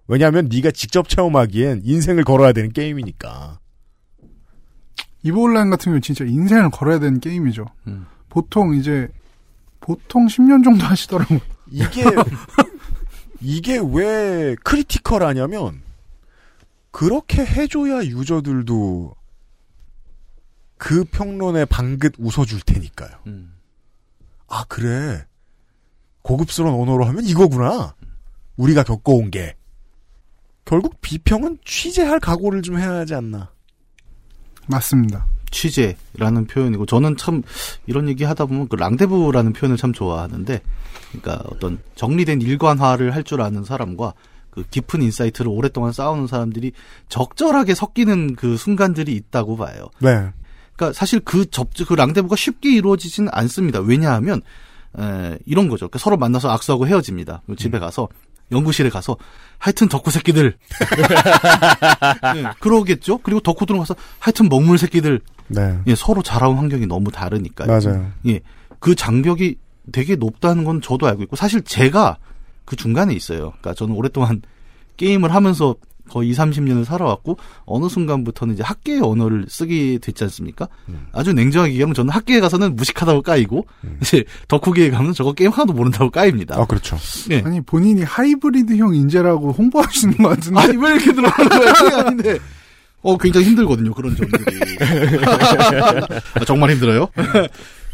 왜냐하면 0.08 0.48
네가 0.50 0.70
직접 0.70 1.08
체험하기엔 1.08 1.82
인생을 1.84 2.24
걸어야 2.24 2.52
되는 2.52 2.72
게임이니까. 2.72 3.58
이보 5.22 5.42
온라인 5.42 5.70
같은 5.70 5.90
경우 5.90 6.00
진짜 6.00 6.24
인생을 6.24 6.70
걸어야 6.70 6.98
되는 7.00 7.18
게임이죠. 7.18 7.64
음. 7.88 8.06
보통 8.28 8.74
이제 8.74 9.08
보통 9.80 10.26
10년 10.26 10.62
정도 10.62 10.84
하시더라고. 10.86 11.38
이게 11.70 12.04
이게 13.40 13.80
왜 13.92 14.54
크리티컬하냐면 14.62 15.82
그렇게 16.92 17.44
해줘야 17.44 18.04
유저들도 18.04 19.14
그 20.78 21.04
평론에 21.04 21.64
방긋 21.64 22.14
웃어줄 22.18 22.60
테니까요. 22.60 23.10
음. 23.26 23.52
아 24.48 24.64
그래 24.68 25.24
고급스러운 26.22 26.80
언어로 26.80 27.04
하면 27.06 27.24
이거구나. 27.24 27.94
우리가 28.56 28.84
겪어온 28.84 29.30
게 29.30 29.56
결국 30.66 31.00
비평은 31.00 31.58
취재할 31.64 32.20
각오를 32.20 32.60
좀 32.60 32.78
해야 32.78 32.90
하지 32.92 33.14
않나. 33.14 33.50
맞습니다. 34.66 35.26
취재라는 35.50 36.46
표현이고 36.48 36.84
저는 36.86 37.16
참 37.16 37.42
이런 37.86 38.08
얘기 38.08 38.24
하다 38.24 38.46
보면 38.46 38.68
그 38.68 38.76
랑데부라는 38.76 39.52
표현을 39.54 39.76
참 39.78 39.92
좋아하는데 39.92 40.60
그러니까 41.12 41.44
어떤 41.50 41.78
정리된 41.94 42.42
일관화를 42.42 43.14
할 43.14 43.22
줄 43.22 43.40
아는 43.40 43.64
사람과 43.64 44.12
그 44.50 44.64
깊은 44.70 45.02
insight를 45.02 45.50
오랫동안 45.50 45.92
쌓아오는 45.92 46.26
사람들이 46.26 46.72
적절하게 47.08 47.74
섞이는 47.74 48.34
그 48.34 48.56
순간들이 48.56 49.14
있다고 49.14 49.56
봐요. 49.56 49.88
네. 50.00 50.30
그러니까 50.74 50.92
사실 50.92 51.20
그 51.20 51.48
접주 51.48 51.86
그 51.86 51.94
랑데부가 51.94 52.36
쉽게 52.36 52.74
이루어지지는 52.74 53.30
않습니다. 53.32 53.80
왜냐하면 53.80 54.42
에, 54.98 55.38
이런 55.46 55.68
거죠. 55.68 55.86
그러니까 55.86 55.98
서로 56.00 56.16
만나서 56.16 56.50
악수하고 56.50 56.86
헤어집니다. 56.88 57.42
집에 57.56 57.78
가서 57.78 58.08
연구실에 58.52 58.90
가서 58.90 59.16
하여튼 59.58 59.88
덕후 59.88 60.10
새끼들 60.10 60.56
네, 62.34 62.44
그러겠죠. 62.60 63.18
그리고 63.18 63.40
덕후 63.40 63.66
들어가서 63.66 63.96
하여튼 64.18 64.48
먹물 64.48 64.78
새끼들 64.78 65.20
네. 65.48 65.78
예, 65.86 65.94
서로 65.94 66.22
자라온 66.22 66.56
환경이 66.56 66.86
너무 66.86 67.10
다르니까요. 67.10 67.66
맞아요. 67.68 68.10
예, 68.26 68.40
그 68.78 68.94
장벽이 68.94 69.56
되게 69.92 70.16
높다는 70.16 70.64
건 70.64 70.80
저도 70.80 71.06
알고 71.06 71.22
있고 71.24 71.36
사실 71.36 71.62
제가 71.62 72.18
그 72.64 72.76
중간에 72.76 73.14
있어요. 73.14 73.50
그러니까 73.60 73.74
저는 73.74 73.94
오랫동안 73.94 74.42
게임을 74.96 75.34
하면서 75.34 75.74
거의 76.10 76.30
2, 76.30 76.32
30년을 76.32 76.84
살아왔고 76.84 77.38
어느 77.64 77.88
순간부터는 77.88 78.54
이제 78.54 78.62
학계의 78.62 79.00
언어를 79.02 79.46
쓰게 79.48 79.98
됐지 79.98 80.24
않습니까? 80.24 80.68
음. 80.88 81.06
아주 81.12 81.32
냉정하게 81.32 81.72
얘기하면 81.72 81.94
저는 81.94 82.10
학계에 82.12 82.40
가서는 82.40 82.76
무식하다고 82.76 83.22
까이고 83.22 83.66
이제 84.00 84.24
덕후계에 84.48 84.90
가면 84.90 85.12
저거 85.14 85.32
게임 85.32 85.50
하나도 85.50 85.72
모른다고 85.72 86.10
까입니다. 86.10 86.60
아 86.60 86.64
그렇죠. 86.64 86.96
네. 87.28 87.42
아니 87.44 87.60
본인이 87.60 88.02
하이브리드형 88.02 88.94
인재라고 88.94 89.52
홍보하시는 89.52 90.16
것 90.18 90.28
같은데. 90.28 90.60
아니 90.60 90.76
왜 90.76 90.90
이렇게 90.92 91.12
들어가는 91.12 91.48
거야? 91.48 91.72
그게 91.72 91.94
아닌데. 91.94 92.38
어 93.02 93.16
굉장히 93.18 93.46
힘들거든요 93.46 93.94
그런 93.94 94.16
점들이. 94.16 94.44
아, 96.34 96.44
정말 96.44 96.70
힘들어요. 96.70 97.08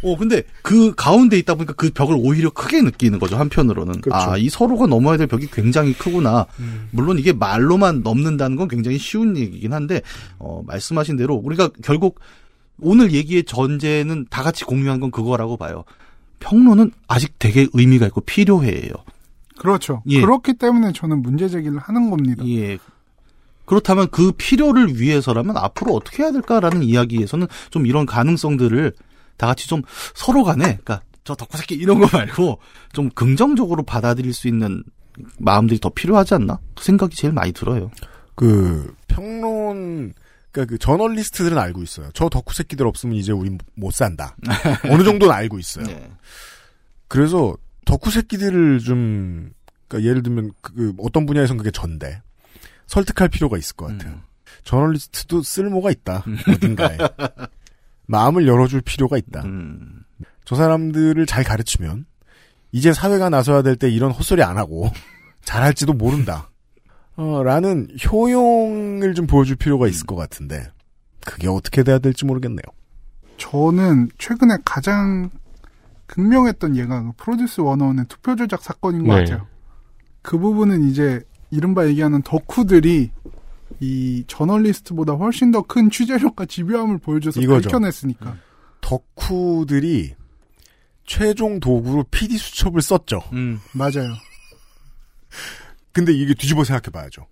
어 0.03 0.17
근데 0.17 0.43
그 0.63 0.95
가운데 0.95 1.39
있다 1.39 1.55
보니까 1.55 1.75
그 1.75 1.91
벽을 1.91 2.17
오히려 2.19 2.51
크게 2.51 2.83
느끼는 2.83 3.19
거죠 3.19 3.37
한편으로는. 3.37 4.01
그렇죠. 4.01 4.31
아 4.33 4.37
이 4.37 4.49
서로가 4.49 4.87
넘어야 4.87 5.17
될 5.17 5.27
벽이 5.29 5.47
굉장히 5.53 5.93
크구나. 5.93 6.47
음. 6.59 6.89
물론 6.91 7.19
이게 7.19 7.33
말로만 7.33 8.03
넘는다는 8.03 8.57
건 8.57 8.69
굉장히 8.69 8.99
쉬운 8.99 9.37
얘기긴 9.37 9.73
한데 9.73 10.03
어 10.39 10.63
말씀하신 10.67 11.17
대로 11.17 11.35
우리가 11.35 11.71
결국 11.85 12.19
오늘 12.81 13.13
얘기의 13.13 13.45
전제는 13.45 14.27
다 14.31 14.43
같이 14.43 14.65
공유한 14.65 14.99
건 14.99 15.11
그거라고 15.11 15.57
봐요. 15.57 15.85
평론은 16.41 16.91
아직 17.07 17.35
되게 17.39 17.69
의미가 17.73 18.07
있고 18.07 18.21
필요해요. 18.23 18.91
그렇죠. 19.59 20.03
예. 20.09 20.21
그렇기 20.21 20.55
때문에 20.55 20.93
저는 20.93 21.23
문제 21.23 21.49
제기를 21.49 21.79
하는 21.79 22.11
겁니다. 22.11 22.45
예. 22.49 22.79
그렇다면 23.65 24.09
그 24.11 24.33
필요를 24.33 25.01
위해서라면 25.01 25.57
앞으로 25.57 25.95
어떻게 25.95 26.25
해야 26.25 26.33
될까라는 26.33 26.83
이야기에서는 26.83 27.47
좀 27.71 27.87
이런 27.87 28.07
가능성들을 28.07 28.93
다 29.43 29.49
같이 29.49 29.67
좀 29.67 29.83
서로 30.15 30.45
간에, 30.45 30.63
그러니까 30.85 31.03
저 31.25 31.35
덕후 31.35 31.57
새끼 31.59 31.75
이런 31.75 31.99
거 31.99 32.09
말고 32.17 32.61
좀 32.93 33.11
긍정적으로 33.11 33.83
받아들일 33.83 34.33
수 34.33 34.47
있는 34.47 34.85
마음들이 35.41 35.81
더 35.81 35.89
필요하지 35.89 36.35
않나? 36.35 36.61
그 36.77 36.85
생각이 36.85 37.17
제일 37.17 37.33
많이 37.35 37.51
들어요. 37.51 37.91
그 38.37 38.95
평론 39.09 40.13
그러니까 40.53 40.71
그 40.71 40.79
저널리스트들은 40.79 41.59
알고 41.59 41.83
있어요. 41.83 42.11
저 42.15 42.29
덕후 42.29 42.55
새끼들 42.55 42.87
없으면 42.87 43.17
이제 43.17 43.33
우리 43.33 43.51
못 43.75 43.93
산다. 43.93 44.37
어느 44.89 45.03
정도는 45.03 45.35
알고 45.35 45.59
있어요. 45.59 45.87
네. 45.87 46.09
그래서 47.09 47.57
덕후 47.85 48.13
새끼들을 48.13 48.79
좀 48.79 49.51
그러니까 49.89 50.09
예를 50.09 50.23
들면 50.23 50.53
그- 50.61 50.73
그 50.73 50.93
어떤 51.01 51.27
분야에선 51.27 51.57
그게 51.57 51.73
전데 51.73 52.23
설득할 52.87 53.29
필요가 53.29 53.59
있을 53.59 53.75
것 53.75 53.87
같아요. 53.87 54.21
저널리스트도 54.63 55.43
쓸모가 55.43 55.91
있다. 55.91 56.25
어딘가에 56.49 56.97
마음을 58.13 58.47
열어줄 58.47 58.83
필요가 58.83 59.17
있다. 59.17 59.43
음. 59.45 60.05
저 60.45 60.55
사람들을 60.55 61.25
잘 61.27 61.43
가르치면 61.45 62.05
이제 62.71 62.93
사회가 62.93 63.29
나서야 63.31 63.63
될 63.63 63.77
때 63.77 63.89
이런 63.91 64.13
헛소리 64.13 64.43
안 64.43 64.59
하고 64.59 64.91
잘할지도 65.43 65.95
모른다. 65.95 66.51
어, 67.17 67.43
라는 67.43 67.89
효용을 68.11 69.15
좀 69.15 69.27
보여줄 69.27 69.57
필요가 69.57 69.89
있을 69.89 70.07
것 70.07 70.15
같은데 70.17 70.69
그게 71.25 71.49
어떻게 71.49 71.83
돼야 71.83 71.99
될지 71.99 72.25
모르겠네요. 72.25 72.63
저는 73.39 74.09
최근에 74.19 74.57
가장 74.65 75.31
극명했던 76.07 76.77
예가 76.77 77.03
그 77.03 77.13
프로듀스 77.17 77.63
101의 77.63 78.09
투표 78.09 78.37
조작 78.37 78.63
사건인 78.63 79.07
것 79.07 79.15
네. 79.17 79.25
같아요. 79.25 79.47
그 80.23 80.39
부분은 80.39 80.85
이제 80.89 81.21
이른바 81.51 81.87
얘기하는 81.87 82.23
덕후들이 82.23 83.11
이 83.81 84.25
저널리스트보다 84.27 85.15
훨씬 85.15 85.51
더 85.51 85.63
큰 85.63 85.91
취재력과 85.91 86.47
집요함을 86.47 86.99
보여줘서 86.99 87.41
이거죠. 87.41 87.69
밝혀냈으니까. 87.71 88.37
덕후들이 88.81 90.15
최종 91.05 91.61
도구로 91.61 92.05
PD 92.11 92.37
수첩을 92.39 92.83
썼죠. 92.83 93.23
음. 93.33 93.61
맞아요. 93.73 94.15
근데 95.93 96.13
이게 96.13 96.35
뒤집어 96.35 96.65
생각해 96.65 96.91
봐야죠. 96.93 97.27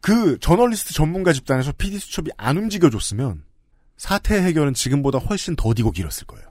그 0.00 0.38
저널리스트 0.38 0.94
전문가 0.94 1.32
집단에서 1.32 1.72
PD 1.72 1.98
수첩이 1.98 2.30
안 2.36 2.56
움직여줬으면 2.56 3.44
사태 3.96 4.40
해결은 4.42 4.74
지금보다 4.74 5.18
훨씬 5.18 5.54
더디고 5.54 5.92
길었을 5.92 6.26
거예요. 6.26 6.44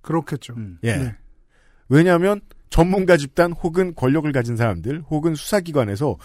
그렇겠죠. 0.00 0.54
음. 0.56 0.78
예. 0.84 0.96
네. 0.96 1.14
왜냐하면 1.88 2.40
전문가 2.70 3.16
집단 3.18 3.52
혹은 3.52 3.94
권력을 3.94 4.30
가진 4.32 4.56
사람들 4.56 5.02
혹은 5.10 5.34
수사기관에서 5.34 6.16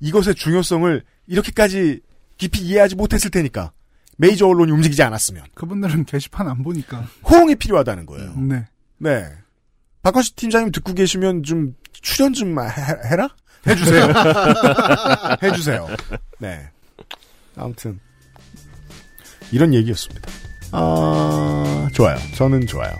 이것의 0.00 0.36
중요성을 0.36 1.02
이렇게까지 1.26 2.00
깊이 2.38 2.60
이해하지 2.60 2.94
못했을 2.96 3.30
테니까 3.30 3.72
메이저 4.18 4.46
언론이 4.46 4.72
움직이지 4.72 5.02
않았으면 5.02 5.44
그분들은 5.54 6.04
게시판 6.04 6.48
안 6.48 6.62
보니까. 6.62 7.06
호응이 7.28 7.56
필요하다는 7.56 8.06
거예요. 8.06 8.34
네. 8.36 8.64
네. 8.98 9.30
박광식 10.02 10.36
팀장님 10.36 10.72
듣고 10.72 10.94
계시면 10.94 11.42
좀 11.42 11.74
출연 11.92 12.32
좀 12.32 12.58
해, 12.60 12.64
해라? 13.10 13.28
해주세요. 13.66 14.06
해주세요. 15.42 15.88
네. 16.38 16.70
아무튼 17.56 17.98
이런 19.50 19.74
얘기였습니다. 19.74 20.30
아 20.72 21.88
좋아요. 21.92 22.16
저는 22.34 22.66
좋아요. 22.66 22.92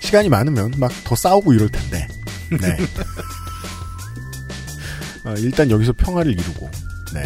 시간이 0.00 0.28
많으면 0.28 0.72
막 0.78 0.90
더 1.04 1.14
싸우고 1.14 1.52
이럴 1.52 1.68
텐데. 1.68 2.06
네. 2.50 2.76
어, 5.24 5.34
일단 5.38 5.70
여기서 5.70 5.92
평화를 5.92 6.32
이루고, 6.32 6.70
네. 7.14 7.22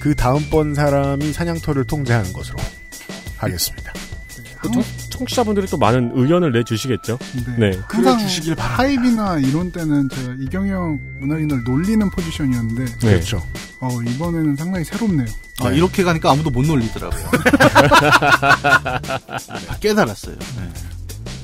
그 0.00 0.14
다음번 0.14 0.74
사람이 0.74 1.32
사냥터를 1.32 1.84
통제하는 1.84 2.32
것으로 2.32 2.58
하겠습니다. 3.36 3.92
그 4.60 4.70
청, 4.70 4.82
청취자분들이 5.10 5.66
또 5.68 5.76
많은 5.76 6.12
의견을 6.14 6.52
내주시겠죠. 6.52 7.18
네. 7.58 7.70
네. 7.70 7.78
항상 7.88 8.16
그래 8.16 8.26
주시길 8.26 8.54
바랍니다. 8.56 8.82
하이비나 8.82 9.38
이런 9.38 9.70
때는 9.70 10.08
제가 10.08 10.34
이경영 10.40 10.98
문학인을 11.20 11.64
놀리는 11.64 12.10
포지션이었는데 12.10 12.84
네. 12.84 12.98
그렇죠. 12.98 13.40
어, 13.80 13.88
이번에는 14.02 14.56
상당히 14.56 14.84
새롭네요. 14.84 15.26
아, 15.60 15.70
네. 15.70 15.76
이렇게 15.76 16.02
가니까 16.02 16.32
아무도 16.32 16.50
못 16.50 16.66
놀리더라고요. 16.66 17.30
깨달았어요. 19.80 20.36
네. 20.36 20.72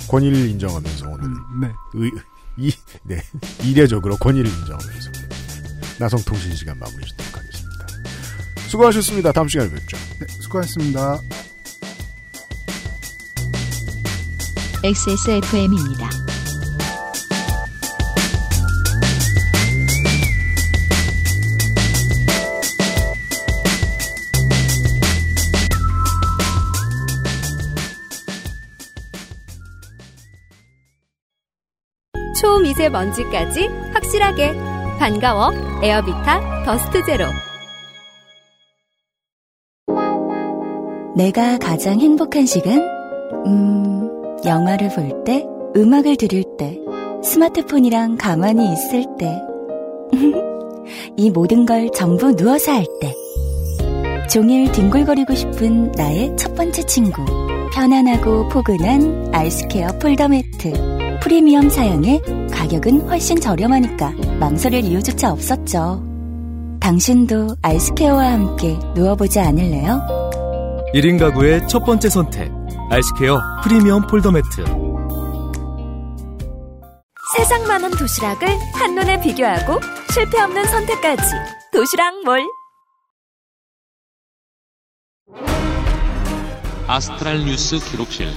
권위를 0.09 0.49
인정하면서 0.51 1.07
오늘 1.09 1.25
음, 1.25 1.61
네. 1.61 1.69
의, 1.95 2.11
이, 2.57 2.73
네. 3.05 3.21
이례적으로 3.63 4.17
권위를 4.17 4.51
인정하면서 4.51 5.11
나성통신 5.99 6.55
시간 6.57 6.79
마무리 6.79 7.05
짓도록 7.07 7.37
하겠습니다. 7.37 7.87
수고하셨습니다. 8.69 9.33
다음 9.33 9.49
시간에 9.49 9.71
뵙죠. 9.71 9.97
네, 10.19 10.27
수고하셨습니다. 10.29 11.21
XSFM입니다. 14.83 16.25
미세먼지까지 32.75 33.69
확실하게 33.93 34.74
반가워 34.99 35.53
에어비타 35.83 36.65
더스트 36.65 37.05
제로 37.05 37.25
내가 41.17 41.59
가장 41.59 42.01
행복한 42.01 42.45
시간? 42.45 42.81
음, 43.47 44.09
영화를 44.45 44.89
볼 44.89 45.23
때, 45.25 45.47
음악을 45.77 46.17
들을 46.17 46.43
때, 46.59 46.77
스마트폰이랑 47.23 48.17
가만히 48.17 48.73
있을 48.73 49.05
때. 49.17 49.41
이 51.17 51.31
모든 51.31 51.67
걸 51.67 51.89
전부 51.95 52.35
누워서 52.35 52.73
할 52.73 52.85
때. 53.01 53.15
종일 54.29 54.73
뒹굴거리고 54.73 55.35
싶은 55.37 55.93
나의 55.93 56.37
첫 56.37 56.53
번째 56.57 56.83
친구. 56.83 57.25
편안하고 57.73 58.49
포근한 58.49 59.31
아이스케어 59.33 59.99
폴더 60.01 60.29
매트. 60.29 61.19
프리미엄 61.23 61.69
사양에 61.69 62.21
가격은 62.51 63.09
훨씬 63.09 63.39
저렴하니까 63.41 64.13
망설일 64.45 64.85
이유조차 64.85 65.33
없었죠. 65.33 66.03
당신도 66.79 67.57
아이스케어와 67.63 68.33
함께 68.33 68.79
누워보지 68.95 69.41
않을래요? 69.41 70.03
1인 70.93 71.19
가구의 71.19 71.67
첫 71.67 71.83
번째 71.83 72.11
선택. 72.11 72.53
아이스케어 72.91 73.41
프리미엄 73.63 74.07
폴더 74.07 74.33
매트. 74.33 74.65
세상 77.39 77.67
많은 77.67 77.91
도시락을 77.93 78.47
한눈에 78.75 79.19
비교하고 79.23 79.81
실패 80.13 80.39
없는 80.43 80.63
선택까지. 80.67 81.23
도시락 81.73 82.23
몰. 82.27 82.47
아스트랄 86.87 87.47
뉴스 87.47 87.79
기록실 87.79 88.29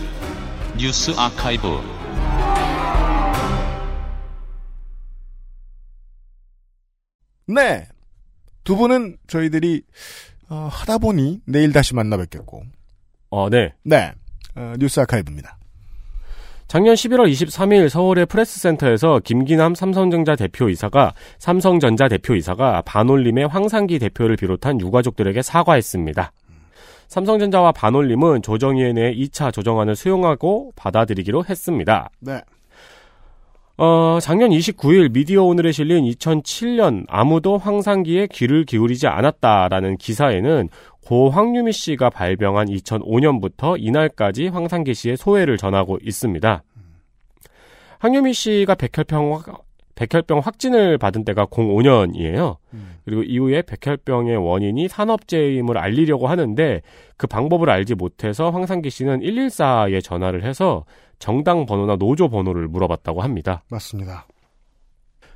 뉴스 0.78 1.12
아카이브 1.18 1.97
네. 7.48 7.88
두 8.64 8.76
분은 8.76 9.18
저희들이 9.28 9.84
어, 10.50 10.70
하다 10.72 11.00
보니 11.00 11.42
내일 11.46 11.72
다시 11.72 11.96
만나 11.96 12.18
뵙겠고. 12.18 12.64
어, 13.30 13.50
네. 13.50 13.74
네. 13.84 14.14
어, 14.56 14.74
뉴스 14.78 15.00
아카이브입니다. 15.00 15.58
작년 16.68 16.96
11월 16.96 17.32
23일 17.32 17.88
서울의 17.88 18.26
프레스센터에서 18.26 19.22
김기남 19.24 19.74
삼성전자 19.74 20.36
대표이사가 20.36 21.14
삼성전자 21.40 22.10
대표이사가 22.10 22.82
반올림의 22.82 23.48
황상기 23.48 24.00
대표를 24.00 24.36
비롯한 24.36 24.82
유가족들에게 24.82 25.42
사과했습니다. 25.42 26.34
삼성전자와 27.08 27.72
반올림은 27.72 28.42
조정위원회의 28.42 29.16
2차 29.18 29.54
조정안을 29.54 29.96
수용하고 29.96 30.74
받아들이기로 30.76 31.46
했습니다. 31.46 32.10
네. 32.20 32.42
어, 33.78 34.18
작년 34.22 34.50
29일 34.50 35.12
미디어 35.14 35.44
오늘에 35.44 35.72
실린 35.72 36.04
2007년 36.06 37.06
아무도 37.08 37.58
황상기에 37.60 38.28
귀를 38.32 38.66
기울이지 38.66 39.06
않았다라는 39.08 39.98
기사에는 39.98 40.70
고 41.06 41.30
황유미 41.30 41.72
씨가 41.74 42.10
발병한 42.10 42.68
2005년부터 42.68 43.76
이날까지 43.80 44.48
황상기 44.48 44.94
씨의 44.96 45.18
소회를 45.18 45.58
전하고 45.58 46.00
있습니다. 46.02 46.64
황유미 48.00 48.34
씨가 48.34 48.76
백혈병, 48.76 49.34
확- 49.36 49.64
백혈병 49.98 50.40
확진을 50.40 51.00
받은 51.00 51.26
때가 51.26 51.48
05년이에요. 51.48 52.58
그리고 53.04 53.24
이후에 53.24 53.64
백혈병의 53.64 54.38
원인이 54.38 54.88
산업재해임을 54.88 55.78
알리려고 55.78 56.28
하는데 56.28 56.82
그 57.18 57.26
방법을 57.26 57.70
알지 57.70 57.96
못해서 57.96 58.52
황상기 58.52 58.92
씨는 58.92 59.22
114에 59.22 60.04
전화를 60.04 60.44
해서 60.44 60.86
정당 61.18 61.66
번호나 61.66 61.96
노조 61.96 62.30
번호를 62.30 62.68
물어봤다고 62.68 63.22
합니다. 63.22 63.64
맞습니다. 63.70 64.28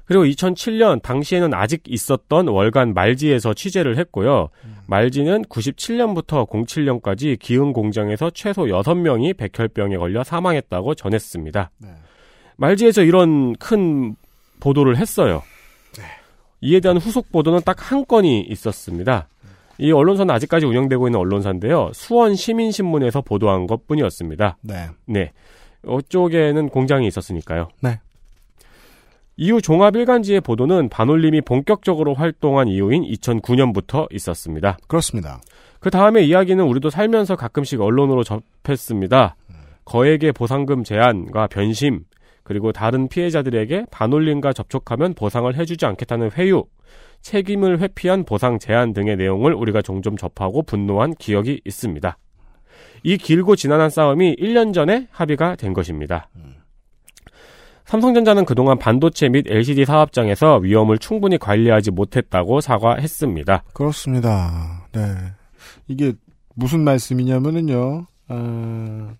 그리고 0.05 0.26
2007년 0.26 1.01
당시에는 1.01 1.53
아직 1.53 1.84
있었던 1.88 2.47
월간 2.47 2.93
말지에서 2.93 3.53
취재를 3.53 3.97
했고요. 3.97 4.49
말지는 4.86 5.43
97년부터 5.43 6.47
07년까지 6.47 7.39
기흥 7.39 7.74
공장에서 7.74 8.30
최소 8.30 8.66
6명이 8.66 9.38
백혈병에 9.38 9.97
걸려 9.97 10.24
사망했다고 10.24 10.95
전했습니다. 10.95 11.72
말지에서 12.57 13.01
이런 13.03 13.55
큰 13.55 14.16
보도를 14.62 14.95
했어요. 14.97 15.43
이에 16.62 16.80
대한 16.80 16.97
후속 16.97 17.32
보도는 17.32 17.62
딱 17.66 17.82
한 17.91 18.05
건이 18.05 18.41
있었습니다. 18.41 19.28
이 19.80 19.91
언론사는 19.91 20.34
아직까지 20.34 20.66
운영되고 20.66 21.07
있는 21.07 21.20
언론사인데요. 21.20 21.89
수원 21.93 22.36
시민신문에서 22.36 23.22
보도한 23.22 23.68
것 23.68 23.88
뿐이었습니다. 23.88 24.57
네. 24.62 24.89
네. 25.05 25.32
이쪽에는 25.86 26.70
공장이 26.70 27.07
있었으니까요. 27.07 27.70
네. 27.82 27.99
이후 29.38 29.59
종합 29.59 29.95
일간지의 29.95 30.41
보도는 30.41 30.89
반올림이 30.89 31.41
본격적으로 31.41 32.14
활동한 32.14 32.68
이후인 32.68 33.03
2009년부터 33.03 34.07
있었습니다. 34.14 34.78
그렇습니다. 34.88 35.41
그 35.80 35.89
다음에 35.89 36.22
이야기는 36.22 36.64
우리도 36.64 36.91
살면서 36.91 37.36
가끔씩 37.36 37.82
언론으로 37.82 38.24
접했습니다. 38.24 39.36
거액의 39.86 40.34
보상금 40.34 40.84
제한과 40.84 41.47
변심, 41.47 42.05
그리고 42.44 42.72
다른 42.72 43.08
피해자들에게 43.08 43.86
반올림과 43.92 44.54
접촉하면 44.54 45.14
보상을 45.14 45.54
해주지 45.56 45.86
않겠다는 45.86 46.32
회유, 46.34 46.66
책임을 47.22 47.80
회피한 47.80 48.26
보상 48.26 48.60
제한 48.60 48.94
등의 48.94 49.18
내용을 49.18 49.54
우리가 49.54 49.82
종종 49.82 50.18
접하고 50.18 50.64
분노한 50.64 51.16
기억이 51.16 51.62
있습니다. 51.66 52.18
이 53.04 53.18
길고 53.18 53.56
지난한 53.56 53.89
싸움이 53.89 54.36
1년 54.36 54.74
전에 54.74 55.08
합의가 55.12 55.56
된 55.56 55.74
것입니다. 55.74 56.30
삼성전자는 57.86 58.46
그동안 58.46 58.78
반도체 58.80 59.28
및 59.28 59.46
LCD 59.50 59.86
사업장에서 59.86 60.58
위험을 60.58 60.98
충분히 60.98 61.38
관리하지 61.38 61.92
못했다고 61.92 62.62
사과했습니다. 62.62 63.64
그렇습니다. 63.74 64.88
네. 64.94 65.02
이게 65.88 66.14
무슨 66.56 66.82
말씀이냐면은요, 66.82 68.06
어, 68.30 69.14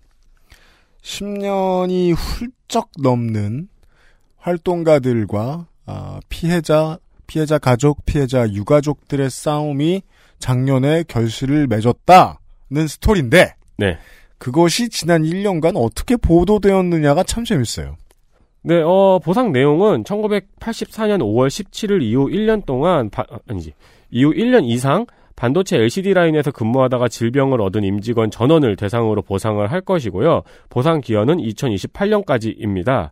10년이 1.02 2.14
훌쩍 2.14 2.90
넘는 3.00 3.68
활동가들과 4.38 5.66
아, 5.86 6.20
피해자, 6.28 6.98
피해자 7.26 7.58
가족, 7.58 8.04
피해자 8.06 8.48
유가족들의 8.48 9.28
싸움이 9.30 10.02
작년에 10.38 11.04
결실을 11.06 11.66
맺었다는 11.66 12.86
스토리인데, 12.88 13.54
네. 13.78 13.98
그것이 14.38 14.88
지난 14.88 15.22
1년간 15.22 15.76
어떻게 15.76 16.16
보도되었느냐가 16.16 17.22
참 17.22 17.44
재밌어요. 17.44 17.96
네, 18.62 18.80
어, 18.84 19.20
보상 19.22 19.52
내용은 19.52 20.02
1984년 20.04 21.18
5월 21.20 21.48
17일 21.48 22.02
이후 22.02 22.28
1년 22.28 22.64
동안, 22.64 23.10
바- 23.10 23.24
아, 23.30 23.38
아니지, 23.48 23.72
이후 24.10 24.32
1년 24.32 24.64
이상 24.64 25.06
반도체 25.42 25.76
LCD 25.76 26.14
라인에서 26.14 26.52
근무하다가 26.52 27.08
질병을 27.08 27.60
얻은 27.60 27.82
임직원 27.82 28.30
전원을 28.30 28.76
대상으로 28.76 29.22
보상을 29.22 29.72
할 29.72 29.80
것이고요. 29.80 30.42
보상 30.68 31.00
기한은 31.00 31.38
2028년까지입니다. 31.38 33.10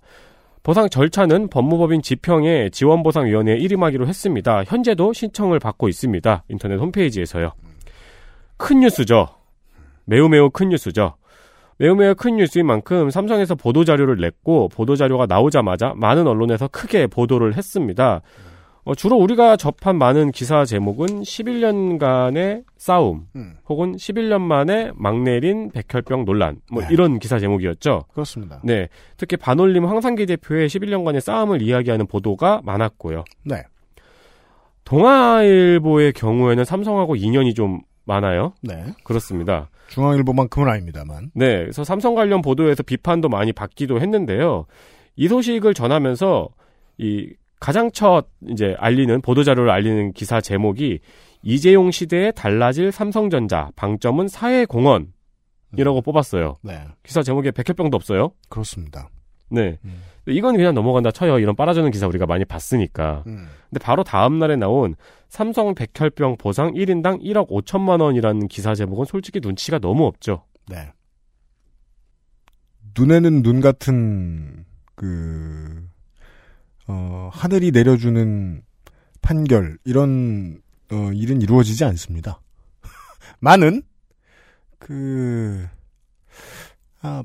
보상 0.62 0.88
절차는 0.88 1.48
법무법인 1.48 2.02
지평의 2.02 2.70
지원보상위원회에 2.70 3.56
일임하기로 3.56 4.06
했습니다. 4.06 4.62
현재도 4.62 5.12
신청을 5.12 5.58
받고 5.58 5.88
있습니다. 5.88 6.44
인터넷 6.48 6.76
홈페이지에서요. 6.76 7.50
큰 8.56 8.78
뉴스죠. 8.78 9.26
매우 10.04 10.28
매우 10.28 10.50
큰 10.50 10.68
뉴스죠. 10.68 11.16
매우 11.78 11.96
매우 11.96 12.14
큰 12.14 12.36
뉴스인 12.36 12.64
만큼 12.64 13.10
삼성에서 13.10 13.56
보도자료를 13.56 14.18
냈고 14.18 14.68
보도자료가 14.68 15.26
나오자마자 15.26 15.94
많은 15.96 16.28
언론에서 16.28 16.68
크게 16.68 17.08
보도를 17.08 17.56
했습니다. 17.56 18.22
어, 18.84 18.94
주로 18.94 19.16
우리가 19.16 19.56
접한 19.56 19.96
많은 19.96 20.32
기사 20.32 20.64
제목은 20.64 21.22
11년간의 21.22 22.64
싸움 22.76 23.26
음. 23.36 23.56
혹은 23.68 23.94
11년 23.94 24.40
만에 24.40 24.90
막 24.94 25.20
내린 25.20 25.70
백혈병 25.70 26.24
논란 26.24 26.60
뭐 26.70 26.82
이런 26.90 27.18
기사 27.18 27.38
제목이었죠. 27.38 28.04
그렇습니다. 28.12 28.60
네, 28.64 28.88
특히 29.16 29.36
반올림 29.36 29.84
황상기 29.84 30.26
대표의 30.26 30.68
11년간의 30.68 31.20
싸움을 31.20 31.62
이야기하는 31.62 32.06
보도가 32.06 32.62
많았고요. 32.64 33.24
네. 33.44 33.62
동아일보의 34.84 36.12
경우에는 36.14 36.64
삼성하고 36.64 37.16
인연이 37.16 37.54
좀 37.54 37.80
많아요. 38.04 38.54
네. 38.62 38.86
그렇습니다. 39.04 39.68
중앙일보만큼은 39.88 40.68
아닙니다만. 40.68 41.30
네, 41.34 41.60
그래서 41.60 41.84
삼성 41.84 42.14
관련 42.14 42.42
보도에서 42.42 42.82
비판도 42.82 43.28
많이 43.28 43.52
받기도 43.52 44.00
했는데요. 44.00 44.66
이 45.16 45.28
소식을 45.28 45.74
전하면서 45.74 46.48
이 46.98 47.34
가장 47.60 47.90
첫 47.92 48.26
이제 48.48 48.74
알리는 48.78 49.20
보도 49.20 49.44
자료를 49.44 49.70
알리는 49.70 50.12
기사 50.12 50.40
제목이 50.40 51.00
이재용 51.42 51.90
시대에 51.90 52.32
달라질 52.32 52.90
삼성전자 52.90 53.70
방점은 53.76 54.28
사회공헌 54.28 55.12
이라고 55.76 56.00
뽑았어요. 56.02 56.58
네. 56.62 56.84
기사 57.02 57.22
제목에 57.22 57.50
백혈병도 57.52 57.94
없어요. 57.94 58.32
그렇습니다. 58.48 59.08
네. 59.50 59.78
이건 60.26 60.56
그냥 60.56 60.74
넘어간다 60.74 61.10
쳐요. 61.10 61.38
이런 61.38 61.54
빨아주는 61.54 61.90
기사 61.90 62.06
우리가 62.06 62.26
많이 62.26 62.44
봤으니까. 62.44 63.24
음. 63.26 63.48
근데 63.68 63.78
바로 63.82 64.04
다음 64.04 64.38
날에 64.38 64.56
나온 64.56 64.96
삼성 65.28 65.74
백혈병 65.74 66.36
보상 66.38 66.72
1인당 66.72 67.22
1억 67.22 67.48
5천만 67.48 68.00
원이라는 68.00 68.48
기사 68.48 68.74
제목은 68.74 69.04
솔직히 69.04 69.40
눈치가 69.40 69.78
너무 69.78 70.06
없죠. 70.06 70.44
네. 70.68 70.92
눈에는 72.98 73.42
눈 73.42 73.60
같은 73.60 74.64
그 74.94 75.88
어, 76.90 77.30
하늘이 77.32 77.70
내려주는 77.70 78.62
판결 79.22 79.78
이런 79.84 80.60
어, 80.90 81.12
일은 81.12 81.40
이루어지지 81.40 81.84
않습니다. 81.84 82.40
많은 83.38 83.82
그 84.80 85.68
아, 87.00 87.22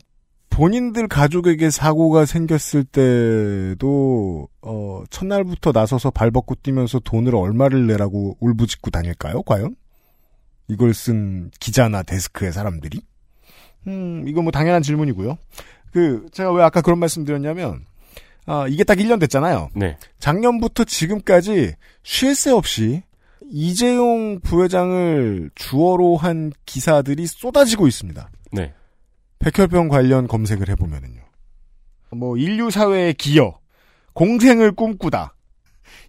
본인들 0.51 1.07
가족에게 1.07 1.71
사고가 1.71 2.25
생겼을 2.25 2.83
때도 2.83 4.47
어, 4.61 5.03
첫날부터 5.09 5.71
나서서 5.71 6.11
발벗고 6.11 6.55
뛰면서 6.61 6.99
돈을 6.99 7.35
얼마를 7.35 7.87
내라고 7.87 8.37
울부짖고 8.39 8.91
다닐까요? 8.91 9.41
과연 9.41 9.75
이걸 10.67 10.93
쓴 10.93 11.49
기자나 11.59 12.03
데스크의 12.03 12.53
사람들이? 12.53 13.01
음, 13.87 14.25
이거 14.27 14.43
뭐 14.43 14.51
당연한 14.51 14.83
질문이고요. 14.83 15.37
그 15.91 16.27
제가 16.31 16.51
왜 16.53 16.63
아까 16.63 16.81
그런 16.81 16.99
말씀드렸냐면 16.99 17.85
아, 18.45 18.67
이게 18.69 18.83
딱 18.83 18.97
1년 18.97 19.19
됐잖아요. 19.19 19.69
네. 19.75 19.97
작년부터 20.19 20.83
지금까지 20.83 21.73
쉴 22.03 22.35
새 22.35 22.51
없이 22.51 23.01
이재용 23.51 24.39
부회장을 24.41 25.49
주어로 25.55 26.17
한 26.17 26.51
기사들이 26.65 27.27
쏟아지고 27.27 27.87
있습니다. 27.87 28.29
네. 28.51 28.73
백혈병 29.39 29.89
관련 29.89 30.27
검색을 30.27 30.69
해보면은요. 30.69 31.21
뭐 32.11 32.37
인류 32.37 32.71
사회의 32.71 33.13
기여, 33.13 33.59
공생을 34.13 34.71
꿈꾸다, 34.71 35.35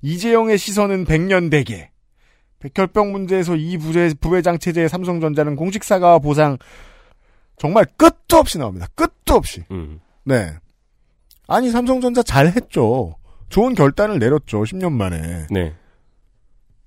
이재용의 0.03 0.57
시선은 0.59 1.05
백년 1.05 1.51
대계, 1.51 1.91
백혈병 2.61 3.13
문제에서 3.13 3.57
이 3.57 3.77
부회, 3.77 4.13
부회장 4.21 4.59
체제의 4.59 4.89
삼성전자는 4.89 5.57
공식 5.57 5.85
사과와 5.85 6.21
보상 6.21 6.59
정말 7.59 7.87
끝도 7.97 8.37
없이 8.37 8.59
나옵니다. 8.59 8.87
끝도 8.95 9.35
없이. 9.35 9.65
음. 9.71 10.01
네. 10.25 10.53
아니 11.47 11.71
삼성전자 11.71 12.23
잘했죠. 12.23 13.17
좋은 13.49 13.75
결단을 13.75 14.19
내렸죠. 14.19 14.63
10년 14.63 14.93
만에. 14.93 15.47
네. 15.51 15.75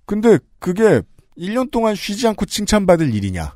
근데 0.05 0.39
그게 0.59 1.01
1년 1.37 1.71
동안 1.71 1.95
쉬지 1.95 2.27
않고 2.27 2.45
칭찬받을 2.45 3.13
일이냐? 3.13 3.55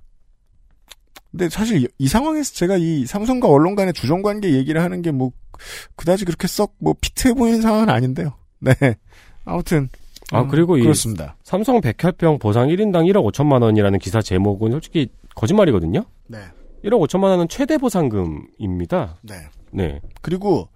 근데 1.32 1.50
사실 1.50 1.84
이, 1.84 1.88
이 1.98 2.08
상황에서 2.08 2.54
제가 2.54 2.78
이 2.78 3.06
삼성과 3.06 3.48
언론 3.48 3.76
간의 3.76 3.94
주종 3.94 4.22
관계 4.22 4.54
얘기를 4.54 4.82
하는 4.82 5.02
게 5.02 5.12
뭐 5.12 5.32
그다지 5.96 6.26
그렇게 6.26 6.48
썩 6.48 6.74
뭐 6.80 6.96
피트해 7.00 7.34
보이는 7.34 7.62
상황은 7.62 7.90
아닌데요. 7.90 8.34
네. 8.60 8.74
아무튼 9.46 9.90
아 10.32 10.42
음, 10.42 10.48
그리고 10.48 10.78
이 10.78 10.82
그렇습니다. 10.82 11.36
삼성 11.44 11.82
백혈병 11.82 12.40
보상 12.40 12.68
1인당 12.70 13.12
1억 13.12 13.30
5천만 13.32 13.62
원이라는 13.62 14.00
기사 14.00 14.22
제목은 14.22 14.72
솔직히 14.72 15.10
거짓말이거든요. 15.36 16.06
네. 16.28 16.40
1억 16.86 17.00
5천만 17.08 17.26
원은 17.26 17.48
최대 17.50 17.78
보상금입니다. 17.78 19.18
네. 19.22 19.36
네. 19.72 20.00
그리고 20.22 20.70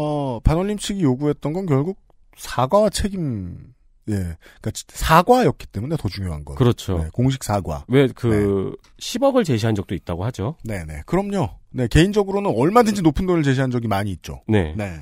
어 0.00 0.38
반올림 0.44 0.78
측이 0.78 1.02
요구했던 1.02 1.52
건 1.52 1.66
결국 1.66 1.98
사과와 2.36 2.90
책임 2.90 3.74
예. 4.08 4.14
그러니까 4.14 4.70
사과였기 4.88 5.66
때문에 5.66 5.96
더 5.96 6.08
중요한 6.08 6.44
건. 6.44 6.56
그렇죠. 6.56 6.98
네, 6.98 7.08
공식 7.12 7.44
사과. 7.44 7.84
왜그 7.88 8.74
10억을 9.00 9.44
제시한 9.44 9.74
적도 9.74 9.94
있다고 9.94 10.24
하죠. 10.26 10.54
네, 10.64 10.84
네. 10.86 11.02
그럼요. 11.04 11.50
네, 11.70 11.88
개인적으로는 11.88 12.54
얼마든지 12.56 13.02
높은 13.02 13.26
돈을 13.26 13.42
제시한 13.42 13.70
적이 13.70 13.88
많이 13.88 14.10
있죠. 14.12 14.40
네. 14.46 14.72
네. 14.76 15.00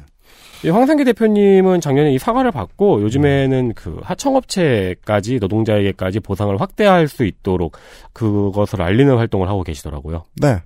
이 0.65 0.71
황상기 0.71 1.05
대표님은 1.05 1.81
작년에 1.81 2.13
이 2.13 2.19
사과를 2.19 2.51
받고 2.51 3.03
요즘에는 3.03 3.75
그 3.75 4.01
하청업체까지 4.03 5.39
노동자에게까지 5.39 6.21
보상을 6.21 6.59
확대할 6.61 7.07
수 7.07 7.25
있도록 7.25 7.77
그것을 8.13 8.83
알리는 8.83 9.15
활동을 9.15 9.49
하고 9.49 9.63
계시더라고요. 9.63 10.25
네. 10.37 10.63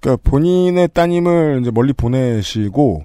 그러니까 0.00 0.28
본인의 0.28 0.88
따님을 0.88 1.60
이제 1.60 1.70
멀리 1.70 1.92
보내시고 1.92 3.04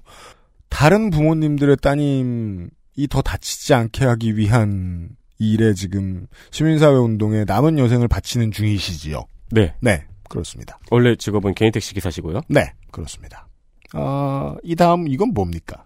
다른 0.69 1.09
부모님들의 1.09 1.77
따님이 1.81 2.69
더 3.09 3.21
다치지 3.21 3.73
않게 3.73 4.05
하기 4.05 4.37
위한 4.37 5.09
일에 5.37 5.73
지금 5.73 6.27
시민사회 6.51 6.95
운동에 6.95 7.43
남은 7.45 7.77
여생을 7.79 8.07
바치는 8.07 8.51
중이시지요. 8.51 9.25
네. 9.51 9.73
네, 9.81 10.05
그렇습니다. 10.29 10.79
원래 10.91 11.15
직업은 11.15 11.53
개인 11.55 11.71
택시 11.71 11.93
기사시고요. 11.93 12.41
네, 12.49 12.73
그렇습니다. 12.91 13.47
어, 13.93 14.55
이 14.63 14.75
다음 14.75 15.07
이건 15.07 15.33
뭡니까? 15.33 15.83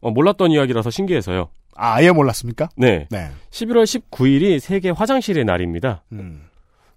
어, 0.00 0.10
몰랐던 0.10 0.50
이야기라서 0.50 0.90
신기해서요. 0.90 1.50
아, 1.74 1.94
아예 1.94 2.10
몰랐습니까? 2.10 2.68
네. 2.76 3.06
네. 3.10 3.30
11월 3.50 3.84
19일이 3.84 4.58
세계 4.60 4.90
화장실의 4.90 5.44
날입니다. 5.44 6.02
음. 6.12 6.47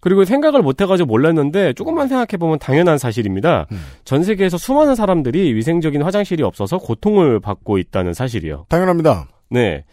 그리고 0.01 0.25
생각을 0.25 0.61
못 0.61 0.81
해가지고 0.81 1.07
몰랐는데 1.07 1.73
조금만 1.73 2.07
생각해보면 2.07 2.59
당연한 2.59 2.97
사실입니다. 2.97 3.67
음. 3.71 3.77
전 4.03 4.23
세계에서 4.23 4.57
수많은 4.57 4.95
사람들이 4.95 5.53
위생적인 5.53 6.01
화장실이 6.01 6.43
없어서 6.43 6.79
고통을 6.79 7.39
받고 7.39 7.77
있다는 7.77 8.13
사실이요. 8.13 8.65
당연합니다. 8.67 9.27
네. 9.49 9.85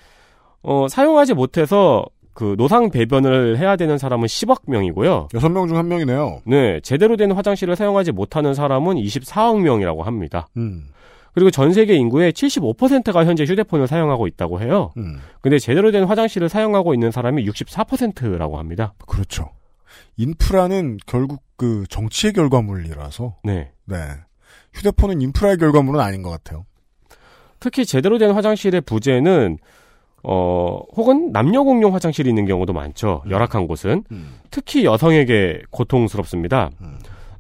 어, 0.63 0.89
사용하지 0.89 1.35
못해서 1.35 2.05
그 2.33 2.55
노상 2.57 2.91
배변을 2.91 3.59
해야 3.59 3.77
되는 3.77 3.99
사람은 3.99 4.27
10억 4.27 4.63
명이고요. 4.67 5.29
6명 5.33 5.69
중한 5.69 5.89
명이네요. 5.89 6.41
네. 6.47 6.81
제대로 6.81 7.17
된 7.17 7.33
화장실을 7.33 7.77
사용하지 7.77 8.13
못하는 8.13 8.55
사람은 8.55 8.97
24억 8.97 9.61
명이라고 9.61 10.05
합니다. 10.05 10.49
음. 10.57 10.87
그리고 11.35 11.51
전 11.51 11.73
세계 11.73 11.95
인구의 11.95 12.33
75%가 12.33 13.25
현재 13.27 13.45
휴대폰을 13.45 13.87
사용하고 13.87 14.27
있다고 14.27 14.61
해요. 14.61 14.93
음. 14.97 15.19
근데 15.43 15.59
제대로 15.59 15.91
된 15.91 16.05
화장실을 16.05 16.49
사용하고 16.49 16.95
있는 16.95 17.11
사람이 17.11 17.45
64%라고 17.45 18.59
합니다. 18.59 18.95
그렇죠. 19.07 19.51
인프라는 20.19 20.99
결국 21.07 21.43
그 21.57 21.85
정치의 21.89 22.35
결과물이라서 22.35 23.37
네. 23.45 23.71
네. 23.87 23.97
휴대폰은 24.75 25.23
인프라의 25.23 25.57
결과물은 25.57 26.01
아닌 26.01 26.23
것 26.23 26.31
같아요. 26.31 26.67
특히 27.61 27.87
제대로 27.87 28.19
된 28.19 28.33
화장실의 28.33 28.83
부재는 28.83 29.59
어 30.25 30.81
혹은 30.97 31.33
남녀 31.33 31.63
공용 31.63 31.95
화장실이 31.95 32.29
있는 32.29 32.45
경우도 32.45 32.73
많죠. 32.73 33.23
열악한 33.31 33.67
곳은 33.67 34.05
음. 34.11 34.35
특히 34.51 34.85
여성에게 34.85 35.63
고통스럽습니다. 35.71 36.71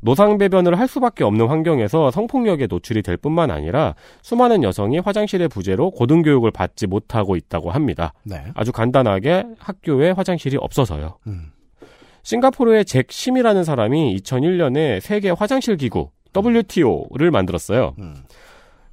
노상 0.00 0.38
배변을 0.38 0.78
할 0.78 0.86
수밖에 0.86 1.24
없는 1.24 1.48
환경에서 1.48 2.12
성폭력에 2.12 2.68
노출이 2.68 3.02
될 3.02 3.16
뿐만 3.16 3.50
아니라 3.50 3.94
수많은 4.22 4.62
여성이 4.62 5.00
화장실의 5.00 5.48
부재로 5.48 5.90
고등교육을 5.90 6.52
받지 6.52 6.86
못하고 6.86 7.34
있다고 7.34 7.72
합니다. 7.72 8.12
네. 8.22 8.44
아주 8.54 8.70
간단하게 8.70 9.44
학교에 9.58 10.12
화장실이 10.12 10.56
없어서요. 10.56 11.18
음. 11.26 11.50
싱가포르의 12.28 12.84
잭 12.84 13.10
심이라는 13.10 13.64
사람이 13.64 14.20
2001년에 14.20 15.00
세계 15.00 15.30
화장실 15.30 15.78
기구 15.78 16.10
WTO를 16.36 17.30
만들었어요. 17.30 17.94
음. 17.98 18.16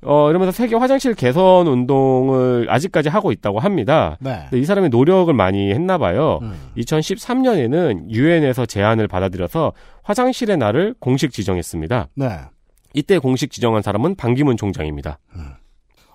어, 0.03 0.29
이러면서 0.29 0.53
세계 0.53 0.75
화장실 0.75 1.15
개선 1.15 1.67
운동을 1.67 2.67
아직까지 2.69 3.09
하고 3.09 3.33
있다고 3.33 3.59
합니다. 3.59 4.17
네. 4.21 4.37
근데 4.43 4.59
이 4.59 4.63
사람이 4.63 4.87
노력을 4.87 5.33
많이 5.33 5.71
했나 5.71 5.97
봐요. 5.97 6.39
음. 6.43 6.53
2013년에는 6.77 8.09
유엔에서 8.09 8.65
제안을 8.65 9.09
받아들여서 9.09 9.73
화장실의 10.03 10.55
날을 10.55 10.95
공식 10.99 11.31
지정했습니다. 11.31 12.07
네. 12.15 12.39
이때 12.93 13.17
공식 13.19 13.51
지정한 13.51 13.81
사람은 13.81 14.15
반기문 14.15 14.55
총장입니다. 14.55 15.19
음. 15.35 15.51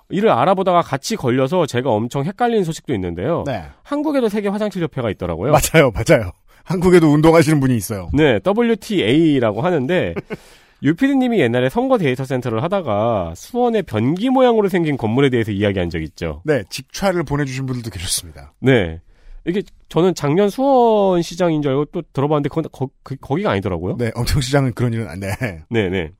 이를 0.08 0.30
알아보다가 0.30 0.80
같이 0.80 1.16
걸려서 1.16 1.66
제가 1.66 1.90
엄청 1.90 2.24
헷갈린 2.24 2.64
소식도 2.64 2.94
있는데요. 2.94 3.44
네. 3.46 3.64
한국에도 3.82 4.30
세계 4.30 4.48
화장실 4.48 4.82
협회가 4.82 5.10
있더라고요. 5.10 5.52
맞아요, 5.52 5.92
맞아요. 5.92 6.32
한국에도 6.64 7.08
운동하시는 7.08 7.60
분이 7.60 7.76
있어요. 7.76 8.10
네, 8.12 8.38
WTA라고 8.44 9.62
하는데 9.62 10.14
유피디님이 10.82 11.40
옛날에 11.40 11.68
선거 11.68 11.98
데이터 11.98 12.24
센터를 12.24 12.62
하다가 12.62 13.34
수원의 13.36 13.82
변기 13.82 14.30
모양으로 14.30 14.68
생긴 14.68 14.96
건물에 14.96 15.28
대해서 15.28 15.52
이야기한 15.52 15.90
적 15.90 16.02
있죠. 16.02 16.42
네, 16.44 16.62
직차를 16.70 17.24
보내주신 17.24 17.66
분들도 17.66 17.90
계셨습니다. 17.90 18.54
네. 18.60 19.00
이게 19.46 19.62
저는 19.88 20.14
작년 20.14 20.50
수원 20.50 21.22
시장인 21.22 21.62
줄 21.62 21.72
알고 21.72 21.86
또 21.86 22.02
들어봤는데 22.12 22.48
그건 22.48 22.64
거, 22.70 22.88
그, 23.02 23.16
거기가 23.16 23.50
아니더라고요. 23.50 23.96
네, 23.98 24.10
엄청 24.14 24.40
시장은 24.40 24.74
그런 24.74 24.92
일은 24.92 25.08
안 25.08 25.20
돼. 25.20 25.28
네, 25.70 25.88
네. 25.88 26.12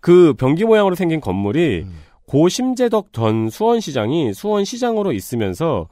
그 0.00 0.34
변기 0.34 0.64
모양으로 0.64 0.94
생긴 0.94 1.20
건물이 1.20 1.84
음. 1.86 1.94
고 2.26 2.48
심재덕 2.48 3.12
전 3.12 3.50
수원시장이 3.50 4.34
수원시장으로 4.34 5.12
있으면서 5.12 5.88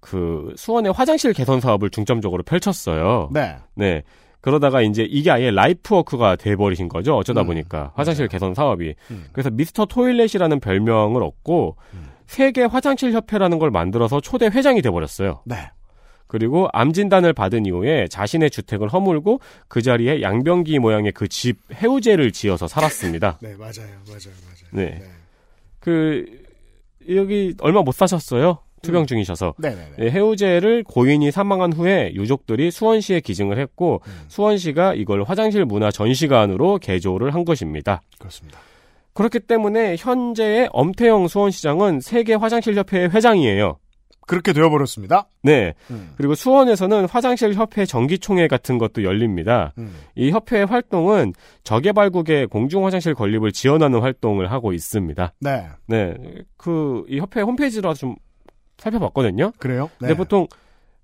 그 0.00 0.52
수원의 0.56 0.92
화장실 0.92 1.32
개선 1.32 1.60
사업을 1.60 1.90
중점적으로 1.90 2.42
펼쳤어요. 2.42 3.28
네. 3.32 3.56
네. 3.74 4.02
그러다가 4.40 4.80
이제 4.80 5.02
이게 5.02 5.30
아예 5.30 5.50
life 5.50 5.84
work가 5.84 6.36
돼버리신 6.36 6.88
거죠. 6.88 7.14
어쩌다 7.16 7.42
음. 7.42 7.48
보니까 7.48 7.92
화장실 7.94 8.26
개선 8.28 8.54
사업이. 8.54 8.94
음. 9.10 9.26
그래서 9.32 9.50
Mr. 9.50 9.84
Toilet이라는 9.84 10.60
별명을 10.60 11.22
얻고 11.22 11.76
세계 12.26 12.62
화장실 12.64 13.12
협회라는 13.12 13.58
걸 13.58 13.70
만들어서 13.70 14.20
초대 14.20 14.46
회장이 14.46 14.80
돼버렸어요. 14.80 15.42
네. 15.44 15.70
그리고 16.26 16.68
암 16.72 16.92
진단을 16.92 17.32
받은 17.32 17.66
이후에 17.66 18.06
자신의 18.08 18.50
주택을 18.50 18.88
허물고 18.88 19.40
그 19.68 19.82
자리에 19.82 20.22
양변기 20.22 20.78
모양의 20.78 21.12
그 21.12 21.26
집 21.28 21.58
해우재를 21.74 22.30
지어서 22.32 22.66
살았습니다. 22.68 23.38
네, 23.42 23.56
맞아요, 23.56 23.90
맞아요, 24.06 24.32
맞아요. 24.46 24.70
네. 24.70 25.02
그 25.80 26.24
여기 27.10 27.54
얼마 27.60 27.82
못 27.82 27.92
사셨어요? 27.94 28.58
투병 28.82 29.06
중이셔서 29.06 29.54
네네네. 29.58 29.92
네, 29.98 30.10
해우제를 30.10 30.84
고인이 30.84 31.30
사망한 31.30 31.72
후에 31.72 32.12
유족들이 32.14 32.70
수원시에 32.70 33.20
기증을 33.20 33.58
했고 33.58 34.00
음. 34.06 34.12
수원시가 34.28 34.94
이걸 34.94 35.22
화장실 35.22 35.64
문화 35.64 35.90
전시관으로 35.90 36.78
개조를 36.78 37.34
한 37.34 37.44
것입니다. 37.44 38.00
그렇습니다. 38.18 38.58
그렇기 39.12 39.40
때문에 39.40 39.96
현재의 39.98 40.68
엄태영 40.72 41.28
수원시장은 41.28 42.00
세계 42.00 42.34
화장실 42.34 42.76
협회의 42.76 43.10
회장이에요. 43.10 43.76
그렇게 44.30 44.52
되어버렸습니다. 44.52 45.26
네. 45.42 45.74
음. 45.90 46.12
그리고 46.16 46.36
수원에서는 46.36 47.06
화장실 47.06 47.52
협회 47.54 47.84
정기총회 47.84 48.46
같은 48.46 48.78
것도 48.78 49.02
열립니다. 49.02 49.72
음. 49.78 49.92
이 50.14 50.30
협회의 50.30 50.64
활동은 50.66 51.32
저개발국의 51.64 52.46
공중 52.46 52.86
화장실 52.86 53.14
건립을 53.14 53.50
지원하는 53.50 53.98
활동을 53.98 54.52
하고 54.52 54.72
있습니다. 54.72 55.32
네. 55.40 55.66
네. 55.88 56.14
그, 56.56 57.04
이 57.08 57.18
협회 57.18 57.40
홈페이지로 57.40 57.92
좀 57.94 58.14
살펴봤거든요. 58.80 59.52
그래요? 59.58 59.90
네. 60.00 60.08
근데 60.08 60.14
보통 60.16 60.46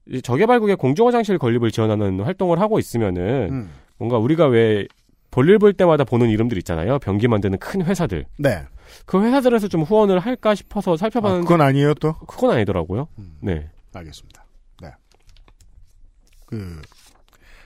이 0.07 0.23
저개발국의 0.23 0.77
공중 0.77 1.07
화장실 1.07 1.39
건립을 1.39 1.70
지원하는 1.70 2.20
활동을 2.20 2.61
하고 2.61 2.78
있으면은 2.78 3.48
음. 3.51 3.70
뭔가 3.98 4.19
우리가 4.19 4.47
왜 4.47 4.86
볼일 5.31 5.59
볼 5.59 5.73
때마다 5.73 6.05
보는 6.05 6.31
이름들 6.31 6.57
있잖아요. 6.59 6.98
변기 6.98 7.28
만드는 7.28 7.59
큰 7.59 7.82
회사들. 7.82 8.24
네. 8.39 8.62
그 9.05 9.23
회사들에서 9.23 9.69
좀 9.69 9.82
후원을 9.82 10.19
할까 10.19 10.55
싶어서 10.55 10.97
살펴봤는데 10.97 11.44
아, 11.44 11.48
그건 11.48 11.61
아니에요, 11.61 11.94
또? 11.94 12.15
그건 12.15 12.53
아니더라고요. 12.53 13.09
네. 13.40 13.69
알겠습니다. 13.93 14.47
네. 14.82 14.90
그, 16.47 16.81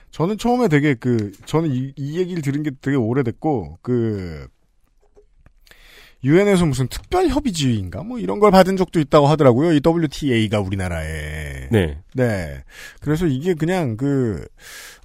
저는 0.09 0.37
처음에 0.37 0.67
되게 0.67 0.95
그, 0.95 1.31
저는 1.45 1.71
이, 1.71 1.93
이 1.95 2.17
얘기를 2.17 2.41
들은 2.41 2.63
게 2.63 2.71
되게 2.81 2.97
오래됐고, 2.97 3.77
그, 3.81 4.47
유엔에서 6.23 6.65
무슨 6.67 6.87
특별 6.87 7.27
협의지인가? 7.27 8.03
뭐 8.03 8.19
이런 8.19 8.39
걸 8.39 8.51
받은 8.51 8.77
적도 8.77 8.99
있다고 8.99 9.27
하더라고요. 9.27 9.73
이 9.73 9.81
WTA가 9.83 10.59
우리나라에. 10.59 11.69
네. 11.71 11.97
네. 12.13 12.63
그래서 12.99 13.25
이게 13.25 13.53
그냥 13.55 13.97
그, 13.97 14.45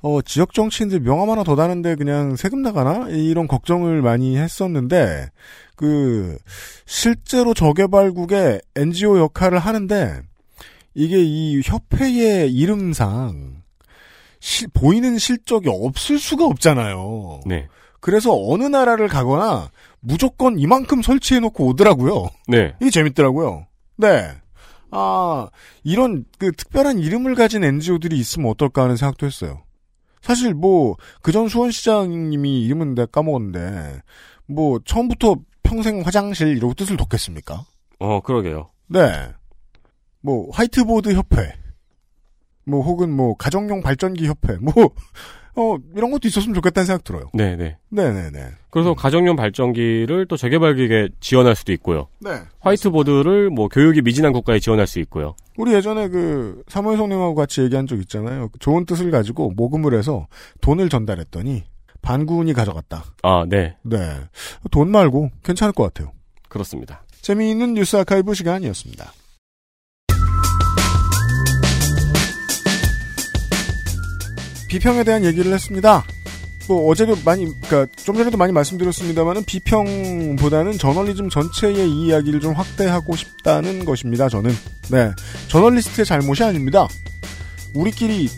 어, 0.02 0.20
지역 0.22 0.52
정치인들 0.52 1.00
명함 1.00 1.30
하나 1.30 1.42
더 1.42 1.56
다는데 1.56 1.94
그냥 1.94 2.36
세금 2.36 2.60
나가나? 2.60 3.08
이런 3.08 3.48
걱정을 3.48 4.02
많이 4.02 4.36
했었는데, 4.36 5.28
그, 5.74 6.36
실제로 6.84 7.54
저개발국의 7.54 8.60
NGO 8.76 9.18
역할을 9.18 9.58
하는데, 9.58 10.20
이게 10.94 11.16
이 11.22 11.60
협회의 11.64 12.52
이름상, 12.52 13.62
실- 14.40 14.68
보이는 14.72 15.16
실적이 15.18 15.68
없을 15.70 16.18
수가 16.18 16.44
없잖아요. 16.44 17.40
네. 17.46 17.68
그래서 18.00 18.30
어느 18.34 18.64
나라를 18.64 19.08
가거나 19.08 19.70
무조건 20.00 20.58
이만큼 20.58 21.02
설치해놓고 21.02 21.66
오더라고요. 21.66 22.28
네. 22.48 22.74
이게 22.80 22.90
재밌더라고요. 22.90 23.66
네. 23.96 24.30
아, 24.90 25.48
이런 25.82 26.24
그 26.38 26.52
특별한 26.52 26.98
이름을 27.00 27.34
가진 27.34 27.64
NGO들이 27.64 28.16
있으면 28.16 28.50
어떨까 28.50 28.84
하는 28.84 28.96
생각도 28.96 29.26
했어요. 29.26 29.62
사실 30.22 30.54
뭐, 30.54 30.96
그전 31.22 31.48
수원시장님이 31.48 32.62
이름은 32.62 32.94
내가 32.94 33.06
까먹었는데, 33.06 34.02
뭐, 34.46 34.80
처음부터 34.84 35.36
평생 35.62 36.00
화장실 36.00 36.56
이러고 36.56 36.74
뜻을 36.74 36.96
뒀겠습니까? 36.96 37.64
어, 37.98 38.20
그러게요. 38.20 38.70
네. 38.88 39.00
뭐, 40.20 40.48
화이트보드 40.52 41.14
협회. 41.14 41.54
뭐, 42.64 42.82
혹은 42.82 43.10
뭐, 43.10 43.36
가정용 43.36 43.82
발전기 43.82 44.26
협회. 44.26 44.56
뭐, 44.56 44.72
어, 45.56 45.76
이런 45.96 46.10
것도 46.10 46.28
있었으면 46.28 46.54
좋겠다는 46.54 46.86
생각 46.86 47.04
들어요. 47.04 47.30
네네. 47.32 47.78
네네네. 47.88 48.38
그래서 48.70 48.94
가정용 48.94 49.36
발전기를 49.36 50.26
또 50.28 50.36
저개발국에 50.36 51.08
지원할 51.20 51.56
수도 51.56 51.72
있고요. 51.72 52.08
네. 52.20 52.30
화이트보드를 52.60 53.48
뭐 53.48 53.68
교육이 53.68 54.02
미진한 54.02 54.32
국가에 54.32 54.58
지원할 54.58 54.86
수 54.86 55.00
있고요. 55.00 55.34
우리 55.56 55.72
예전에 55.72 56.08
그 56.08 56.62
사무엘성님하고 56.68 57.34
같이 57.34 57.62
얘기한 57.62 57.86
적 57.86 57.98
있잖아요. 58.00 58.50
좋은 58.60 58.84
뜻을 58.84 59.10
가지고 59.10 59.50
모금을 59.56 59.94
해서 59.94 60.26
돈을 60.60 60.90
전달했더니 60.90 61.64
반군이 62.02 62.52
가져갔다. 62.52 63.04
아, 63.22 63.44
네. 63.48 63.76
네. 63.82 63.98
돈 64.70 64.90
말고 64.90 65.30
괜찮을 65.42 65.72
것 65.72 65.84
같아요. 65.84 66.12
그렇습니다. 66.48 67.02
재미있는 67.22 67.74
뉴스 67.74 67.96
아카이브 67.96 68.34
시간이었습니다. 68.34 69.10
비평에 74.68 75.04
대한 75.04 75.24
얘기를 75.24 75.52
했습니다. 75.52 76.04
뭐 76.68 76.90
어제도 76.90 77.16
많이 77.24 77.44
그러니까 77.44 77.86
좀 77.96 78.16
전에도 78.16 78.36
많이 78.36 78.52
말씀드렸습니다만은 78.52 79.44
비평보다는 79.44 80.78
저널리즘 80.78 81.30
전체의 81.30 81.90
이야기를 81.90 82.40
좀 82.40 82.54
확대하고 82.54 83.14
싶다는 83.14 83.84
것입니다. 83.84 84.28
저는 84.28 84.50
네 84.90 85.12
저널리스트의 85.48 86.04
잘못이 86.04 86.42
아닙니다. 86.42 86.88
우리끼리 87.74 88.28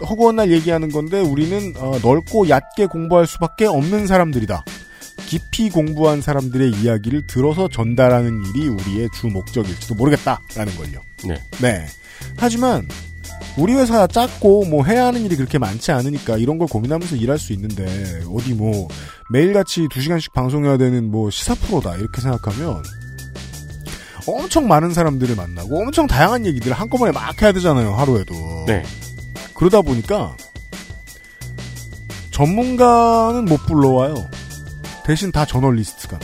허구한 0.00 0.36
날 0.36 0.50
얘기하는 0.50 0.90
건데 0.90 1.20
우리는 1.20 1.74
어, 1.78 1.98
넓고 2.02 2.48
얕게 2.48 2.86
공부할 2.86 3.26
수밖에 3.26 3.66
없는 3.66 4.06
사람들이다. 4.06 4.64
깊이 5.26 5.70
공부한 5.70 6.20
사람들의 6.20 6.72
이야기를 6.72 7.26
들어서 7.26 7.68
전달하는 7.68 8.42
일이 8.46 8.68
우리의 8.68 9.08
주 9.14 9.28
목적일지도 9.28 9.94
모르겠다라는 9.94 10.76
걸요. 10.76 11.00
네. 11.24 11.34
네. 11.62 11.86
하지만 12.36 12.86
우리 13.56 13.72
회사 13.74 14.06
작고 14.06 14.64
뭐 14.64 14.84
해야 14.84 15.06
하는 15.06 15.24
일이 15.24 15.36
그렇게 15.36 15.58
많지 15.58 15.92
않으니까 15.92 16.36
이런 16.38 16.58
걸 16.58 16.66
고민하면서 16.66 17.16
일할 17.16 17.38
수 17.38 17.52
있는데 17.52 18.22
어디 18.32 18.52
뭐 18.52 18.88
매일같이 19.30 19.86
두 19.90 20.00
시간씩 20.00 20.32
방송해야 20.32 20.76
되는 20.76 21.10
뭐 21.10 21.30
시사 21.30 21.54
프로다 21.54 21.96
이렇게 21.96 22.20
생각하면 22.20 22.82
엄청 24.26 24.66
많은 24.66 24.92
사람들을 24.92 25.36
만나고 25.36 25.80
엄청 25.80 26.06
다양한 26.06 26.46
얘기들을 26.46 26.74
한꺼번에 26.74 27.12
막 27.12 27.40
해야 27.40 27.52
되잖아요 27.52 27.94
하루에도. 27.94 28.34
네. 28.66 28.82
그러다 29.54 29.82
보니까 29.82 30.36
전문가는 32.30 33.44
못 33.44 33.64
불러와요. 33.66 34.14
대신 35.04 35.30
다 35.30 35.44
저널리스트가. 35.44 36.18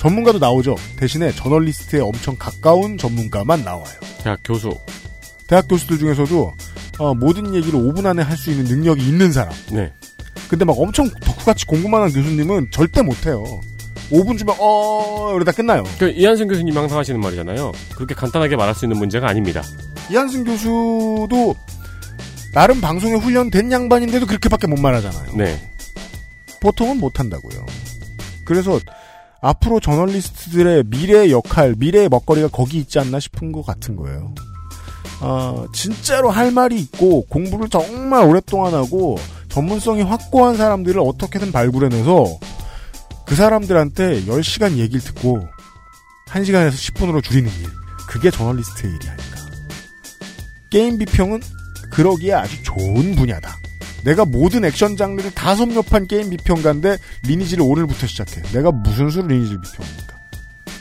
전문가도 0.00 0.38
나오죠. 0.38 0.76
대신에 0.96 1.32
저널리스트에 1.32 2.00
엄청 2.00 2.36
가까운 2.38 2.96
전문가만 2.96 3.62
나와요. 3.62 3.94
대학 4.22 4.40
교수. 4.42 4.70
대학 5.52 5.68
교수들 5.68 5.98
중에서도 5.98 6.54
어, 6.98 7.14
모든 7.14 7.54
얘기를 7.54 7.78
5분 7.78 8.06
안에 8.06 8.22
할 8.22 8.38
수 8.38 8.50
있는 8.50 8.64
능력이 8.64 9.06
있는 9.06 9.32
사람. 9.32 9.52
네. 9.70 9.92
근데 10.48 10.64
막 10.64 10.78
엄청 10.78 11.10
덕후같이 11.20 11.66
공부만 11.66 12.00
한 12.00 12.10
교수님은 12.10 12.68
절대 12.72 13.02
못해요. 13.02 13.44
5분 14.10 14.38
주면 14.38 14.56
어 14.58 15.34
이러다 15.36 15.52
끝나요. 15.52 15.84
그 15.98 16.08
이한승 16.08 16.48
교수님 16.48 16.74
항상 16.74 16.96
하시는 16.98 17.20
말이잖아요. 17.20 17.70
그렇게 17.94 18.14
간단하게 18.14 18.56
말할 18.56 18.74
수 18.74 18.86
있는 18.86 18.96
문제가 18.96 19.28
아닙니다. 19.28 19.62
이한승 20.10 20.44
교수도 20.44 21.54
나름 22.54 22.80
방송에 22.80 23.16
훈련된 23.16 23.70
양반인데도 23.70 24.24
그렇게밖에 24.24 24.66
못 24.66 24.80
말하잖아요. 24.80 25.36
네. 25.36 25.70
보통은 26.62 26.96
못 26.96 27.20
한다고요. 27.20 27.66
그래서 28.46 28.80
앞으로 29.42 29.80
저널리스트들의 29.80 30.84
미래의 30.86 31.30
역할, 31.30 31.74
미래의 31.76 32.08
먹거리가 32.08 32.48
거기 32.48 32.78
있지 32.78 32.98
않나 32.98 33.20
싶은 33.20 33.52
것 33.52 33.66
같은 33.66 33.96
거예요. 33.96 34.34
아, 35.24 35.66
진짜로 35.72 36.30
할 36.30 36.50
말이 36.50 36.78
있고 36.80 37.24
공부를 37.26 37.68
정말 37.68 38.24
오랫동안 38.24 38.74
하고 38.74 39.16
전문성이 39.48 40.02
확고한 40.02 40.56
사람들을 40.56 41.00
어떻게든 41.00 41.52
발굴해내서 41.52 42.38
그 43.24 43.36
사람들한테 43.36 44.24
10시간 44.24 44.78
얘기를 44.78 45.00
듣고 45.00 45.46
1시간에서 46.26 46.72
10분으로 46.72 47.22
줄이는 47.22 47.48
일. 47.50 47.68
그게 48.08 48.30
저널리스트의 48.30 48.92
일이 48.94 49.08
아닐까. 49.08 49.36
게임 50.70 50.98
비평은 50.98 51.40
그러기에 51.92 52.32
아주 52.34 52.62
좋은 52.62 53.14
분야다. 53.14 53.56
내가 54.04 54.24
모든 54.24 54.64
액션 54.64 54.96
장르를 54.96 55.30
다 55.32 55.54
섭렵한 55.54 56.08
게임 56.08 56.30
비평가인데 56.30 56.98
리니지를 57.24 57.64
오늘부터 57.64 58.06
시작해. 58.06 58.42
내가 58.52 58.72
무슨 58.72 59.08
수로 59.08 59.28
리니지를 59.28 59.60
비평합니까? 59.60 60.16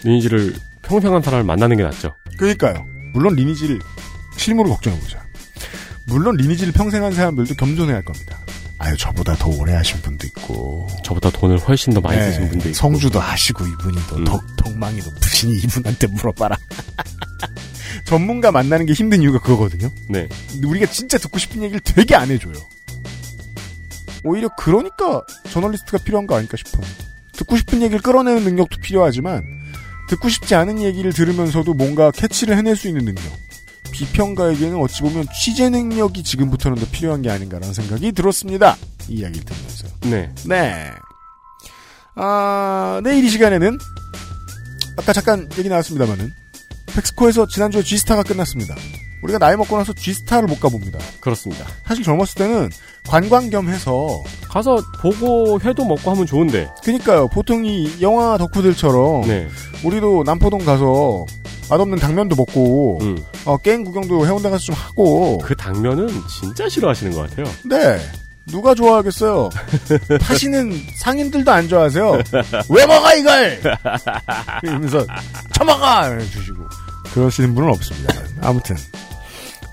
리니지를 0.04 0.56
평생 0.82 1.14
한 1.14 1.22
사람을 1.22 1.46
만나는 1.46 1.78
게 1.78 1.84
낫죠. 1.84 2.14
그러니까요. 2.38 2.84
물론 3.14 3.36
리니지를 3.36 3.80
실무로 4.38 4.70
걱정해보자. 4.72 5.24
물론 6.06 6.36
리니지를 6.36 6.74
평생 6.74 7.04
한 7.04 7.14
사람들도 7.14 7.56
겸손해야 7.56 7.96
할 7.98 8.04
겁니다. 8.04 8.38
아유 8.80 8.98
저보다 8.98 9.36
더 9.36 9.48
오래 9.50 9.74
하신 9.74 10.02
분도 10.02 10.26
있고 10.26 10.88
저보다 11.04 11.30
돈을 11.30 11.60
훨씬 11.60 11.94
더 11.94 12.02
많이 12.02 12.18
네, 12.18 12.32
쓰신 12.32 12.50
분도 12.50 12.70
있고. 12.70 12.76
성주도 12.76 13.20
하시고 13.20 13.68
이분이 13.68 13.98
더 14.08 14.16
음. 14.16 14.24
덕, 14.24 14.44
덕망이 14.58 14.98
높으시니 14.98 15.56
이분한테 15.60 16.08
물어봐라. 16.08 16.58
전문가 18.06 18.52
만나는 18.52 18.88
게 18.88 18.94
힘든 18.94 19.22
이유가 19.22 19.40
그거거든요. 19.40 19.92
네. 20.10 20.28
근데 20.50 20.68
우리가 20.68 20.88
진짜 20.88 21.20
듣고 21.20 21.38
싶은 21.38 21.62
얘기를 21.62 21.80
되게 21.82 22.16
안 22.16 22.32
해줘요. 22.32 22.54
오히려 24.24 24.50
그러니까 24.58 25.22
저널리스트가 25.52 26.00
필요한 26.00 26.26
거 26.26 26.36
아닐까 26.36 26.58
싶어요. 26.58 26.84
듣고 27.34 27.58
싶은 27.58 27.82
얘기를 27.82 28.02
끌어내는 28.02 28.44
능력도 28.44 28.78
필요하지만 28.82 29.44
듣고 30.10 30.28
싶지 30.30 30.56
않은 30.56 30.82
얘기를 30.82 31.14
들으면서도 31.14 31.74
뭔가 31.76 32.12
캐치를 32.12 32.58
해낼 32.58 32.76
수 32.76 32.88
있는 32.88 33.06
능력. 33.06 33.24
비평가에게는 33.92 34.78
어찌 34.78 35.02
보면 35.02 35.26
취재 35.42 35.70
능력이 35.70 36.24
지금부터는 36.24 36.78
더 36.78 36.86
필요한 36.92 37.22
게 37.22 37.30
아닌가라는 37.30 37.74
생각이 37.74 38.12
들었습니다. 38.12 38.78
이 39.08 39.16
이야기를 39.16 39.46
들으면서. 39.46 39.88
네. 40.02 40.34
네. 40.46 40.92
아, 42.16 43.02
내일 43.04 43.24
이 43.24 43.30
시간에는 43.30 43.78
아까 44.98 45.14
잠깐 45.14 45.50
얘기 45.58 45.70
나왔습니다만은 45.70 46.32
팩스코에서 46.94 47.48
지난주에 47.48 47.82
G스타가 47.82 48.24
끝났습니다. 48.24 48.76
우리가 49.24 49.40
나이 49.40 49.56
먹고 49.56 49.78
나서 49.78 49.94
G스타를 49.94 50.48
못 50.48 50.60
가봅니다. 50.60 51.00
그렇습니다. 51.20 51.66
사실 51.86 52.04
젊었을 52.04 52.36
때는 52.36 52.70
관광 53.08 53.50
겸 53.50 53.70
해서 53.70 54.24
가서 54.50 54.82
보고 55.00 55.60
회도 55.60 55.86
먹고 55.86 56.12
하면 56.12 56.26
좋은데. 56.26 56.70
그니까요. 56.84 57.28
보통 57.28 57.66
이 57.66 58.02
영화 58.02 58.38
덕후들처럼 58.38 59.22
네. 59.28 59.48
우리도 59.84 60.24
남포동 60.26 60.66
가서 60.66 61.26
맛없는 61.72 62.00
당면도 62.00 62.36
먹고 62.36 63.00
음. 63.02 63.18
어, 63.46 63.56
게임 63.58 63.86
구경도 63.86 64.28
해운대 64.28 64.50
가서 64.50 64.66
좀 64.66 64.76
하고 64.76 65.38
그 65.38 65.56
당면은 65.56 66.10
진짜 66.28 66.68
싫어하시는 66.68 67.14
것 67.14 67.30
같아요. 67.30 67.46
네. 67.64 67.98
누가 68.48 68.76
좋아하겠어요? 68.76 69.50
파시는 70.20 70.74
상인들도 70.98 71.50
안 71.50 71.70
좋아하세요. 71.70 72.12
왜 72.70 72.86
먹어 72.86 73.16
이걸? 73.16 73.62
이러면서 74.64 75.06
처먹어 75.54 76.20
주시고 76.20 76.58
그러시는 77.14 77.56
분은 77.56 77.70
없습니다. 77.70 78.16
아무튼 78.42 78.76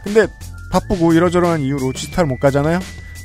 근데 0.05 0.29
바쁘고 0.70 1.15
이러저러한 1.15 1.62
이유로 1.62 1.93
G스타를 1.95 2.29
못 2.29 2.39
가잖아요. 2.39 2.79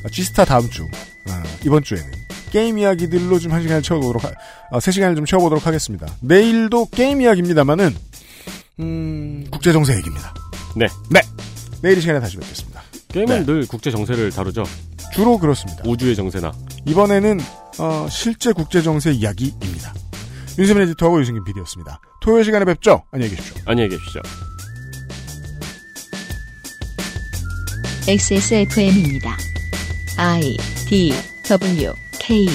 아, 0.03 0.09
G스타 0.09 0.45
다음 0.45 0.67
주 0.71 0.87
아, 1.29 1.43
이번 1.63 1.83
주에는 1.83 2.11
게임 2.49 2.79
이야기들로 2.79 3.37
좀 3.37 3.51
한 3.51 3.61
시간을 3.61 3.83
채워보도록 3.83 4.23
하, 4.23 4.31
아, 4.71 4.79
세 4.79 4.89
시간을 4.91 5.15
좀 5.15 5.25
채워보도록 5.25 5.67
하겠습니다. 5.67 6.07
내일도 6.21 6.87
게임 6.87 7.21
이야기입니다만은 7.21 7.95
음, 8.79 9.45
국제 9.51 9.71
정세 9.71 9.95
얘기입니다. 9.97 10.33
네. 10.75 10.87
네. 11.09 11.21
내일 11.81 11.97
이 11.97 12.01
시간에 12.01 12.19
다시 12.19 12.37
뵙겠습니다. 12.37 12.81
게임은 13.09 13.45
늘 13.45 13.67
국제 13.67 13.91
정세를 13.91 14.31
다루죠. 14.31 14.63
주로 15.13 15.37
그렇습니다. 15.37 15.83
우주의 15.85 16.15
정세나. 16.15 16.51
이번에는 16.87 17.39
어, 17.79 18.07
실제 18.09 18.51
국제 18.51 18.81
정세 18.81 19.11
이야기입니다. 19.11 19.93
윤세민 20.57 20.83
에디터하고 20.83 21.19
유승균 21.21 21.43
PD였습니다. 21.43 21.99
토요일 22.21 22.45
시간에 22.45 22.65
뵙죠. 22.65 23.03
안녕히 23.11 23.35
계십시오. 23.35 23.63
안녕히 23.65 23.89
계십시오. 23.89 24.21
XSFM입니다. 28.07 29.37
I 30.17 30.57
D 30.87 31.13
W 31.47 31.93
K 32.19 32.47